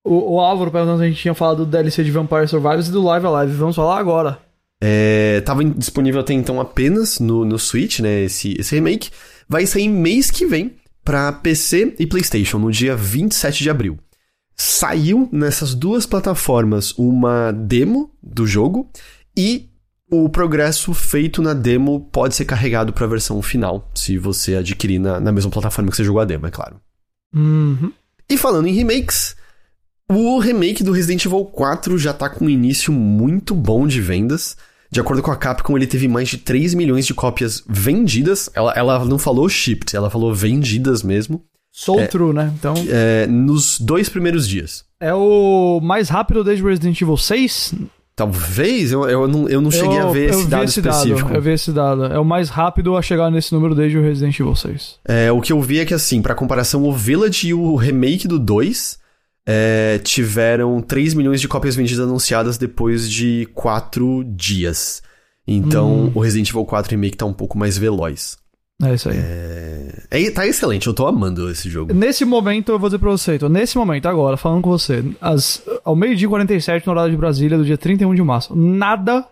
[0.03, 2.91] o, o Álvaro perguntando se a gente tinha falado do DLC de Vampire Survivors e
[2.91, 3.53] do Live Alive.
[3.53, 4.39] Vamos falar agora.
[4.81, 8.23] É, tava disponível até então apenas no, no Switch, né?
[8.23, 9.09] Esse, esse remake.
[9.47, 10.75] Vai sair mês que vem
[11.07, 13.97] pra PC e PlayStation, no dia 27 de abril.
[14.57, 18.91] Saiu nessas duas plataformas uma demo do jogo
[19.37, 19.69] e
[20.11, 25.17] o progresso feito na demo pode ser carregado pra versão final, se você adquirir na,
[25.17, 26.75] na mesma plataforma que você jogou a demo, é claro.
[27.33, 27.89] Uhum.
[28.29, 29.37] E falando em remakes,
[30.11, 34.57] o remake do Resident Evil 4 já tá com um início muito bom de vendas.
[34.91, 38.49] De acordo com a Capcom, ele teve mais de 3 milhões de cópias vendidas.
[38.53, 41.43] Ela, ela não falou shipped, ela falou vendidas mesmo.
[41.71, 42.51] Soul True, né?
[42.57, 44.83] Então, é, nos dois primeiros dias.
[44.99, 47.75] é o mais rápido desde Resident Evil 6?
[48.15, 51.27] Talvez, eu, eu não, eu não cheguei eu, a ver esse dado esse específico.
[51.27, 52.05] Dado, eu vi esse dado.
[52.05, 54.95] É o mais rápido a chegar nesse número desde o Resident Evil 6.
[55.05, 58.27] É, o que eu vi é que, assim, pra comparação, o Village e o remake
[58.27, 58.96] do 2
[59.49, 65.01] é, tiveram 3 milhões de cópias vendidas anunciadas depois de 4 dias.
[65.47, 66.11] Então, Hum.
[66.13, 68.37] o Resident Evil 4 Remake tá um pouco mais veloz.
[68.83, 69.15] É isso aí.
[69.17, 71.93] É, tá excelente, eu tô amando esse jogo.
[71.93, 75.63] Nesse momento, eu vou dizer pra você, então, nesse momento, agora, falando com você, às,
[75.83, 79.25] ao meio-dia e 47 no horário de Brasília, do dia 31 de março, nada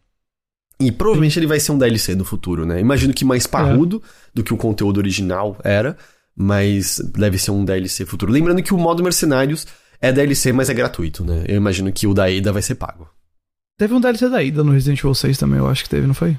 [0.81, 2.81] E provavelmente ele vai ser um DLC no futuro, né?
[2.81, 4.09] Imagino que mais parrudo é.
[4.35, 5.95] do que o conteúdo original era,
[6.35, 8.33] mas deve ser um DLC futuro.
[8.33, 9.67] Lembrando que o modo Mercenários
[10.05, 11.45] é DLC, mas é gratuito, né?
[11.49, 13.09] Eu imagino que o da Ida vai ser pago.
[13.79, 16.13] Teve um DLC da Ida no Resident Evil 6 também, eu acho que teve, não
[16.13, 16.37] foi?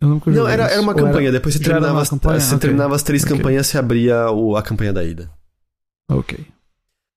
[0.00, 1.28] Eu nunca não, era, era uma campanha.
[1.28, 1.38] Era...
[1.38, 2.40] Depois você terminava, as, campanha?
[2.40, 2.58] você okay.
[2.58, 3.36] terminava as três okay.
[3.36, 5.30] campanhas, você abria o, a campanha da Ida.
[6.10, 6.44] Ok.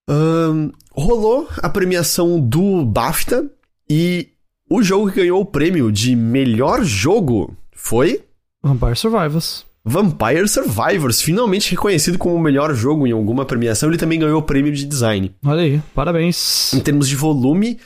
[0.07, 3.49] Um, rolou a premiação do BAFTA
[3.89, 4.29] e
[4.69, 8.23] o jogo que ganhou o prêmio de melhor jogo foi.
[8.61, 9.65] Vampire Survivors.
[9.83, 14.43] Vampire Survivors, finalmente reconhecido como o melhor jogo em alguma premiação, ele também ganhou o
[14.43, 15.33] prêmio de design.
[15.43, 16.73] Olha aí, parabéns.
[16.73, 17.79] Em termos de volume,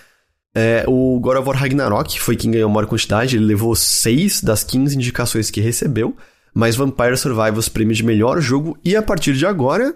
[0.56, 4.42] é, o God of War Ragnarok foi quem ganhou a maior quantidade, ele levou 6
[4.42, 6.16] das 15 indicações que recebeu,
[6.54, 9.96] mas Vampire Survivors prêmio de melhor jogo, e a partir de agora,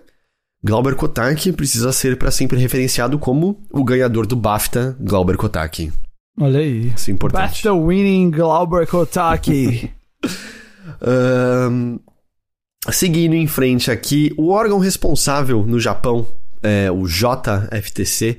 [0.64, 5.92] Glauber Kotak precisa ser para sempre referenciado como o ganhador do BAFTA, Glauber Kotak.
[6.40, 6.92] Olha aí.
[6.96, 7.42] Isso é importante.
[7.42, 9.92] BAFTA winning Glauber Kotak.
[11.02, 12.00] Um,
[12.92, 16.28] seguindo em frente aqui, o órgão responsável no Japão,
[16.64, 18.38] é, o JFTC,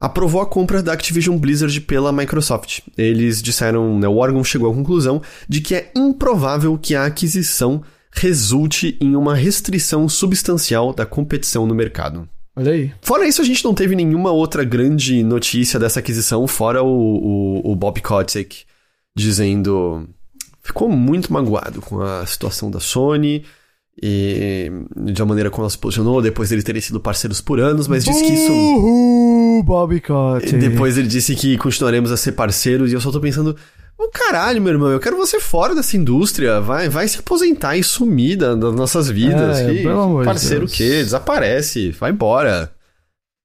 [0.00, 2.80] aprovou a compra da Activision Blizzard pela Microsoft.
[2.96, 7.82] Eles disseram, né, o órgão chegou à conclusão de que é improvável que a aquisição
[8.12, 12.28] resulte em uma restrição substancial da competição no mercado.
[12.56, 12.92] Olha aí.
[13.02, 17.72] Fora isso, a gente não teve nenhuma outra grande notícia dessa aquisição, fora o, o,
[17.72, 18.64] o Bob Kotick
[19.16, 20.08] dizendo
[20.68, 23.44] ficou muito magoado com a situação da Sony
[24.00, 27.88] e de uma maneira como ela se posicionou, depois dele ter sido parceiros por anos,
[27.88, 28.52] mas disse que isso.
[28.52, 30.00] Uhul, Bobby.
[30.58, 33.56] Depois ele disse que continuaremos a ser parceiros, e eu só tô pensando.
[33.98, 36.60] Oh, caralho, meu irmão, eu quero você fora dessa indústria.
[36.60, 39.58] Vai, vai se aposentar e sumir das nossas vidas.
[39.58, 41.02] É, pelo amor parceiro o quê?
[41.02, 42.70] Desaparece, vai embora.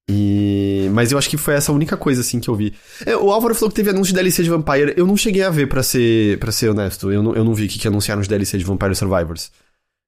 [0.10, 0.90] E...
[0.92, 2.74] Mas eu acho que foi essa única coisa, assim, que eu vi.
[3.06, 4.94] É, o Álvaro falou que teve anúncio de DLC de Vampire.
[4.98, 7.12] Eu não cheguei a ver, para ser para ser honesto.
[7.12, 9.52] Eu não, eu não vi que, que anunciaram de DLC de Vampire Survivors.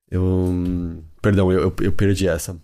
[0.09, 1.03] Eu...
[1.21, 2.57] Perdão, eu, eu, eu perdi essa.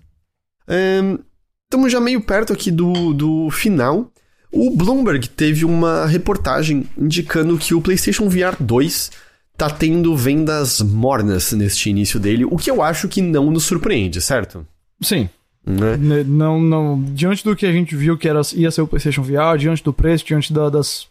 [1.66, 4.12] Estamos é, já meio perto aqui do, do final.
[4.52, 9.12] O Bloomberg teve uma reportagem indicando que o PlayStation VR 2
[9.58, 14.20] tá tendo vendas mornas neste início dele, o que eu acho que não nos surpreende,
[14.20, 14.66] certo?
[15.02, 15.30] Sim.
[15.66, 16.24] Né?
[16.26, 19.58] Não, não, diante do que a gente viu que era, ia ser o PlayStation VR,
[19.58, 21.08] diante do preço, diante da, das,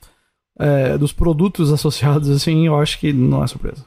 [0.59, 3.85] é, dos produtos associados, assim, eu acho que não é surpresa.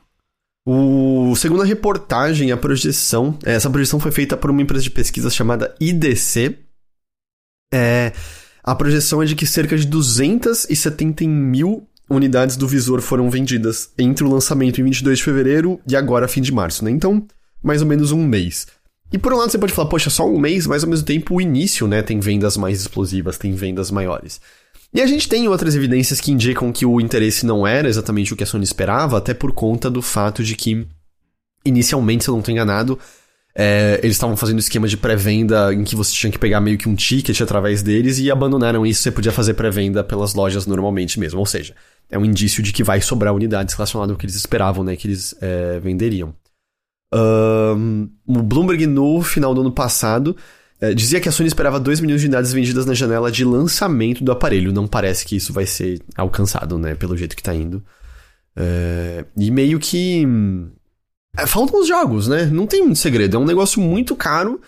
[0.66, 5.30] O, segundo a reportagem, a projeção, essa projeção foi feita por uma empresa de pesquisa
[5.30, 6.58] chamada IDC.
[7.74, 8.14] É,
[8.64, 14.24] a projeção é de que cerca de 270 mil unidades do visor foram vendidas entre
[14.24, 16.92] o lançamento em 22 de fevereiro e agora fim de março, né?
[16.92, 17.28] Então,
[17.62, 18.68] mais ou menos um mês.
[19.14, 21.36] E por um lado você pode falar, poxa, só um mês, mas ao mesmo tempo
[21.36, 24.42] o início, né, tem vendas mais explosivas, tem vendas maiores.
[24.92, 28.36] E a gente tem outras evidências que indicam que o interesse não era exatamente o
[28.36, 30.88] que a Sony esperava, até por conta do fato de que,
[31.64, 32.98] inicialmente, se eu não estou enganado,
[33.54, 36.90] é, eles estavam fazendo esquema de pré-venda em que você tinha que pegar meio que
[36.90, 41.40] um ticket através deles e abandonaram isso, você podia fazer pré-venda pelas lojas normalmente mesmo.
[41.40, 41.76] Ou seja,
[42.10, 45.08] é um indício de que vai sobrar unidades relacionadas ao que eles esperavam, né, que
[45.08, 46.34] eles é, venderiam.
[47.14, 50.36] Um, o Bloomberg, no final do ano passado,
[50.82, 54.24] é, dizia que a Sony esperava 2 milhões de unidades vendidas na janela de lançamento
[54.24, 54.74] do aparelho.
[54.74, 56.96] Não parece que isso vai ser alcançado, né?
[56.96, 57.84] Pelo jeito que tá indo.
[58.56, 60.28] É, e meio que.
[61.38, 62.46] É, faltam os jogos, né?
[62.46, 63.38] Não tem muito segredo.
[63.38, 64.60] É um negócio muito caro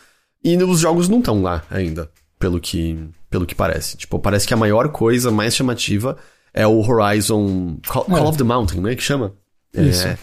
[0.44, 2.98] e os jogos não estão lá ainda, pelo que,
[3.30, 3.98] pelo que parece.
[3.98, 6.18] Tipo, parece que a maior coisa mais chamativa
[6.54, 8.96] é o Horizon Call, Call of the Mountain, né?
[8.96, 9.34] Que chama.
[9.74, 10.08] Isso.
[10.08, 10.18] É,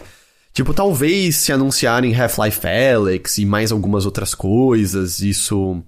[0.53, 5.81] Tipo, talvez se anunciarem Half-Life Alyx e mais algumas outras coisas, isso.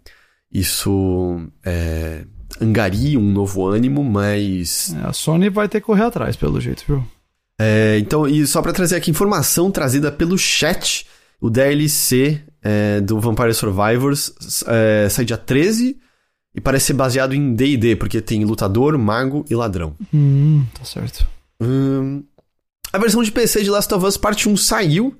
[0.51, 1.47] Isso.
[1.63, 2.25] É,
[2.59, 4.95] angaria um novo ânimo, mas.
[4.95, 7.05] É, a Sony vai ter que correr atrás, pelo jeito, viu?
[7.59, 11.05] É, então, e só para trazer aqui informação trazida pelo chat,
[11.39, 14.33] o DLC é, do Vampire Survivors
[14.67, 15.97] é, sai dia 13
[16.53, 19.95] e parece ser baseado em DD, porque tem lutador, mago e ladrão.
[20.13, 21.27] Hum, tá certo.
[21.61, 22.23] Hum,
[22.95, 25.17] a versão de PC de Last of Us Parte 1 saiu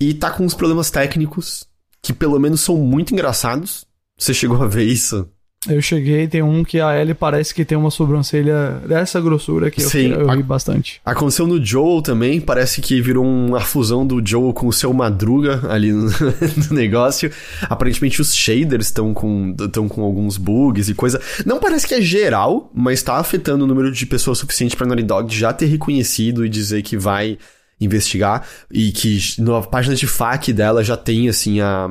[0.00, 1.64] e tá com uns problemas técnicos
[2.02, 3.84] que pelo menos são muito engraçados.
[4.18, 5.28] Você chegou a ver isso?
[5.68, 9.80] Eu cheguei, tem um que a Ellie parece que tem uma sobrancelha dessa grossura que
[9.80, 11.00] Sim, eu, eu ri bastante.
[11.04, 15.62] Aconteceu no Joel também, parece que virou uma fusão do Joel com o seu Madruga
[15.70, 16.10] ali no,
[16.68, 17.30] no negócio.
[17.62, 21.20] Aparentemente os shaders estão com, estão com alguns bugs e coisa.
[21.46, 25.02] Não parece que é geral, mas tá afetando o número de pessoas suficiente pra Naughty
[25.02, 27.38] Dog já ter reconhecido e dizer que vai
[27.80, 31.88] investigar e que na página de FAQ dela já tem assim a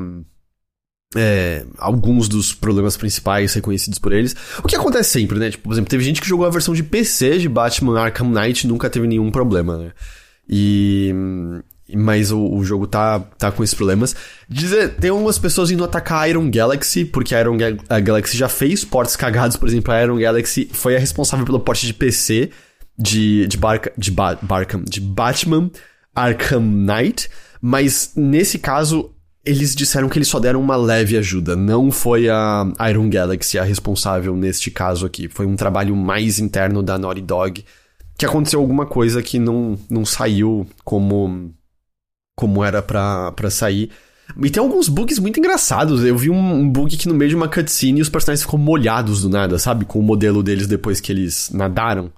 [1.16, 4.36] é, alguns dos problemas principais reconhecidos por eles.
[4.64, 5.52] O que acontece sempre, né?
[5.52, 8.66] Tipo, por exemplo, teve gente que jogou a versão de PC de Batman Arkham Knight
[8.66, 9.92] e nunca teve nenhum problema, né?
[10.50, 11.14] E.
[11.96, 14.16] Mas o, o, jogo tá, tá com esses problemas.
[14.50, 18.38] Dizer, tem algumas pessoas indo atacar a Iron Galaxy, porque a Iron Ga a Galaxy
[18.38, 21.94] já fez portes cagados, por exemplo, a Iron Galaxy foi a responsável pelo porte de
[21.94, 22.50] PC
[22.98, 24.40] de, de, Bar de, ba
[24.86, 25.70] de Batman
[26.16, 27.30] Arkham Knight,
[27.62, 29.14] mas nesse caso
[29.46, 31.56] eles disseram que eles só deram uma leve ajuda.
[31.56, 35.28] Não foi a Iron Galaxy a responsável neste caso aqui.
[35.28, 37.66] Foi um trabalho mais interno da Naughty Dog.
[38.18, 41.52] Que aconteceu alguma coisa que não, não saiu como,
[42.38, 43.90] como era pra, pra sair.
[44.42, 46.06] E tem alguns bugs muito engraçados.
[46.06, 49.24] Eu vi um, um bug que no meio de uma cutscene os personagens ficam molhados
[49.24, 49.84] do nada, sabe?
[49.84, 52.14] Com o modelo deles depois que eles nadaram.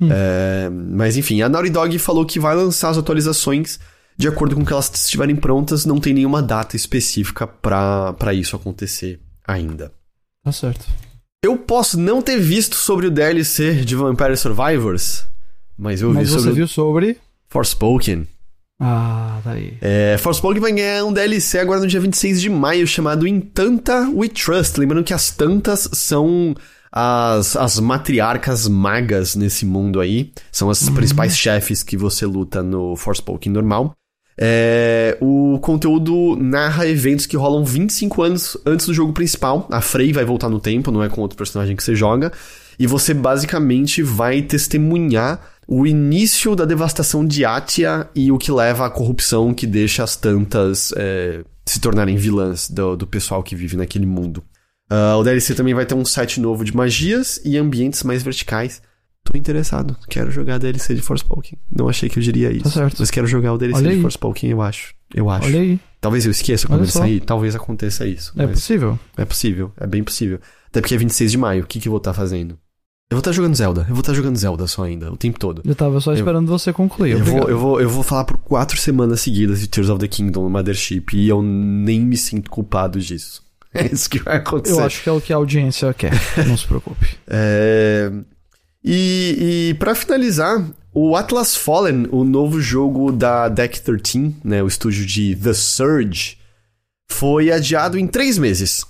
[0.00, 0.08] Hum.
[0.10, 3.78] É, mas enfim, a Naughty Dog falou que vai lançar as atualizações
[4.16, 9.20] de acordo com que elas estiverem prontas, não tem nenhuma data específica para isso acontecer
[9.46, 9.92] ainda.
[10.44, 10.86] Tá certo.
[11.44, 15.26] Eu posso não ter visto sobre o DLC de Vampire Survivors,
[15.76, 16.44] mas eu mas vi sobre.
[16.44, 17.18] Mas você viu sobre.
[17.48, 18.26] Forspoken.
[18.80, 19.72] Ah, daí.
[19.72, 24.08] Tá é, Forspoken vai ganhar um DLC agora no dia 26 de maio, chamado Intanta
[24.10, 24.78] We Trust.
[24.78, 26.54] Lembrando que as Tantas são
[26.90, 30.32] as, as matriarcas magas nesse mundo aí.
[30.50, 30.94] São as uhum.
[30.94, 33.94] principais chefes que você luta no Forspoken normal.
[34.38, 39.68] É, o conteúdo narra eventos que rolam 25 anos antes do jogo principal.
[39.70, 42.32] A Frey vai voltar no tempo, não é com outro personagem que você joga.
[42.78, 48.86] E você basicamente vai testemunhar o início da devastação de Atia e o que leva
[48.86, 53.76] à corrupção que deixa as tantas é, se tornarem vilãs do, do pessoal que vive
[53.76, 54.42] naquele mundo.
[54.90, 58.82] Uh, o DLC também vai ter um site novo de magias e ambientes mais verticais.
[59.24, 59.96] Tô interessado.
[60.08, 61.58] Quero jogar a DLC de Forspoken.
[61.70, 62.64] Não achei que eu diria isso.
[62.64, 62.96] Tá certo.
[62.98, 64.02] Mas quero jogar o DLC Olha de aí.
[64.02, 64.94] Forspoken, eu acho.
[65.14, 65.46] Eu acho.
[65.46, 65.80] Olha aí.
[66.00, 66.98] Talvez eu esqueça quando Olha ele só.
[67.00, 67.20] sair.
[67.20, 68.32] Talvez aconteça isso.
[68.36, 68.98] É possível.
[69.16, 69.72] É possível.
[69.78, 70.40] É bem possível.
[70.68, 71.62] Até porque é 26 de maio.
[71.62, 72.58] O que, que eu vou estar tá fazendo?
[73.12, 73.82] Eu vou estar tá jogando Zelda.
[73.82, 75.60] Eu vou estar tá jogando Zelda só ainda, o tempo todo.
[75.66, 77.12] Eu tava só esperando eu, você concluir.
[77.12, 80.08] Eu vou, eu, vou, eu vou falar por quatro semanas seguidas de Tears of the
[80.08, 83.42] Kingdom no Mothership e eu nem me sinto culpado disso.
[83.74, 84.78] É isso que vai acontecer.
[84.78, 86.12] Eu acho que é o que a audiência quer.
[86.46, 87.06] Não se preocupe.
[87.26, 88.12] É...
[88.84, 94.66] E, e para finalizar, o Atlas Fallen, o novo jogo da Deck 13, né, o
[94.66, 96.38] estúdio de The Surge,
[97.08, 98.84] foi adiado em três meses.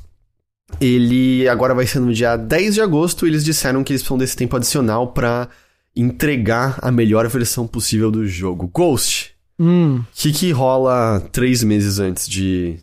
[0.80, 3.26] Ele agora vai ser no dia 10 de agosto.
[3.26, 5.48] E eles disseram que eles precisam desse tempo adicional para
[5.94, 8.68] entregar a melhor versão possível do jogo.
[8.68, 9.34] Ghost.
[9.58, 10.04] O hum.
[10.14, 12.78] que, que rola três meses antes de,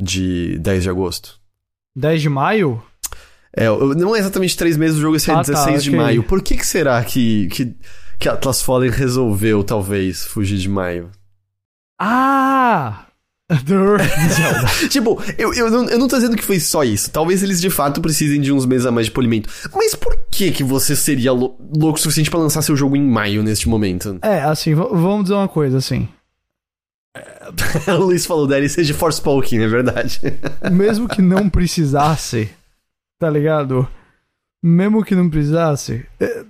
[0.00, 1.40] de 10 de agosto?
[1.96, 2.82] 10 de maio?
[3.56, 3.66] É,
[3.96, 5.98] não é exatamente três meses, o jogo é ah, 16 tá, de okay.
[5.98, 6.22] maio.
[6.22, 7.74] Por que, que será que, que,
[8.18, 11.10] que Atlas Fallen resolveu, talvez, fugir de maio?
[11.98, 13.06] Ah!
[14.90, 17.10] tipo, eu, eu, não, eu não tô dizendo que foi só isso.
[17.10, 19.48] Talvez eles de fato precisem de uns meses a mais de polimento.
[19.72, 23.44] Mas por que que você seria louco o suficiente para lançar seu jogo em maio
[23.44, 24.18] neste momento?
[24.20, 26.08] É, assim, vamos dizer uma coisa assim.
[27.86, 30.20] o Luiz falou DLC de Forspoken, é verdade.
[30.70, 32.50] Mesmo que não precisasse,
[33.18, 33.88] Tá ligado?
[34.62, 36.04] Mesmo que não precisasse.
[36.20, 36.44] É,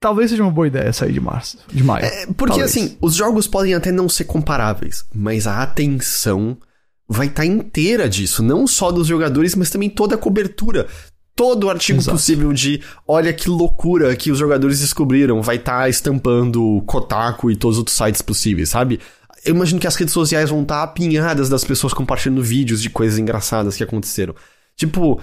[0.00, 2.04] talvez seja uma boa ideia sair de março, de maio.
[2.04, 2.70] É, porque talvez.
[2.70, 6.58] assim, os jogos podem até não ser comparáveis, mas a atenção
[7.08, 10.86] vai estar tá inteira disso, não só dos jogadores, mas também toda a cobertura.
[11.36, 12.16] Todo o artigo Exato.
[12.16, 17.56] possível de olha que loucura que os jogadores descobriram vai estar tá estampando Kotaku e
[17.56, 19.00] todos os outros sites possíveis, sabe?
[19.44, 22.88] Eu imagino que as redes sociais vão estar tá apinhadas das pessoas compartilhando vídeos de
[22.88, 24.34] coisas engraçadas que aconteceram.
[24.76, 25.20] Tipo,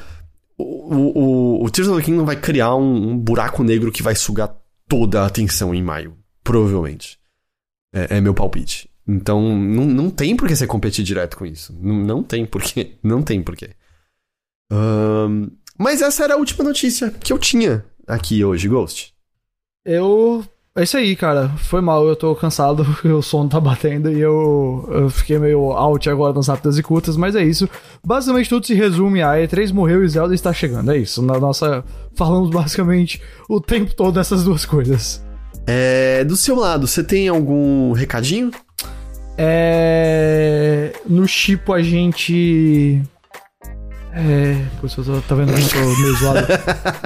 [0.62, 4.16] o, o, o Tears of the Kingdom vai criar um, um, buraco negro que vai
[4.16, 4.56] sugar
[4.88, 6.18] toda a atenção em maio.
[6.44, 7.20] Provavelmente.
[7.94, 8.90] É, é meu palpite.
[9.08, 11.78] Então, não, não tem por que você competir direto com isso.
[11.82, 12.98] Não, não tem porquê.
[13.04, 13.72] Não tem porquê.
[14.72, 19.14] Um, mas essa era a última notícia que eu tinha aqui hoje, Ghost.
[19.84, 20.46] Eu
[20.78, 21.50] é isso aí, cara.
[21.58, 26.10] Foi mal, eu tô cansado, o sono tá batendo e eu, eu fiquei meio out
[26.10, 27.70] agora nas rápidas e curtas, mas é isso.
[28.06, 30.92] Basicamente tudo se resume a E3 morreu e Zelda está chegando.
[30.92, 31.22] É isso.
[31.22, 31.84] Na nossa.
[32.16, 35.24] Falamos basicamente o tempo todo dessas duas coisas.
[35.68, 38.52] É, do seu lado, você tem algum recadinho?
[39.38, 40.94] É.
[41.06, 43.02] No Chipo a gente.
[44.14, 44.66] É.
[44.80, 46.48] Pô, você tá vendo eu tô meio zoado.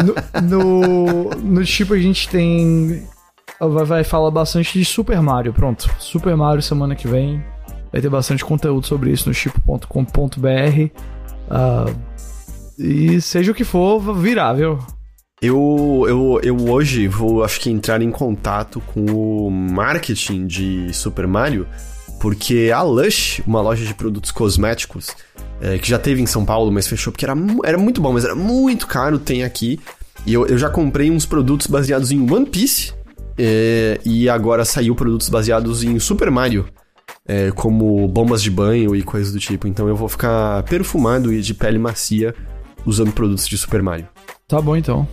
[0.43, 3.07] No, no, no Chipo a gente tem
[3.59, 5.53] vai, falar bastante de Super Mario.
[5.53, 7.43] Pronto, Super Mario semana que vem.
[7.91, 9.85] Vai ter bastante conteúdo sobre isso no chip.com.br.
[9.87, 11.85] Uh, ah,
[12.77, 14.79] e seja o que for, virar, viu?
[15.41, 21.27] Eu, eu, eu hoje vou, acho que, entrar em contato com o marketing de Super
[21.27, 21.67] Mario,
[22.19, 25.09] porque a Lush, uma loja de produtos cosméticos,
[25.61, 28.25] é, que já teve em São Paulo, mas fechou porque era, era muito bom, mas
[28.25, 29.79] era muito caro, tem aqui.
[30.25, 32.93] E eu, eu já comprei uns produtos baseados em One Piece,
[33.37, 36.65] é, e agora saiu produtos baseados em Super Mario,
[37.27, 39.67] é, como bombas de banho e coisas do tipo.
[39.67, 42.33] Então eu vou ficar perfumado e de pele macia
[42.85, 44.07] usando produtos de Super Mario.
[44.47, 45.07] Tá bom então.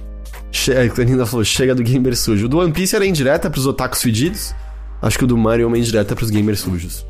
[0.51, 2.45] Che a Clarina falou, chega do gamer sujo.
[2.45, 4.55] O do One Piece era indireta pros otakus fedidos.
[5.01, 7.07] Acho que o do Mario é uma indireta pros gamers sujos.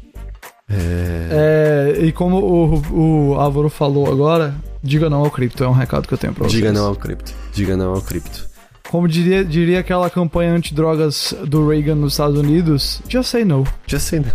[0.69, 6.09] É, e como o, o Álvaro falou agora, diga não ao cripto, é um recado
[6.09, 6.53] que eu tenho pra vocês.
[6.53, 7.33] Diga não ao cripto.
[7.53, 8.52] Diga não ao cripto.
[8.93, 13.67] Como diria, diria aquela campanha antidrogas do Reagan nos Estados Unidos, just say no.
[13.87, 14.31] Já sei, né?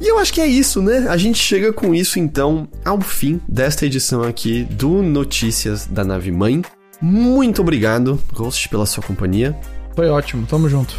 [0.00, 1.08] e eu acho que é isso, né?
[1.08, 6.30] A gente chega com isso, então, ao fim desta edição aqui do Notícias da Nave
[6.30, 6.62] Mãe.
[7.02, 9.58] Muito obrigado, Ghost, pela sua companhia.
[9.96, 10.94] Foi ótimo, tamo junto.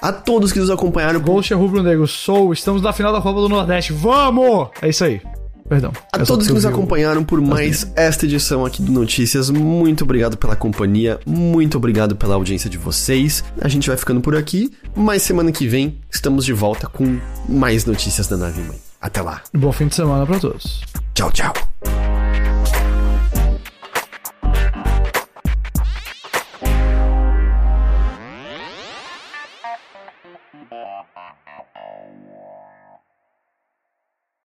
[0.00, 3.40] A todos que nos acompanharam Ghost é rubro negro, sou, estamos na final da Copa
[3.40, 4.70] do Nordeste, vamos!
[4.82, 5.22] É isso aí.
[5.68, 5.92] Perdão.
[6.12, 10.36] A É todos que nos acompanharam por mais esta edição aqui do Notícias, muito obrigado
[10.36, 13.44] pela companhia, muito obrigado pela audiência de vocês.
[13.60, 17.18] A gente vai ficando por aqui, mas semana que vem estamos de volta com
[17.48, 18.78] mais notícias da Nave Mãe.
[19.00, 19.42] Até lá.
[19.52, 20.82] Bom fim de semana pra todos.
[21.14, 22.11] Tchau, tchau.